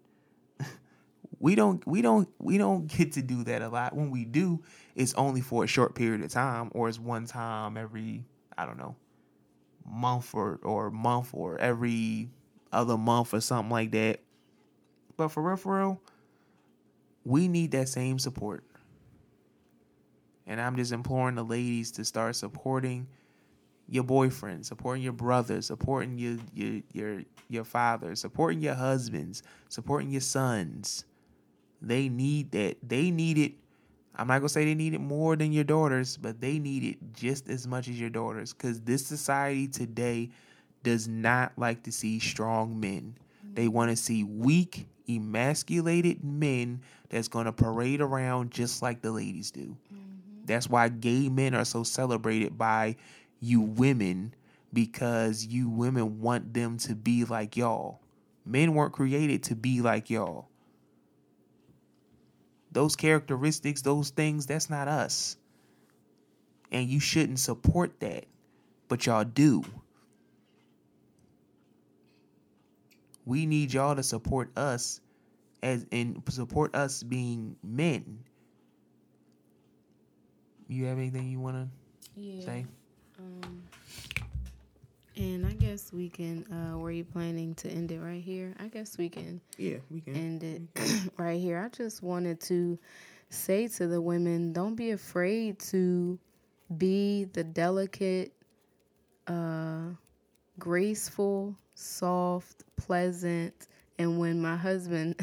We 1.40 1.54
don't. 1.54 1.84
We 1.86 2.02
don't. 2.02 2.28
We 2.38 2.58
don't 2.58 2.86
get 2.86 3.12
to 3.12 3.22
do 3.22 3.42
that 3.44 3.62
a 3.62 3.68
lot. 3.68 3.96
When 3.96 4.10
we 4.10 4.24
do, 4.24 4.62
it's 4.94 5.14
only 5.14 5.40
for 5.40 5.64
a 5.64 5.66
short 5.66 5.94
period 5.94 6.22
of 6.22 6.30
time, 6.30 6.70
or 6.74 6.88
it's 6.88 7.00
one 7.00 7.26
time 7.26 7.76
every. 7.76 8.24
I 8.56 8.66
don't 8.66 8.78
know, 8.78 8.94
month 9.90 10.34
or 10.34 10.60
or 10.62 10.90
month 10.90 11.30
or 11.32 11.58
every 11.58 12.28
other 12.72 12.98
month 12.98 13.32
or 13.32 13.40
something 13.40 13.70
like 13.70 13.90
that. 13.92 14.20
But 15.16 15.28
for 15.28 15.42
real, 15.42 15.56
for 15.56 15.78
real, 15.78 16.00
we 17.24 17.48
need 17.48 17.70
that 17.72 17.88
same 17.88 18.18
support. 18.18 18.64
And 20.46 20.60
I'm 20.60 20.76
just 20.76 20.92
imploring 20.92 21.36
the 21.36 21.44
ladies 21.44 21.90
to 21.92 22.04
start 22.04 22.36
supporting 22.36 23.06
your 23.88 24.04
boyfriend, 24.04 24.66
supporting 24.66 25.02
your 25.02 25.12
brother, 25.12 25.62
supporting 25.62 26.18
your 26.18 26.36
your 26.52 26.82
your 26.92 27.22
your 27.48 27.64
father, 27.64 28.14
supporting 28.14 28.60
your 28.60 28.74
husbands, 28.74 29.42
supporting 29.70 30.10
your 30.10 30.20
sons. 30.20 31.04
They 31.82 32.08
need 32.08 32.50
that. 32.52 32.76
They 32.86 33.10
need 33.10 33.38
it. 33.38 33.52
I'm 34.16 34.26
not 34.26 34.38
gonna 34.38 34.48
say 34.48 34.64
they 34.64 34.74
need 34.74 34.94
it 34.94 35.00
more 35.00 35.36
than 35.36 35.52
your 35.52 35.64
daughters, 35.64 36.16
but 36.16 36.40
they 36.40 36.58
need 36.58 36.84
it 36.84 36.98
just 37.14 37.48
as 37.48 37.66
much 37.66 37.88
as 37.88 37.98
your 37.98 38.10
daughters. 38.10 38.52
Cause 38.52 38.80
this 38.80 39.06
society 39.06 39.66
today 39.66 40.30
does 40.82 41.08
not 41.08 41.52
like 41.56 41.82
to 41.84 41.92
see 41.92 42.18
strong 42.18 42.78
men. 42.78 43.16
They 43.54 43.68
want 43.68 43.90
to 43.90 43.96
see 43.96 44.24
weak, 44.24 44.86
emasculated 45.08 46.22
men 46.22 46.82
that's 47.08 47.28
gonna 47.28 47.52
parade 47.52 48.00
around 48.00 48.50
just 48.50 48.82
like 48.82 49.02
the 49.02 49.10
ladies 49.10 49.50
do. 49.50 49.76
Mm-hmm. 49.92 50.44
That's 50.44 50.68
why 50.68 50.88
gay 50.88 51.28
men 51.28 51.54
are 51.54 51.64
so 51.64 51.82
celebrated 51.82 52.58
by 52.58 52.96
you 53.40 53.60
women 53.60 54.34
because 54.72 55.46
you 55.46 55.68
women 55.68 56.20
want 56.20 56.54
them 56.54 56.76
to 56.78 56.94
be 56.94 57.24
like 57.24 57.56
y'all. 57.56 58.00
Men 58.44 58.74
weren't 58.74 58.92
created 58.92 59.42
to 59.44 59.56
be 59.56 59.80
like 59.80 60.10
y'all. 60.10 60.49
Those 62.72 62.96
characteristics, 62.96 63.82
those 63.82 64.10
things, 64.10 64.46
that's 64.46 64.70
not 64.70 64.88
us. 64.88 65.36
And 66.72 66.88
you 66.88 67.00
shouldn't 67.00 67.40
support 67.40 67.98
that. 68.00 68.26
But 68.88 69.06
y'all 69.06 69.24
do. 69.24 69.64
We 73.26 73.46
need 73.46 73.72
y'all 73.72 73.94
to 73.96 74.02
support 74.02 74.50
us 74.56 75.00
as 75.62 75.86
and 75.92 76.22
support 76.28 76.74
us 76.74 77.02
being 77.02 77.56
men. 77.62 78.24
You 80.68 80.84
have 80.86 80.98
anything 80.98 81.28
you 81.28 81.40
want 81.40 81.56
to 81.56 82.20
Yeah. 82.20 82.44
say? 82.44 82.66
Um, 83.18 83.62
and 85.16 85.46
I 85.46 85.52
guess 85.52 85.92
we 85.92 86.08
can. 86.08 86.44
Uh, 86.52 86.78
were 86.78 86.90
you 86.90 87.04
planning 87.04 87.54
to 87.56 87.68
end 87.70 87.92
it 87.92 88.00
right 88.00 88.22
here? 88.22 88.54
I 88.60 88.68
guess 88.68 88.98
we 88.98 89.08
can 89.08 89.40
Yeah, 89.58 89.78
we 89.90 90.00
can. 90.00 90.14
end 90.16 90.42
it 90.42 90.62
right 91.18 91.40
here. 91.40 91.58
I 91.58 91.68
just 91.76 92.02
wanted 92.02 92.40
to 92.42 92.78
say 93.30 93.68
to 93.68 93.86
the 93.86 94.00
women, 94.00 94.52
don't 94.52 94.74
be 94.74 94.90
afraid 94.90 95.58
to 95.60 96.18
be 96.78 97.24
the 97.24 97.44
delicate, 97.44 98.32
uh, 99.26 99.82
graceful, 100.58 101.56
soft, 101.74 102.64
pleasant. 102.76 103.54
And 103.98 104.18
when 104.18 104.40
my 104.40 104.56
husband 104.56 105.20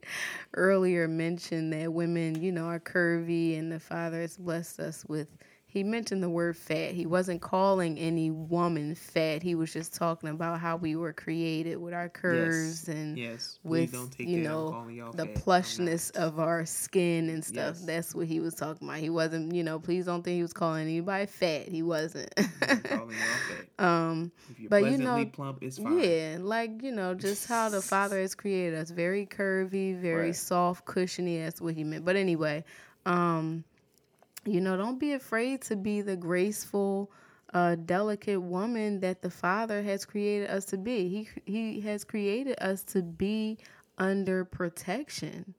earlier 0.54 1.06
mentioned 1.08 1.72
that 1.74 1.92
women, 1.92 2.40
you 2.42 2.52
know, 2.52 2.66
are 2.66 2.80
curvy 2.80 3.58
and 3.58 3.70
the 3.70 3.80
Father 3.80 4.20
has 4.22 4.36
blessed 4.38 4.80
us 4.80 5.04
with 5.06 5.28
he 5.74 5.82
mentioned 5.82 6.22
the 6.22 6.28
word 6.28 6.56
fat. 6.56 6.92
He 6.92 7.04
wasn't 7.04 7.40
calling 7.42 7.98
any 7.98 8.30
woman 8.30 8.94
fat. 8.94 9.42
He 9.42 9.56
was 9.56 9.72
just 9.72 9.92
talking 9.92 10.28
about 10.28 10.60
how 10.60 10.76
we 10.76 10.94
were 10.94 11.12
created 11.12 11.78
with 11.78 11.92
our 11.92 12.08
curves 12.08 12.86
and 12.88 13.18
yes, 13.18 13.58
with 13.64 13.92
you 14.20 14.38
know 14.38 14.86
the 15.16 15.26
plushness 15.26 16.12
of 16.12 16.38
our 16.38 16.64
skin 16.64 17.28
and 17.28 17.44
stuff. 17.44 17.74
Yes. 17.74 17.84
That's 17.86 18.14
what 18.14 18.28
he 18.28 18.38
was 18.38 18.54
talking 18.54 18.86
about. 18.86 19.00
He 19.00 19.10
wasn't, 19.10 19.52
you 19.52 19.64
know, 19.64 19.80
please 19.80 20.06
don't 20.06 20.22
think 20.22 20.36
he 20.36 20.42
was 20.42 20.52
calling 20.52 20.82
anybody 20.82 21.26
fat. 21.26 21.66
He 21.66 21.82
wasn't. 21.82 22.32
um, 23.80 24.30
but 24.68 24.84
you 24.84 24.96
know, 24.96 25.26
plump, 25.26 25.60
yeah, 25.60 26.36
like 26.40 26.84
you 26.84 26.92
know, 26.92 27.14
just 27.14 27.48
how 27.48 27.68
the 27.68 27.82
Father 27.82 28.20
has 28.20 28.36
created 28.36 28.78
us, 28.78 28.90
very 28.90 29.26
curvy, 29.26 29.98
very 30.00 30.26
Right. 30.26 30.36
soft, 30.36 30.84
cushiony. 30.84 31.40
That's 31.40 31.60
what 31.60 31.74
he 31.74 31.82
meant. 31.82 32.04
But 32.04 32.14
anyway, 32.14 32.62
um, 33.06 33.64
you 34.46 34.60
know, 34.60 34.76
don't 34.76 34.98
be 34.98 35.12
afraid 35.12 35.62
to 35.62 35.76
be 35.76 36.00
the 36.00 36.16
graceful, 36.16 37.10
uh, 37.52 37.76
delicate 37.76 38.40
woman 38.40 39.00
that 39.00 39.22
the 39.22 39.30
Father 39.30 39.82
has 39.82 40.04
created 40.04 40.50
us 40.50 40.64
to 40.66 40.78
be. 40.78 41.08
He 41.08 41.52
He 41.52 41.80
has 41.82 42.04
created 42.04 42.56
us 42.60 42.82
to 42.84 43.02
be 43.02 43.58
under 43.98 44.44
protection. 44.44 45.54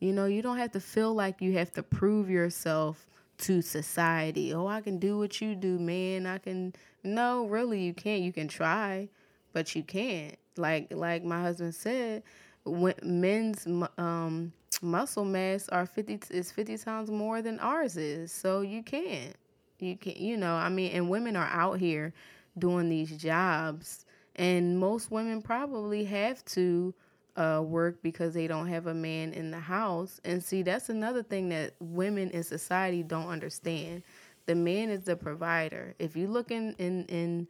You 0.00 0.12
know, 0.12 0.26
you 0.26 0.42
don't 0.42 0.58
have 0.58 0.72
to 0.72 0.80
feel 0.80 1.14
like 1.14 1.42
you 1.42 1.54
have 1.54 1.72
to 1.72 1.82
prove 1.82 2.30
yourself 2.30 3.06
to 3.38 3.62
society. 3.62 4.52
Oh, 4.54 4.66
I 4.66 4.80
can 4.80 4.98
do 4.98 5.18
what 5.18 5.40
you 5.40 5.54
do, 5.54 5.78
man. 5.78 6.26
I 6.26 6.38
can. 6.38 6.74
No, 7.04 7.46
really, 7.46 7.80
you 7.82 7.94
can't. 7.94 8.22
You 8.22 8.32
can 8.32 8.48
try, 8.48 9.08
but 9.52 9.74
you 9.74 9.82
can't. 9.82 10.36
Like 10.56 10.92
like 10.92 11.24
my 11.24 11.40
husband 11.42 11.74
said, 11.74 12.22
when 12.64 12.94
men's 13.02 13.66
um 13.96 14.52
muscle 14.82 15.24
mass 15.24 15.68
are 15.68 15.86
50 15.86 16.20
is 16.30 16.50
50 16.50 16.78
times 16.78 17.10
more 17.10 17.42
than 17.42 17.58
ours 17.60 17.96
is. 17.96 18.32
So 18.32 18.60
you 18.60 18.82
can't. 18.82 19.34
You 19.78 19.96
can 19.96 20.14
you 20.16 20.36
know, 20.36 20.54
I 20.54 20.68
mean, 20.68 20.92
and 20.92 21.08
women 21.08 21.36
are 21.36 21.48
out 21.48 21.78
here 21.78 22.12
doing 22.58 22.88
these 22.88 23.16
jobs 23.16 24.04
and 24.38 24.78
most 24.78 25.10
women 25.10 25.42
probably 25.42 26.04
have 26.04 26.44
to 26.44 26.94
uh, 27.36 27.60
work 27.64 28.00
because 28.02 28.34
they 28.34 28.46
don't 28.46 28.68
have 28.68 28.86
a 28.86 28.94
man 28.94 29.32
in 29.32 29.50
the 29.50 29.58
house. 29.58 30.20
And 30.24 30.42
see, 30.42 30.62
that's 30.62 30.88
another 30.88 31.22
thing 31.22 31.48
that 31.50 31.74
women 31.80 32.30
in 32.30 32.44
society 32.44 33.02
don't 33.02 33.28
understand. 33.28 34.02
The 34.46 34.54
man 34.54 34.90
is 34.90 35.04
the 35.04 35.16
provider. 35.16 35.94
If 35.98 36.16
you 36.16 36.28
look 36.28 36.50
in 36.50 36.74
in, 36.78 37.04
in 37.06 37.48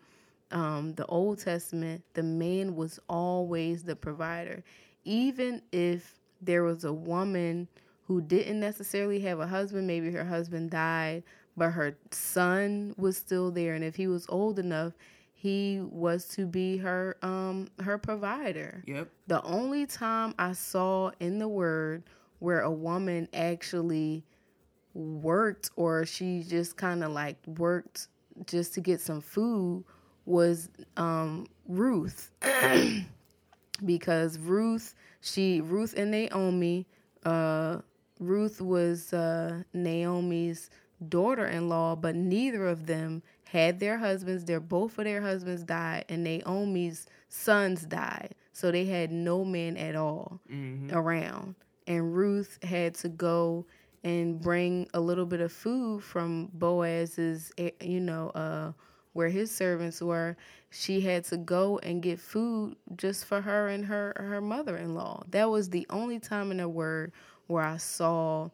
um, 0.50 0.94
the 0.94 1.06
Old 1.06 1.38
Testament, 1.38 2.02
the 2.14 2.22
man 2.22 2.74
was 2.74 2.98
always 3.08 3.84
the 3.84 3.94
provider. 3.94 4.64
Even 5.04 5.62
if 5.72 6.17
there 6.40 6.62
was 6.62 6.84
a 6.84 6.92
woman 6.92 7.68
who 8.04 8.20
didn't 8.20 8.60
necessarily 8.60 9.20
have 9.20 9.40
a 9.40 9.46
husband, 9.46 9.86
maybe 9.86 10.10
her 10.12 10.24
husband 10.24 10.70
died, 10.70 11.22
but 11.56 11.70
her 11.70 11.96
son 12.10 12.94
was 12.96 13.16
still 13.16 13.50
there, 13.50 13.74
and 13.74 13.84
if 13.84 13.96
he 13.96 14.06
was 14.06 14.26
old 14.28 14.58
enough, 14.58 14.92
he 15.34 15.80
was 15.90 16.26
to 16.26 16.46
be 16.46 16.78
her 16.78 17.16
um 17.22 17.68
her 17.80 17.96
provider. 17.96 18.82
Yep. 18.86 19.08
The 19.28 19.42
only 19.42 19.86
time 19.86 20.34
I 20.36 20.52
saw 20.52 21.12
in 21.20 21.38
the 21.38 21.46
word 21.46 22.02
where 22.40 22.62
a 22.62 22.70
woman 22.70 23.28
actually 23.32 24.24
worked 24.94 25.70
or 25.76 26.04
she 26.04 26.42
just 26.42 26.76
kind 26.76 27.04
of 27.04 27.12
like 27.12 27.36
worked 27.46 28.08
just 28.46 28.74
to 28.74 28.80
get 28.80 29.00
some 29.00 29.20
food 29.20 29.84
was 30.26 30.70
um 30.96 31.46
Ruth. 31.68 32.32
because 33.84 34.38
Ruth, 34.38 34.94
she 35.20 35.60
Ruth 35.60 35.94
and 35.96 36.10
Naomi, 36.10 36.86
uh 37.24 37.78
Ruth 38.20 38.60
was 38.60 39.12
uh 39.12 39.62
Naomi's 39.72 40.70
daughter-in-law, 41.08 41.96
but 41.96 42.14
neither 42.14 42.66
of 42.66 42.86
them 42.86 43.22
had 43.44 43.80
their 43.80 43.98
husbands. 43.98 44.44
Their 44.44 44.60
both 44.60 44.98
of 44.98 45.04
their 45.04 45.20
husbands 45.22 45.62
died, 45.62 46.04
and 46.08 46.24
Naomi's 46.24 47.06
sons 47.28 47.82
died. 47.84 48.34
So 48.52 48.72
they 48.72 48.86
had 48.86 49.12
no 49.12 49.44
men 49.44 49.76
at 49.76 49.94
all 49.94 50.40
around. 50.92 51.54
And 51.86 52.14
Ruth 52.14 52.58
had 52.62 52.94
to 52.96 53.08
go 53.08 53.66
and 54.04 54.40
bring 54.40 54.88
a 54.94 55.00
little 55.00 55.26
bit 55.26 55.40
of 55.40 55.52
food 55.52 56.02
from 56.02 56.50
Boaz's, 56.52 57.52
eh, 57.58 57.70
you 57.80 58.00
know, 58.00 58.30
uh, 58.30 58.72
where 59.18 59.28
his 59.28 59.50
servants 59.50 60.00
were, 60.00 60.36
she 60.70 61.00
had 61.00 61.24
to 61.24 61.36
go 61.36 61.78
and 61.80 62.00
get 62.00 62.20
food 62.20 62.76
just 62.94 63.24
for 63.24 63.40
her 63.40 63.66
and 63.66 63.84
her 63.84 64.14
her 64.16 64.40
mother-in-law. 64.40 65.24
That 65.32 65.50
was 65.50 65.70
the 65.70 65.84
only 65.90 66.20
time 66.20 66.52
in 66.52 66.58
the 66.58 66.68
word 66.68 67.10
where 67.48 67.64
I 67.64 67.78
saw 67.78 68.50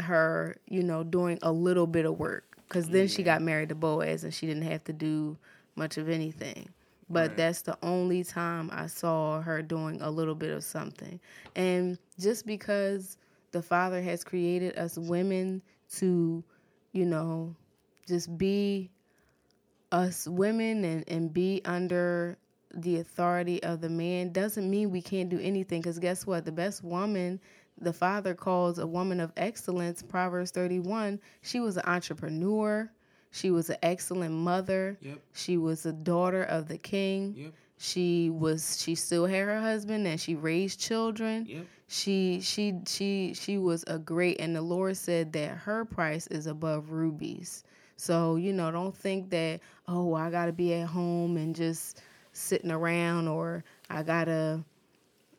her, 0.00 0.56
you 0.68 0.82
know, 0.82 1.04
doing 1.04 1.38
a 1.40 1.52
little 1.52 1.86
bit 1.86 2.04
of 2.04 2.18
work. 2.18 2.58
Because 2.66 2.88
then 2.88 3.06
she 3.06 3.22
got 3.22 3.42
married 3.42 3.68
to 3.68 3.76
Boaz 3.76 4.24
and 4.24 4.34
she 4.34 4.48
didn't 4.48 4.64
have 4.64 4.82
to 4.84 4.92
do 4.92 5.38
much 5.76 5.98
of 5.98 6.08
anything. 6.08 6.68
But 7.08 7.28
Right. 7.28 7.36
that's 7.36 7.62
the 7.62 7.78
only 7.80 8.24
time 8.24 8.70
I 8.72 8.88
saw 8.88 9.40
her 9.40 9.62
doing 9.62 10.02
a 10.02 10.10
little 10.10 10.34
bit 10.34 10.50
of 10.50 10.64
something. 10.64 11.20
And 11.54 11.96
just 12.18 12.44
because 12.44 13.18
the 13.52 13.62
Father 13.62 14.02
has 14.02 14.24
created 14.24 14.76
us 14.76 14.98
women 14.98 15.62
to, 15.92 16.42
you 16.90 17.06
know, 17.06 17.54
just 18.08 18.36
be 18.36 18.90
us 19.92 20.26
women 20.26 20.84
and, 20.84 21.04
and 21.08 21.32
be 21.32 21.62
under 21.64 22.38
the 22.74 22.98
authority 22.98 23.62
of 23.62 23.80
the 23.80 23.88
man 23.88 24.32
doesn't 24.32 24.68
mean 24.68 24.90
we 24.90 25.00
can't 25.00 25.28
do 25.28 25.38
anything. 25.40 25.80
Because 25.80 25.98
guess 25.98 26.26
what? 26.26 26.44
The 26.44 26.52
best 26.52 26.84
woman 26.84 27.40
the 27.80 27.92
Father 27.92 28.34
calls 28.34 28.78
a 28.78 28.86
woman 28.86 29.20
of 29.20 29.32
excellence, 29.36 30.02
Proverbs 30.02 30.50
31, 30.50 31.20
she 31.42 31.60
was 31.60 31.76
an 31.76 31.84
entrepreneur. 31.86 32.90
She 33.32 33.50
was 33.50 33.68
an 33.68 33.76
excellent 33.82 34.32
mother. 34.32 34.96
Yep. 35.02 35.18
She 35.34 35.58
was 35.58 35.84
a 35.84 35.92
daughter 35.92 36.44
of 36.44 36.68
the 36.68 36.78
king. 36.78 37.34
Yep. 37.36 37.52
She 37.78 38.30
was 38.30 38.80
she 38.80 38.94
still 38.94 39.26
had 39.26 39.44
her 39.44 39.60
husband 39.60 40.06
and 40.06 40.18
she 40.18 40.34
raised 40.34 40.80
children. 40.80 41.44
Yep. 41.46 41.66
She 41.88 42.40
she 42.40 42.80
she 42.86 43.34
she 43.34 43.58
was 43.58 43.84
a 43.88 43.98
great 43.98 44.40
and 44.40 44.56
the 44.56 44.62
Lord 44.62 44.96
said 44.96 45.34
that 45.34 45.50
her 45.50 45.84
price 45.84 46.26
is 46.28 46.46
above 46.46 46.90
rubies. 46.92 47.64
So, 47.96 48.36
you 48.36 48.52
know, 48.52 48.70
don't 48.70 48.96
think 48.96 49.30
that 49.30 49.60
oh, 49.88 50.14
I 50.14 50.30
got 50.30 50.46
to 50.46 50.52
be 50.52 50.74
at 50.74 50.88
home 50.88 51.36
and 51.36 51.54
just 51.54 52.02
sitting 52.32 52.70
around 52.70 53.28
or 53.28 53.64
I 53.88 54.02
got 54.02 54.24
to 54.24 54.64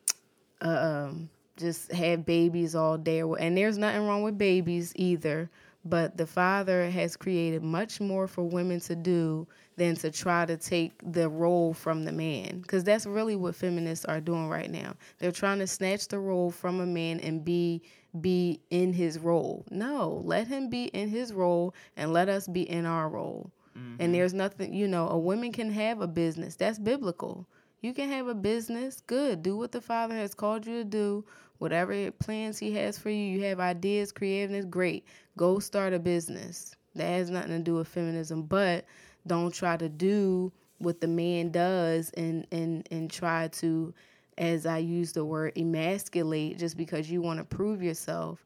um 0.60 1.28
just 1.56 1.90
have 1.92 2.24
babies 2.24 2.74
all 2.74 2.96
day. 2.96 3.20
And 3.20 3.56
there's 3.56 3.78
nothing 3.78 4.06
wrong 4.06 4.22
with 4.22 4.38
babies 4.38 4.92
either 4.96 5.50
but 5.84 6.16
the 6.16 6.26
father 6.26 6.90
has 6.90 7.16
created 7.16 7.62
much 7.62 8.00
more 8.00 8.26
for 8.26 8.42
women 8.42 8.80
to 8.80 8.94
do 8.96 9.46
than 9.76 9.94
to 9.96 10.10
try 10.10 10.44
to 10.44 10.56
take 10.56 10.92
the 11.12 11.28
role 11.28 11.72
from 11.72 12.04
the 12.04 12.12
man 12.12 12.60
because 12.60 12.84
that's 12.84 13.06
really 13.06 13.36
what 13.36 13.54
feminists 13.54 14.04
are 14.04 14.20
doing 14.20 14.48
right 14.48 14.70
now. 14.70 14.94
They're 15.18 15.32
trying 15.32 15.60
to 15.60 15.66
snatch 15.66 16.08
the 16.08 16.18
role 16.18 16.50
from 16.50 16.80
a 16.80 16.86
man 16.86 17.20
and 17.20 17.44
be 17.44 17.82
be 18.20 18.60
in 18.70 18.92
his 18.92 19.18
role. 19.18 19.64
No 19.70 20.22
let 20.24 20.48
him 20.48 20.68
be 20.68 20.84
in 20.84 21.08
his 21.08 21.32
role 21.32 21.74
and 21.96 22.12
let 22.12 22.28
us 22.28 22.48
be 22.48 22.68
in 22.68 22.86
our 22.86 23.08
role. 23.08 23.50
And 23.74 23.98
mm-hmm. 23.98 24.12
there's 24.12 24.34
nothing 24.34 24.74
you 24.74 24.88
know 24.88 25.08
a 25.08 25.18
woman 25.18 25.52
can 25.52 25.70
have 25.70 26.00
a 26.00 26.08
business. 26.08 26.56
That's 26.56 26.78
biblical. 26.78 27.46
You 27.80 27.94
can 27.94 28.08
have 28.10 28.26
a 28.26 28.34
business. 28.34 29.02
Good. 29.06 29.42
Do 29.42 29.56
what 29.56 29.72
the 29.72 29.80
father 29.80 30.14
has 30.16 30.34
called 30.34 30.66
you 30.66 30.78
to 30.78 30.84
do. 30.84 31.24
Whatever 31.58 32.10
plans 32.12 32.58
he 32.58 32.72
has 32.74 32.98
for 32.98 33.10
you 33.10 33.24
you 33.24 33.44
have 33.44 33.60
ideas 33.60 34.12
creativeness 34.12 34.64
great. 34.64 35.04
Go 35.36 35.58
start 35.58 35.92
a 35.92 35.98
business. 35.98 36.74
That 36.94 37.08
has 37.08 37.30
nothing 37.30 37.50
to 37.50 37.58
do 37.60 37.74
with 37.74 37.88
feminism 37.88 38.42
but 38.42 38.84
don't 39.26 39.52
try 39.52 39.76
to 39.76 39.88
do 39.88 40.52
what 40.78 41.00
the 41.00 41.08
man 41.08 41.50
does 41.50 42.10
and 42.10 42.46
and 42.50 42.86
and 42.90 43.10
try 43.10 43.48
to 43.48 43.92
as 44.38 44.66
i 44.66 44.78
use 44.78 45.12
the 45.12 45.24
word 45.24 45.52
emasculate 45.56 46.58
just 46.58 46.76
because 46.76 47.10
you 47.10 47.20
want 47.20 47.38
to 47.38 47.44
prove 47.44 47.82
yourself 47.82 48.44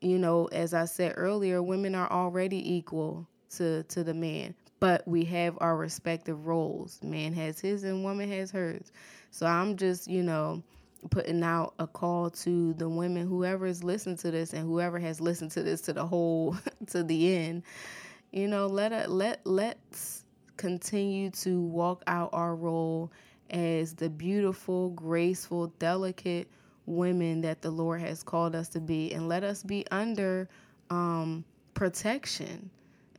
you 0.00 0.18
know, 0.18 0.46
as 0.46 0.74
I 0.74 0.84
said 0.84 1.14
earlier, 1.16 1.62
women 1.62 1.94
are 1.94 2.10
already 2.10 2.76
equal 2.76 3.26
to 3.56 3.82
to 3.84 4.04
the 4.04 4.14
man, 4.14 4.54
but 4.80 5.06
we 5.08 5.24
have 5.24 5.56
our 5.60 5.76
respective 5.76 6.46
roles. 6.46 7.02
Man 7.02 7.32
has 7.32 7.60
his 7.60 7.84
and 7.84 8.04
woman 8.04 8.30
has 8.30 8.50
hers. 8.50 8.92
So 9.30 9.46
I'm 9.46 9.76
just, 9.76 10.08
you 10.08 10.22
know, 10.22 10.62
putting 11.10 11.42
out 11.42 11.74
a 11.78 11.86
call 11.86 12.30
to 12.30 12.74
the 12.74 12.88
women 12.88 13.26
whoever 13.26 13.66
is 13.66 13.82
listening 13.82 14.16
to 14.18 14.30
this 14.30 14.52
and 14.52 14.64
whoever 14.64 14.98
has 14.98 15.20
listened 15.20 15.50
to 15.52 15.62
this 15.62 15.80
to 15.82 15.92
the 15.92 16.06
whole 16.06 16.56
to 16.88 17.02
the 17.02 17.34
end. 17.36 17.64
You 18.30 18.46
know, 18.46 18.66
let 18.66 19.10
let 19.10 19.40
let's 19.44 20.24
continue 20.56 21.30
to 21.30 21.60
walk 21.60 22.02
out 22.06 22.30
our 22.32 22.54
role 22.54 23.10
as 23.50 23.94
the 23.94 24.08
beautiful, 24.08 24.90
graceful, 24.90 25.68
delicate 25.78 26.48
women 26.86 27.40
that 27.42 27.62
the 27.62 27.70
Lord 27.70 28.00
has 28.00 28.22
called 28.22 28.54
us 28.54 28.68
to 28.70 28.80
be, 28.80 29.12
and 29.12 29.28
let 29.28 29.44
us 29.44 29.62
be 29.62 29.84
under 29.90 30.48
um, 30.90 31.44
protection, 31.74 32.70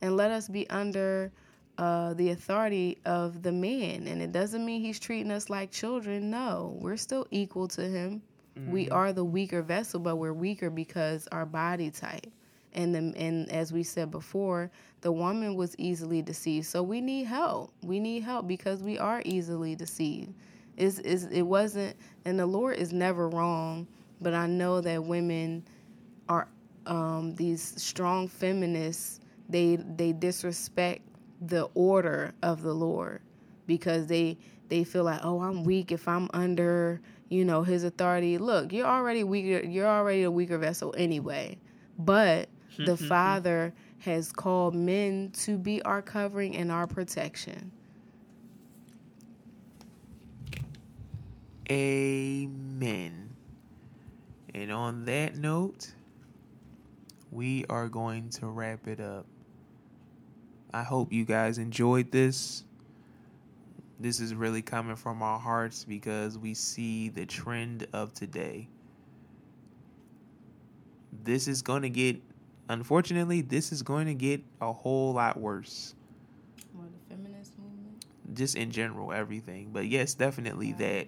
and 0.02 0.16
let 0.16 0.30
us 0.30 0.48
be 0.48 0.68
under 0.70 1.32
uh, 1.78 2.14
the 2.14 2.30
authority 2.30 2.98
of 3.04 3.42
the 3.42 3.52
man. 3.52 4.06
And 4.06 4.20
it 4.20 4.32
doesn't 4.32 4.64
mean 4.64 4.80
he's 4.82 5.00
treating 5.00 5.30
us 5.30 5.48
like 5.48 5.70
children. 5.70 6.30
No, 6.30 6.76
we're 6.80 6.96
still 6.96 7.26
equal 7.30 7.68
to 7.68 7.82
him. 7.82 8.22
We 8.68 8.90
are 8.90 9.12
the 9.12 9.24
weaker 9.24 9.62
vessel, 9.62 10.00
but 10.00 10.16
we're 10.16 10.34
weaker 10.34 10.68
because 10.68 11.26
our 11.32 11.46
body 11.46 11.90
type. 11.90 12.26
And 12.72 12.94
the, 12.94 13.20
and 13.20 13.50
as 13.50 13.72
we 13.72 13.82
said 13.82 14.10
before, 14.10 14.70
the 15.00 15.12
woman 15.12 15.56
was 15.56 15.74
easily 15.78 16.22
deceived. 16.22 16.66
So 16.66 16.82
we 16.82 17.00
need 17.00 17.24
help. 17.24 17.72
We 17.82 17.98
need 18.00 18.22
help 18.22 18.46
because 18.46 18.82
we 18.82 18.98
are 18.98 19.22
easily 19.24 19.74
deceived. 19.74 20.34
Is 20.76 20.98
is 21.00 21.24
it 21.26 21.42
wasn't 21.42 21.96
and 22.24 22.38
the 22.38 22.46
Lord 22.46 22.76
is 22.76 22.92
never 22.92 23.28
wrong, 23.28 23.86
but 24.20 24.34
I 24.34 24.46
know 24.46 24.80
that 24.80 25.02
women 25.02 25.64
are 26.28 26.48
um, 26.86 27.34
these 27.34 27.74
strong 27.76 28.28
feminists. 28.28 29.20
They 29.48 29.76
they 29.76 30.12
disrespect 30.12 31.02
the 31.40 31.68
order 31.74 32.32
of 32.42 32.62
the 32.62 32.72
Lord 32.72 33.20
because 33.66 34.06
they 34.06 34.38
they 34.68 34.84
feel 34.84 35.04
like 35.04 35.20
oh 35.24 35.40
I'm 35.40 35.64
weak 35.64 35.92
if 35.92 36.06
I'm 36.06 36.30
under 36.32 37.00
you 37.28 37.44
know 37.44 37.62
his 37.62 37.84
authority. 37.84 38.38
Look, 38.38 38.72
you're 38.72 38.86
already 38.86 39.24
weaker. 39.24 39.66
You're 39.66 39.88
already 39.88 40.22
a 40.22 40.30
weaker 40.30 40.58
vessel 40.58 40.94
anyway. 40.96 41.58
But 41.98 42.48
the 42.80 42.92
mm-hmm, 42.92 43.04
mm-hmm. 43.04 43.08
Father 43.08 43.74
has 44.00 44.32
called 44.32 44.74
men 44.74 45.30
to 45.32 45.58
be 45.58 45.82
our 45.82 46.02
covering 46.02 46.56
and 46.56 46.72
our 46.72 46.86
protection. 46.86 47.70
Amen. 51.70 53.30
And 54.54 54.72
on 54.72 55.04
that 55.04 55.36
note, 55.36 55.92
we 57.30 57.64
are 57.68 57.88
going 57.88 58.30
to 58.30 58.46
wrap 58.46 58.88
it 58.88 59.00
up. 59.00 59.26
I 60.72 60.82
hope 60.82 61.12
you 61.12 61.24
guys 61.24 61.58
enjoyed 61.58 62.10
this. 62.10 62.64
This 64.00 64.18
is 64.18 64.34
really 64.34 64.62
coming 64.62 64.96
from 64.96 65.22
our 65.22 65.38
hearts 65.38 65.84
because 65.84 66.38
we 66.38 66.54
see 66.54 67.08
the 67.10 67.26
trend 67.26 67.86
of 67.92 68.14
today. 68.14 68.68
This 71.22 71.46
is 71.46 71.60
going 71.62 71.82
to 71.82 71.90
get, 71.90 72.20
unfortunately, 72.72 73.40
this 73.42 73.72
is 73.72 73.82
going 73.82 74.06
to 74.06 74.14
get 74.14 74.42
a 74.60 74.72
whole 74.72 75.12
lot 75.14 75.38
worse. 75.38 75.94
What 76.72 76.88
the 76.92 77.14
feminist 77.14 77.58
movement? 77.58 78.04
Just 78.34 78.56
in 78.56 78.70
general, 78.70 79.12
everything. 79.12 79.70
But 79.72 79.86
yes, 79.88 80.14
definitely 80.14 80.72
that. 80.74 81.06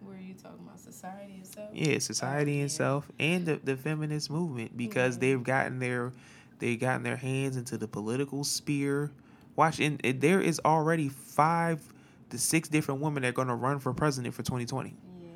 Where 0.00 0.16
are 0.16 0.20
you 0.20 0.34
talking 0.34 0.60
about 0.66 0.78
society 0.80 1.34
itself? 1.40 1.70
Yeah, 1.72 1.98
society 1.98 2.54
yeah. 2.54 2.64
itself 2.64 3.10
and 3.18 3.46
the, 3.46 3.60
the 3.62 3.76
feminist 3.76 4.30
movement 4.30 4.76
because 4.76 5.16
Yeah. 5.16 5.20
they've 5.20 5.42
gotten 5.42 5.78
their 5.78 6.12
they've 6.58 6.78
gotten 6.80 7.02
their 7.02 7.16
hands 7.16 7.56
into 7.56 7.76
the 7.78 7.88
political 7.88 8.44
sphere. 8.44 9.12
Watch, 9.56 9.80
and 9.80 9.98
there 10.00 10.40
is 10.40 10.60
already 10.64 11.08
five 11.08 11.80
to 12.30 12.38
six 12.38 12.68
different 12.68 13.00
women 13.00 13.22
that 13.22 13.30
are 13.30 13.32
going 13.32 13.48
to 13.48 13.54
run 13.54 13.78
for 13.78 13.92
president 13.94 14.34
for 14.34 14.42
2020. 14.42 14.90
Yeah. 15.20 15.26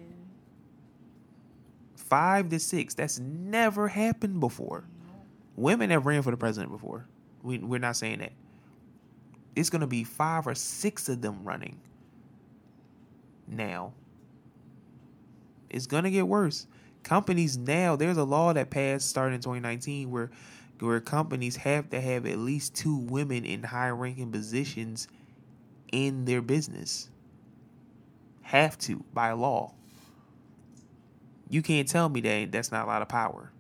Five 1.97 2.49
to 2.51 2.59
six. 2.59 2.95
That's 2.95 3.19
never 3.19 3.89
happened 3.89 4.41
before. 4.41 4.85
Women 5.61 5.91
have 5.91 6.07
ran 6.07 6.23
for 6.23 6.31
the 6.31 6.39
president 6.39 6.73
before. 6.73 7.07
We, 7.43 7.59
we're 7.59 7.81
not 7.81 7.95
saying 7.95 8.21
that. 8.21 8.33
It's 9.55 9.69
going 9.69 9.83
to 9.83 9.87
be 9.87 10.05
five 10.05 10.47
or 10.47 10.55
six 10.55 11.07
of 11.11 11.21
them 11.21 11.45
running 11.45 11.79
now. 13.47 13.93
It's 15.69 15.87
going 15.87 16.05
to 16.05 16.11
get 16.11 16.27
worse. 16.27 16.67
Companies 17.03 17.59
now, 17.59 17.95
there's 17.95 18.17
a 18.17 18.25
law 18.25 18.55
that 18.55 18.71
passed 18.71 19.11
starting 19.11 19.35
in 19.35 19.41
2019 19.43 20.11
where 20.11 20.31
where 20.79 20.99
companies 20.99 21.57
have 21.57 21.91
to 21.91 22.01
have 22.01 22.25
at 22.25 22.39
least 22.39 22.75
two 22.75 22.97
women 22.97 23.45
in 23.45 23.63
high 23.63 23.91
ranking 23.91 24.33
positions 24.33 25.09
in 25.93 26.25
their 26.25 26.41
business. 26.41 27.11
Have 28.41 28.79
to 28.79 29.05
by 29.13 29.33
law. 29.33 29.75
You 31.51 31.61
can't 31.61 31.87
tell 31.87 32.09
me 32.09 32.23
that 32.23 32.51
that's 32.51 32.73
not 32.73 32.87
a 32.87 32.89
lot 32.89 33.03
of 33.03 33.09
power. 33.09 33.53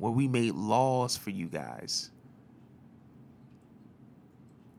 Where 0.00 0.10
we 0.10 0.26
made 0.26 0.54
laws 0.54 1.16
for 1.16 1.28
you 1.28 1.46
guys. 1.46 2.10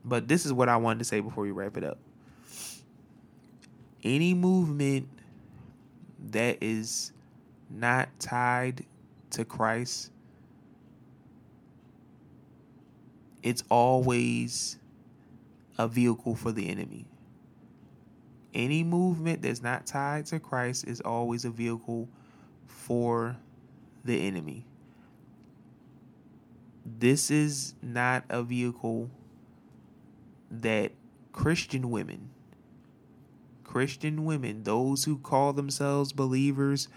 But 0.04 0.28
this 0.28 0.48
is 0.48 0.52
what 0.52 0.68
I 0.68 0.78
wanted 0.78 1.00
to 1.00 1.06
say 1.06 1.20
before 1.20 1.44
we 1.44 1.52
wrap 1.52 1.78
it 1.78 1.84
up. 1.84 2.00
Any 4.04 4.34
movement 4.34 5.08
that 6.32 6.58
is 6.60 7.12
not 7.70 8.10
tied 8.20 8.84
to 9.30 9.46
Christ, 9.46 10.10
it's 13.44 13.64
always 13.70 14.80
a 15.78 15.88
vehicle 15.88 16.36
for 16.36 16.52
the 16.52 16.68
enemy. 16.68 17.06
Any 18.56 18.84
movement 18.84 19.44
that's 19.44 19.62
not 19.62 19.86
tied 19.86 20.26
to 20.28 20.40
Christ 20.40 20.88
is 20.88 21.00
always 21.02 21.46
a 21.46 21.52
vehicle 21.52 22.10
for 22.66 23.38
the 24.04 24.28
enemy. 24.28 24.66
This 26.86 27.30
is 27.30 27.74
not 27.82 28.24
a 28.30 28.44
vehicle 28.44 29.10
that 30.50 30.92
Christian 31.32 31.90
women, 31.92 32.30
Christian 33.64 34.26
women, 34.26 34.64
those 34.64 35.04
who 35.04 35.18
call 35.18 35.54
themselves 35.54 36.12
believers 36.12 36.88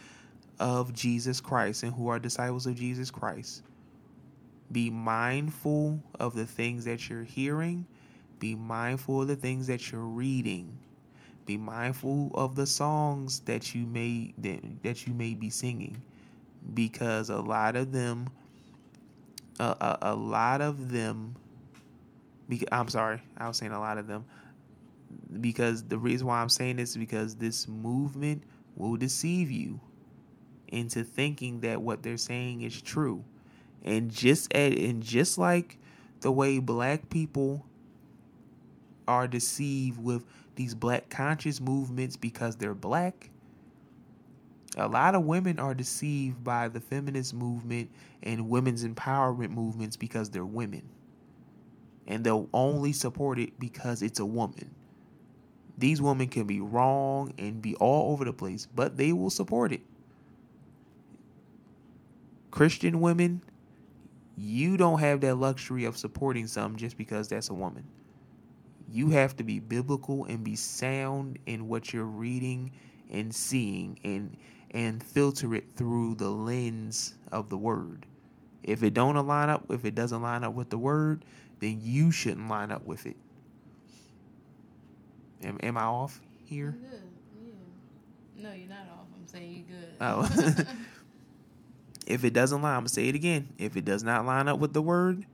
of 0.59 0.93
Jesus 0.93 1.41
Christ 1.41 1.82
and 1.82 1.93
who 1.93 2.09
are 2.09 2.18
disciples 2.18 2.66
of 2.66 2.74
Jesus 2.74 3.11
Christ, 3.11 3.62
be 4.72 4.91
mindful 4.91 6.03
of 6.18 6.35
the 6.35 6.47
things 6.47 6.85
that 6.87 7.09
you're 7.09 7.22
hearing, 7.22 7.87
be 8.39 8.55
mindful 8.55 9.22
of 9.22 9.28
the 9.28 9.37
things 9.37 9.66
that 9.68 9.93
you're 9.93 10.01
reading. 10.01 10.78
Be 11.47 11.59
mindful 11.59 12.30
of 12.35 12.55
the 12.55 12.66
songs 12.66 13.41
that 13.41 13.74
you 13.74 13.85
may 13.85 14.32
that, 14.39 14.82
that 14.82 15.07
you 15.07 15.12
may 15.12 15.35
be 15.35 15.51
singing 15.51 16.01
because 16.72 17.28
a 17.28 17.41
lot 17.41 17.76
of 17.76 17.93
them 17.93 18.28
a, 19.61 19.65
a, 19.65 19.99
a 20.03 20.15
lot 20.15 20.61
of 20.61 20.91
them 20.91 21.37
because, 22.49 22.69
I'm 22.73 22.89
sorry, 22.89 23.23
I 23.37 23.49
was 23.49 23.57
saying 23.57 23.73
a 23.73 23.81
lot 23.81 23.99
of 23.99 24.07
them 24.07 24.25
because 25.41 25.85
the 25.85 25.99
reason 25.99 26.27
why 26.27 26.41
I'm 26.41 26.49
saying 26.49 26.77
this 26.77 26.91
is 26.91 26.97
because 26.97 27.37
this 27.37 27.69
movement 27.69 28.43
will 28.77 28.97
deceive 28.97 29.51
you 29.51 29.81
into 30.69 31.05
thinking 31.05 31.61
that 31.61 31.81
what 31.81 32.03
they're 32.03 32.17
saying 32.17 32.63
is 32.63 32.81
true. 32.81 33.25
And 33.85 34.11
just 34.11 34.53
at, 34.55 34.73
and 34.73 35.03
just 35.03 35.39
like 35.39 35.79
the 36.21 36.33
way 36.33 36.59
black 36.59 37.11
people 37.11 37.67
are 39.07 39.29
deceived 39.29 40.03
with 40.03 40.25
these 40.57 40.75
black 40.75 41.09
conscious 41.11 41.61
movements 41.61 42.17
because 42.17 42.57
they're 42.57 42.75
black, 42.75 43.31
a 44.77 44.89
lot 44.89 45.14
of 45.14 45.25
women 45.25 45.59
are 45.59 45.75
deceived 45.75 46.43
by 46.43 46.68
the 46.68 46.81
feminist 46.81 47.35
movement 47.35 47.91
and 48.22 48.49
women's 48.49 48.85
empowerment 48.85 49.51
movements 49.51 49.97
because 49.97 50.31
they're 50.31 50.45
women. 50.45 50.83
And 52.07 52.25
they'll 52.25 52.49
only 52.53 52.93
support 52.93 53.39
it 53.39 53.59
because 53.59 54.03
it's 54.03 54.20
a 54.20 54.27
woman. 54.27 54.75
These 55.79 56.03
women 56.03 56.29
can 56.29 56.47
be 56.47 56.61
wrong 56.61 57.33
and 57.39 57.61
be 57.62 57.75
all 57.77 58.12
over 58.12 58.25
the 58.25 58.33
place, 58.33 58.66
but 58.75 58.97
they 58.97 59.12
will 59.12 59.31
support 59.31 59.72
it. 59.72 59.81
Christian 62.51 63.01
women, 63.01 63.43
you 64.37 64.77
don't 64.77 65.01
have 65.01 65.20
that 65.22 65.37
luxury 65.37 65.85
of 65.85 65.97
supporting 65.97 66.47
something 66.47 66.79
just 66.79 66.97
because 66.97 67.29
that's 67.29 67.51
a 67.51 67.55
woman. 67.55 67.85
You 68.89 69.11
have 69.11 69.37
to 69.37 69.45
be 69.45 69.59
biblical 69.59 70.25
and 70.27 70.45
be 70.45 70.57
sound 70.57 71.39
in 71.47 71.68
what 71.68 71.93
you're 71.93 72.05
reading 72.05 72.70
and 73.11 73.35
seeing 73.35 73.99
and 74.05 74.37
and 74.75 75.03
filter 75.03 75.55
it 75.55 75.64
through 75.77 76.16
the 76.16 76.29
lens 76.29 77.14
of 77.33 77.49
the 77.49 77.57
word. 77.57 78.05
If 78.64 78.83
it 78.83 78.93
don't 78.93 79.16
align 79.16 79.49
up, 79.49 79.64
if 79.70 79.85
it 79.85 79.95
doesn't 79.95 80.20
line 80.20 80.43
up 80.43 80.53
with 80.53 80.68
the 80.68 80.79
word, 80.79 81.25
then 81.61 81.79
you 81.81 82.11
shouldn't 82.11 82.49
line 82.49 82.72
up 82.72 82.85
with 82.85 83.07
it. 83.07 83.16
Am, 85.45 85.59
am 85.62 85.79
I 85.79 85.85
off 85.85 86.20
here? 86.45 86.77
Good. 86.91 87.03
Yeah. 87.41 88.49
No, 88.49 88.53
you're 88.53 88.68
not 88.68 88.89
off. 88.93 89.07
I'm 89.14 89.27
saying 89.27 89.64
you're 89.68 89.79
good. 89.79 89.95
Oh. 90.01 90.64
if 92.07 92.25
it 92.25 92.33
doesn't 92.33 92.61
line, 92.61 92.72
I'm 92.72 92.81
gonna 92.81 92.89
say 92.89 93.09
it 93.09 93.14
again. 93.14 93.51
If 93.59 93.77
it 93.77 93.85
does 93.85 94.03
not 94.03 94.27
line 94.27 94.49
up 94.49 94.59
with 94.59 94.72
the 94.72 94.83
word, 94.83 95.25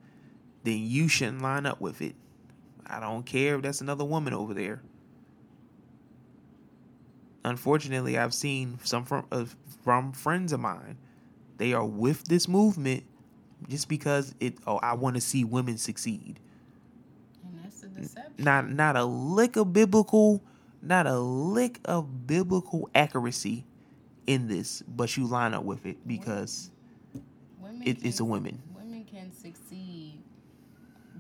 then 0.65 0.79
you 0.81 1.09
shouldn't 1.09 1.41
line 1.41 1.65
up 1.65 1.81
with 1.81 2.03
it. 2.03 2.15
I 2.87 3.01
don't 3.01 3.25
care 3.25 3.55
if 3.55 3.63
that's 3.63 3.81
another 3.81 4.05
woman 4.05 4.35
over 4.35 4.53
there. 4.53 4.83
Unfortunately, 7.45 8.19
I've 8.19 8.35
seen 8.35 8.79
some 8.85 9.05
from 9.05 9.27
uh, 9.33 9.47
from 9.83 10.13
friends 10.13 10.53
of 10.53 10.61
mine. 10.61 10.99
They 11.57 11.73
are 11.73 11.85
with 11.85 12.25
this 12.25 12.49
movement 12.49 13.05
just 13.69 13.89
because 13.89 14.35
it. 14.41 14.55
Oh, 14.67 14.79
I 14.79 14.95
want 14.95 15.17
to 15.17 15.21
see 15.21 15.45
women 15.45 15.79
succeed. 15.79 16.39
and 17.45 17.65
that's 17.65 17.81
the 17.81 17.89
deception. 17.89 18.45
Not 18.45 18.71
not 18.71 18.97
a 18.97 19.05
lick 19.05 19.57
of 19.57 19.73
biblical, 19.73 20.43
not 20.83 21.07
a 21.07 21.19
lick 21.19 21.81
of 21.87 22.27
biblical 22.27 22.91
accuracy 22.95 23.65
in 24.27 24.49
this, 24.49 24.83
but 24.87 25.17
you 25.17 25.27
line 25.27 25.55
up 25.55 25.65
with 25.65 25.87
it 25.87 26.07
because 26.07 26.71
women 27.61 27.83
it, 27.87 27.99
it's 28.05 28.21
a 28.21 28.25
women. 28.25 28.61
Women 28.75 29.05
can 29.05 29.33
succeed 29.33 30.19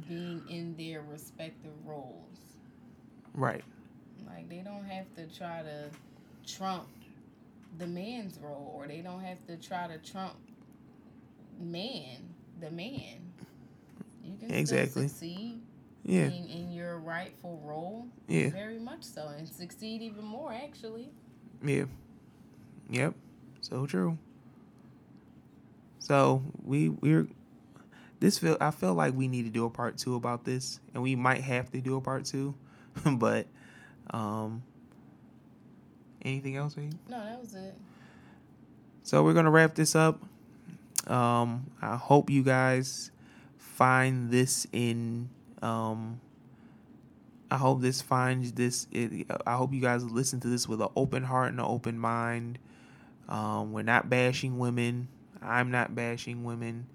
being 0.08 0.42
in 0.48 0.76
their 0.76 1.02
respective 1.02 1.72
roles. 1.84 2.38
Right. 3.34 3.64
Like 4.26 4.48
they 4.48 4.58
don't 4.58 4.84
have 4.84 5.06
to 5.16 5.26
try 5.36 5.62
to 5.62 5.90
trump 6.46 6.86
the 7.78 7.86
man's 7.86 8.38
role, 8.38 8.72
or 8.76 8.86
they 8.86 9.00
don't 9.00 9.20
have 9.20 9.44
to 9.46 9.56
try 9.56 9.86
to 9.86 9.98
trump 9.98 10.34
man, 11.60 12.34
the 12.60 12.70
man. 12.70 13.32
You 14.24 14.36
can 14.38 14.52
Exactly. 14.52 15.08
still 15.08 15.08
succeed 15.08 15.60
Yeah. 16.04 16.26
in, 16.26 16.46
in 16.48 16.72
your 16.72 16.98
rightful 16.98 17.60
role. 17.64 18.06
Yeah. 18.28 18.50
Very 18.50 18.78
much 18.78 19.02
so, 19.02 19.28
and 19.28 19.48
succeed 19.48 20.02
even 20.02 20.24
more 20.24 20.52
actually. 20.52 21.08
Yeah. 21.64 21.84
Yep. 22.90 23.14
So 23.60 23.86
true. 23.86 24.18
So 25.98 26.42
we 26.64 26.88
we're 26.88 27.28
this 28.18 28.38
feel 28.38 28.56
I 28.60 28.70
feel 28.70 28.94
like 28.94 29.14
we 29.14 29.28
need 29.28 29.44
to 29.44 29.50
do 29.50 29.64
a 29.64 29.70
part 29.70 29.96
two 29.96 30.14
about 30.14 30.44
this, 30.44 30.80
and 30.92 31.02
we 31.02 31.14
might 31.16 31.40
have 31.42 31.70
to 31.72 31.80
do 31.80 31.96
a 31.96 32.00
part 32.00 32.24
two, 32.24 32.54
but 33.04 33.46
um. 34.10 34.62
Anything 36.22 36.56
else? 36.56 36.76
No, 36.76 36.90
that 37.08 37.40
was 37.40 37.54
it. 37.54 37.74
So 39.02 39.24
we're 39.24 39.34
gonna 39.34 39.50
wrap 39.50 39.74
this 39.74 39.94
up. 39.94 40.22
Um, 41.06 41.70
I 41.80 41.96
hope 41.96 42.30
you 42.30 42.42
guys 42.42 43.10
find 43.56 44.30
this 44.30 44.66
in. 44.72 45.30
Um, 45.62 46.20
I 47.50 47.56
hope 47.56 47.80
this 47.80 48.00
finds 48.02 48.52
this. 48.52 48.86
It, 48.92 49.26
I 49.46 49.56
hope 49.56 49.72
you 49.72 49.80
guys 49.80 50.04
listen 50.04 50.38
to 50.40 50.48
this 50.48 50.68
with 50.68 50.80
an 50.80 50.88
open 50.94 51.24
heart 51.24 51.50
and 51.50 51.58
an 51.58 51.66
open 51.66 51.98
mind. 51.98 52.58
Um, 53.28 53.72
we're 53.72 53.82
not 53.82 54.10
bashing 54.10 54.58
women. 54.58 55.08
I'm 55.42 55.70
not 55.70 55.94
bashing 55.94 56.44
women. 56.44 56.86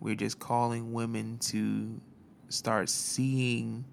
We're 0.00 0.14
just 0.14 0.38
calling 0.38 0.92
women 0.92 1.38
to 1.38 2.00
start 2.48 2.88
seeing, 2.88 3.84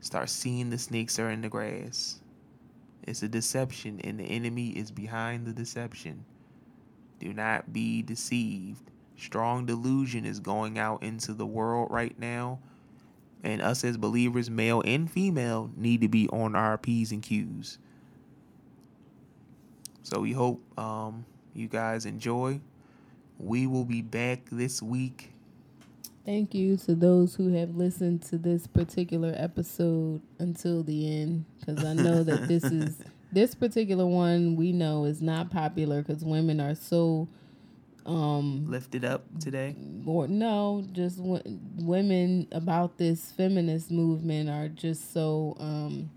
start 0.00 0.30
seeing 0.30 0.70
the 0.70 0.78
snakes 0.78 1.18
are 1.18 1.30
in 1.30 1.42
the 1.42 1.48
grass. 1.48 2.21
It's 3.04 3.22
a 3.22 3.28
deception, 3.28 4.00
and 4.04 4.20
the 4.20 4.24
enemy 4.24 4.70
is 4.70 4.90
behind 4.90 5.46
the 5.46 5.52
deception. 5.52 6.24
Do 7.18 7.32
not 7.32 7.72
be 7.72 8.02
deceived. 8.02 8.90
Strong 9.16 9.66
delusion 9.66 10.24
is 10.24 10.40
going 10.40 10.78
out 10.78 11.02
into 11.02 11.32
the 11.32 11.46
world 11.46 11.88
right 11.90 12.18
now. 12.18 12.60
And 13.44 13.60
us 13.60 13.84
as 13.84 13.96
believers, 13.96 14.48
male 14.50 14.82
and 14.84 15.10
female, 15.10 15.70
need 15.76 16.00
to 16.02 16.08
be 16.08 16.28
on 16.28 16.54
our 16.54 16.78
P's 16.78 17.10
and 17.10 17.22
Q's. 17.22 17.78
So 20.02 20.20
we 20.20 20.32
hope 20.32 20.62
um, 20.78 21.24
you 21.54 21.68
guys 21.68 22.06
enjoy. 22.06 22.60
We 23.38 23.66
will 23.66 23.84
be 23.84 24.02
back 24.02 24.42
this 24.50 24.80
week. 24.80 25.31
Thank 26.24 26.54
you 26.54 26.76
to 26.78 26.94
those 26.94 27.34
who 27.34 27.52
have 27.54 27.74
listened 27.76 28.22
to 28.24 28.38
this 28.38 28.66
particular 28.68 29.34
episode 29.36 30.20
until 30.38 30.82
the 30.84 31.20
end, 31.20 31.44
because 31.58 31.82
I 31.84 31.94
know 31.94 32.22
that 32.22 32.46
this 32.46 32.62
is 32.64 32.96
this 33.32 33.54
particular 33.56 34.06
one 34.06 34.54
we 34.54 34.70
know 34.72 35.04
is 35.04 35.20
not 35.20 35.50
popular 35.50 36.02
because 36.02 36.24
women 36.24 36.60
are 36.60 36.74
so 36.76 37.28
um 38.06 38.66
Lift 38.68 38.94
it 38.94 39.04
up 39.04 39.24
today. 39.40 39.74
or 40.06 40.28
no, 40.28 40.84
just 40.92 41.16
w- 41.18 41.42
women 41.78 42.46
about 42.52 42.98
this 42.98 43.32
feminist 43.32 43.90
movement 43.90 44.48
are 44.48 44.68
just 44.68 45.12
so 45.12 45.56
um 45.58 46.10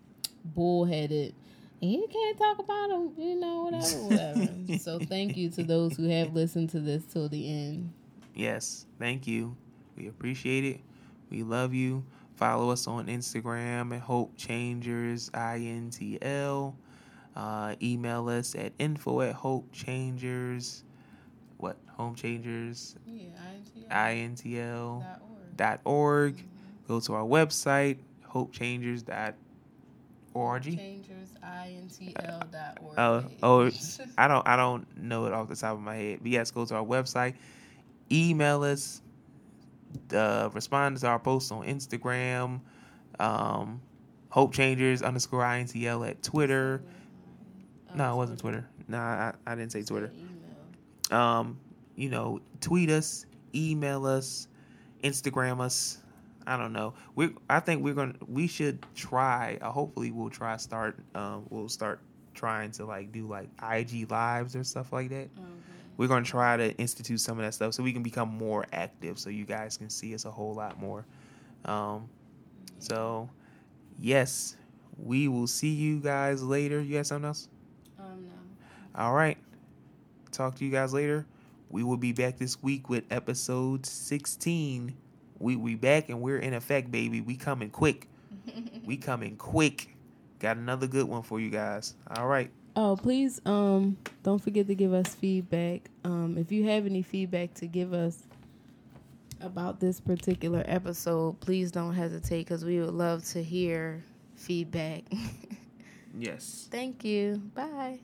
bullheaded. 0.43 1.33
And 1.81 1.91
you 1.91 2.07
can't 2.11 2.37
talk 2.37 2.59
about 2.59 2.89
them, 2.89 3.11
you 3.17 3.39
know, 3.39 3.63
whatever, 3.63 4.03
whatever. 4.03 4.77
so 4.79 4.99
thank 4.99 5.35
you 5.35 5.49
to 5.51 5.63
those 5.63 5.97
who 5.97 6.07
have 6.09 6.33
listened 6.33 6.69
to 6.71 6.79
this 6.79 7.03
till 7.11 7.27
the 7.27 7.49
end. 7.49 7.91
Yes, 8.37 8.85
thank 8.99 9.27
you. 9.27 9.55
We 9.97 10.07
appreciate 10.07 10.63
it. 10.65 10.81
We 11.29 11.43
love 11.43 11.73
you. 11.73 12.03
Follow 12.35 12.69
us 12.69 12.87
on 12.87 13.07
Instagram 13.07 13.95
at 13.95 14.01
Hope 14.01 14.35
Changers 14.35 15.29
INTL. 15.31 16.73
Uh, 17.35 17.75
email 17.81 18.29
us 18.29 18.55
at 18.55 18.73
info 18.79 19.21
at 19.21 19.33
Hope 19.33 19.71
Changers. 19.71 20.83
What? 21.57 21.77
Home 21.97 22.15
Changers 22.15 22.95
Yeah, 23.05 23.27
INTL 23.89 25.01
dot 25.01 25.21
org. 25.21 25.57
dot 25.57 25.79
org. 25.85 26.43
Go 26.87 26.99
to 26.99 27.13
our 27.13 27.23
website, 27.23 27.97
hopechangers 28.29 29.03
dot 29.05 29.35
org. 30.33 30.63
Changers, 30.63 31.29
INTL 31.43 32.51
dot 32.51 32.77
org. 32.81 32.95
Oh, 32.97 33.23
oh, 33.41 33.71
I 34.17 34.27
don't, 34.27 34.47
I 34.47 34.55
don't 34.55 34.85
know 34.97 35.25
it 35.25 35.33
off 35.33 35.47
the 35.47 35.55
top 35.55 35.73
of 35.73 35.81
my 35.81 35.95
head. 35.95 36.19
But 36.21 36.31
yes, 36.31 36.51
go 36.51 36.65
to 36.65 36.75
our 36.75 36.83
website, 36.85 37.35
email 38.11 38.63
us, 38.63 39.01
uh, 40.13 40.49
respond 40.53 40.97
to 40.97 41.07
our 41.07 41.19
posts 41.19 41.51
on 41.51 41.65
Instagram, 41.65 42.61
Um, 43.19 43.81
Hope 44.29 44.53
Changers 44.53 45.01
underscore 45.01 45.41
INTL 45.43 46.07
at 46.09 46.21
Twitter. 46.21 46.83
No, 47.95 48.13
it 48.13 48.17
wasn't 48.17 48.39
Twitter. 48.39 48.67
No, 48.87 48.97
I, 48.97 49.33
I 49.47 49.55
didn't 49.55 49.71
say 49.71 49.83
Twitter. 49.83 50.11
Um, 51.11 51.59
you 51.95 52.09
know, 52.09 52.41
tweet 52.59 52.89
us, 52.89 53.25
email 53.53 54.05
us, 54.05 54.47
Instagram 55.03 55.61
us. 55.61 55.99
I 56.47 56.57
don't 56.57 56.73
know. 56.73 56.93
We 57.15 57.29
I 57.49 57.59
think 57.59 57.83
we're 57.83 57.93
gonna 57.93 58.15
we 58.27 58.47
should 58.47 58.85
try. 58.95 59.57
Uh, 59.61 59.71
hopefully, 59.71 60.11
we'll 60.11 60.29
try 60.29 60.57
start. 60.57 60.99
Um, 61.15 61.45
we'll 61.49 61.69
start 61.69 62.01
trying 62.33 62.71
to 62.71 62.85
like 62.85 63.11
do 63.11 63.27
like 63.27 63.49
IG 63.63 64.11
lives 64.11 64.55
or 64.55 64.63
stuff 64.63 64.91
like 64.93 65.09
that. 65.09 65.29
We're 65.97 66.07
gonna 66.07 66.25
try 66.25 66.57
to 66.57 66.75
institute 66.77 67.19
some 67.19 67.39
of 67.39 67.45
that 67.45 67.53
stuff 67.53 67.73
so 67.73 67.83
we 67.83 67.93
can 67.93 68.03
become 68.03 68.29
more 68.29 68.65
active, 68.73 69.17
so 69.17 69.29
you 69.29 69.45
guys 69.45 69.77
can 69.77 69.89
see 69.89 70.13
us 70.13 70.25
a 70.25 70.31
whole 70.31 70.53
lot 70.53 70.79
more. 70.79 71.05
Um, 71.63 72.09
so 72.79 73.29
yes, 73.99 74.57
we 74.97 75.27
will 75.27 75.47
see 75.47 75.69
you 75.69 75.99
guys 75.99 76.43
later. 76.43 76.81
You 76.81 76.97
got 76.97 77.07
something 77.07 77.27
else? 77.27 77.47
Um, 77.99 78.25
no. 78.25 79.01
All 79.01 79.13
right. 79.13 79.37
Talk 80.31 80.55
to 80.55 80.65
you 80.65 80.71
guys 80.71 80.93
later. 80.93 81.25
We 81.69 81.83
will 81.83 81.97
be 81.97 82.11
back 82.11 82.37
this 82.37 82.61
week 82.61 82.89
with 82.89 83.03
episode 83.09 83.85
16. 83.85 84.95
We 85.39 85.55
we 85.55 85.75
back 85.75 86.09
and 86.09 86.21
we're 86.21 86.39
in 86.39 86.53
effect, 86.53 86.91
baby. 86.91 87.21
We 87.21 87.35
coming 87.35 87.69
quick. 87.69 88.07
we 88.85 88.97
coming 88.97 89.35
quick. 89.37 89.95
Got 90.39 90.57
another 90.57 90.87
good 90.87 91.07
one 91.07 91.23
for 91.23 91.39
you 91.39 91.49
guys. 91.49 91.95
All 92.15 92.27
right. 92.27 92.51
Oh, 92.75 92.97
please 92.97 93.41
um 93.45 93.97
don't 94.23 94.39
forget 94.43 94.67
to 94.67 94.75
give 94.75 94.93
us 94.93 95.15
feedback. 95.15 95.89
Um 96.03 96.37
if 96.37 96.51
you 96.51 96.65
have 96.67 96.85
any 96.85 97.01
feedback 97.01 97.53
to 97.55 97.67
give 97.67 97.93
us 97.93 98.23
about 99.41 99.79
this 99.79 99.99
particular 99.99 100.63
episode, 100.65 101.39
please 101.39 101.71
don't 101.71 101.93
hesitate 101.93 102.45
because 102.45 102.65
we 102.65 102.79
would 102.79 102.93
love 102.93 103.23
to 103.29 103.43
hear 103.43 104.03
feedback. 104.35 105.03
Yes. 106.17 106.67
Thank 106.71 107.03
you. 107.03 107.41
Bye. 107.53 107.99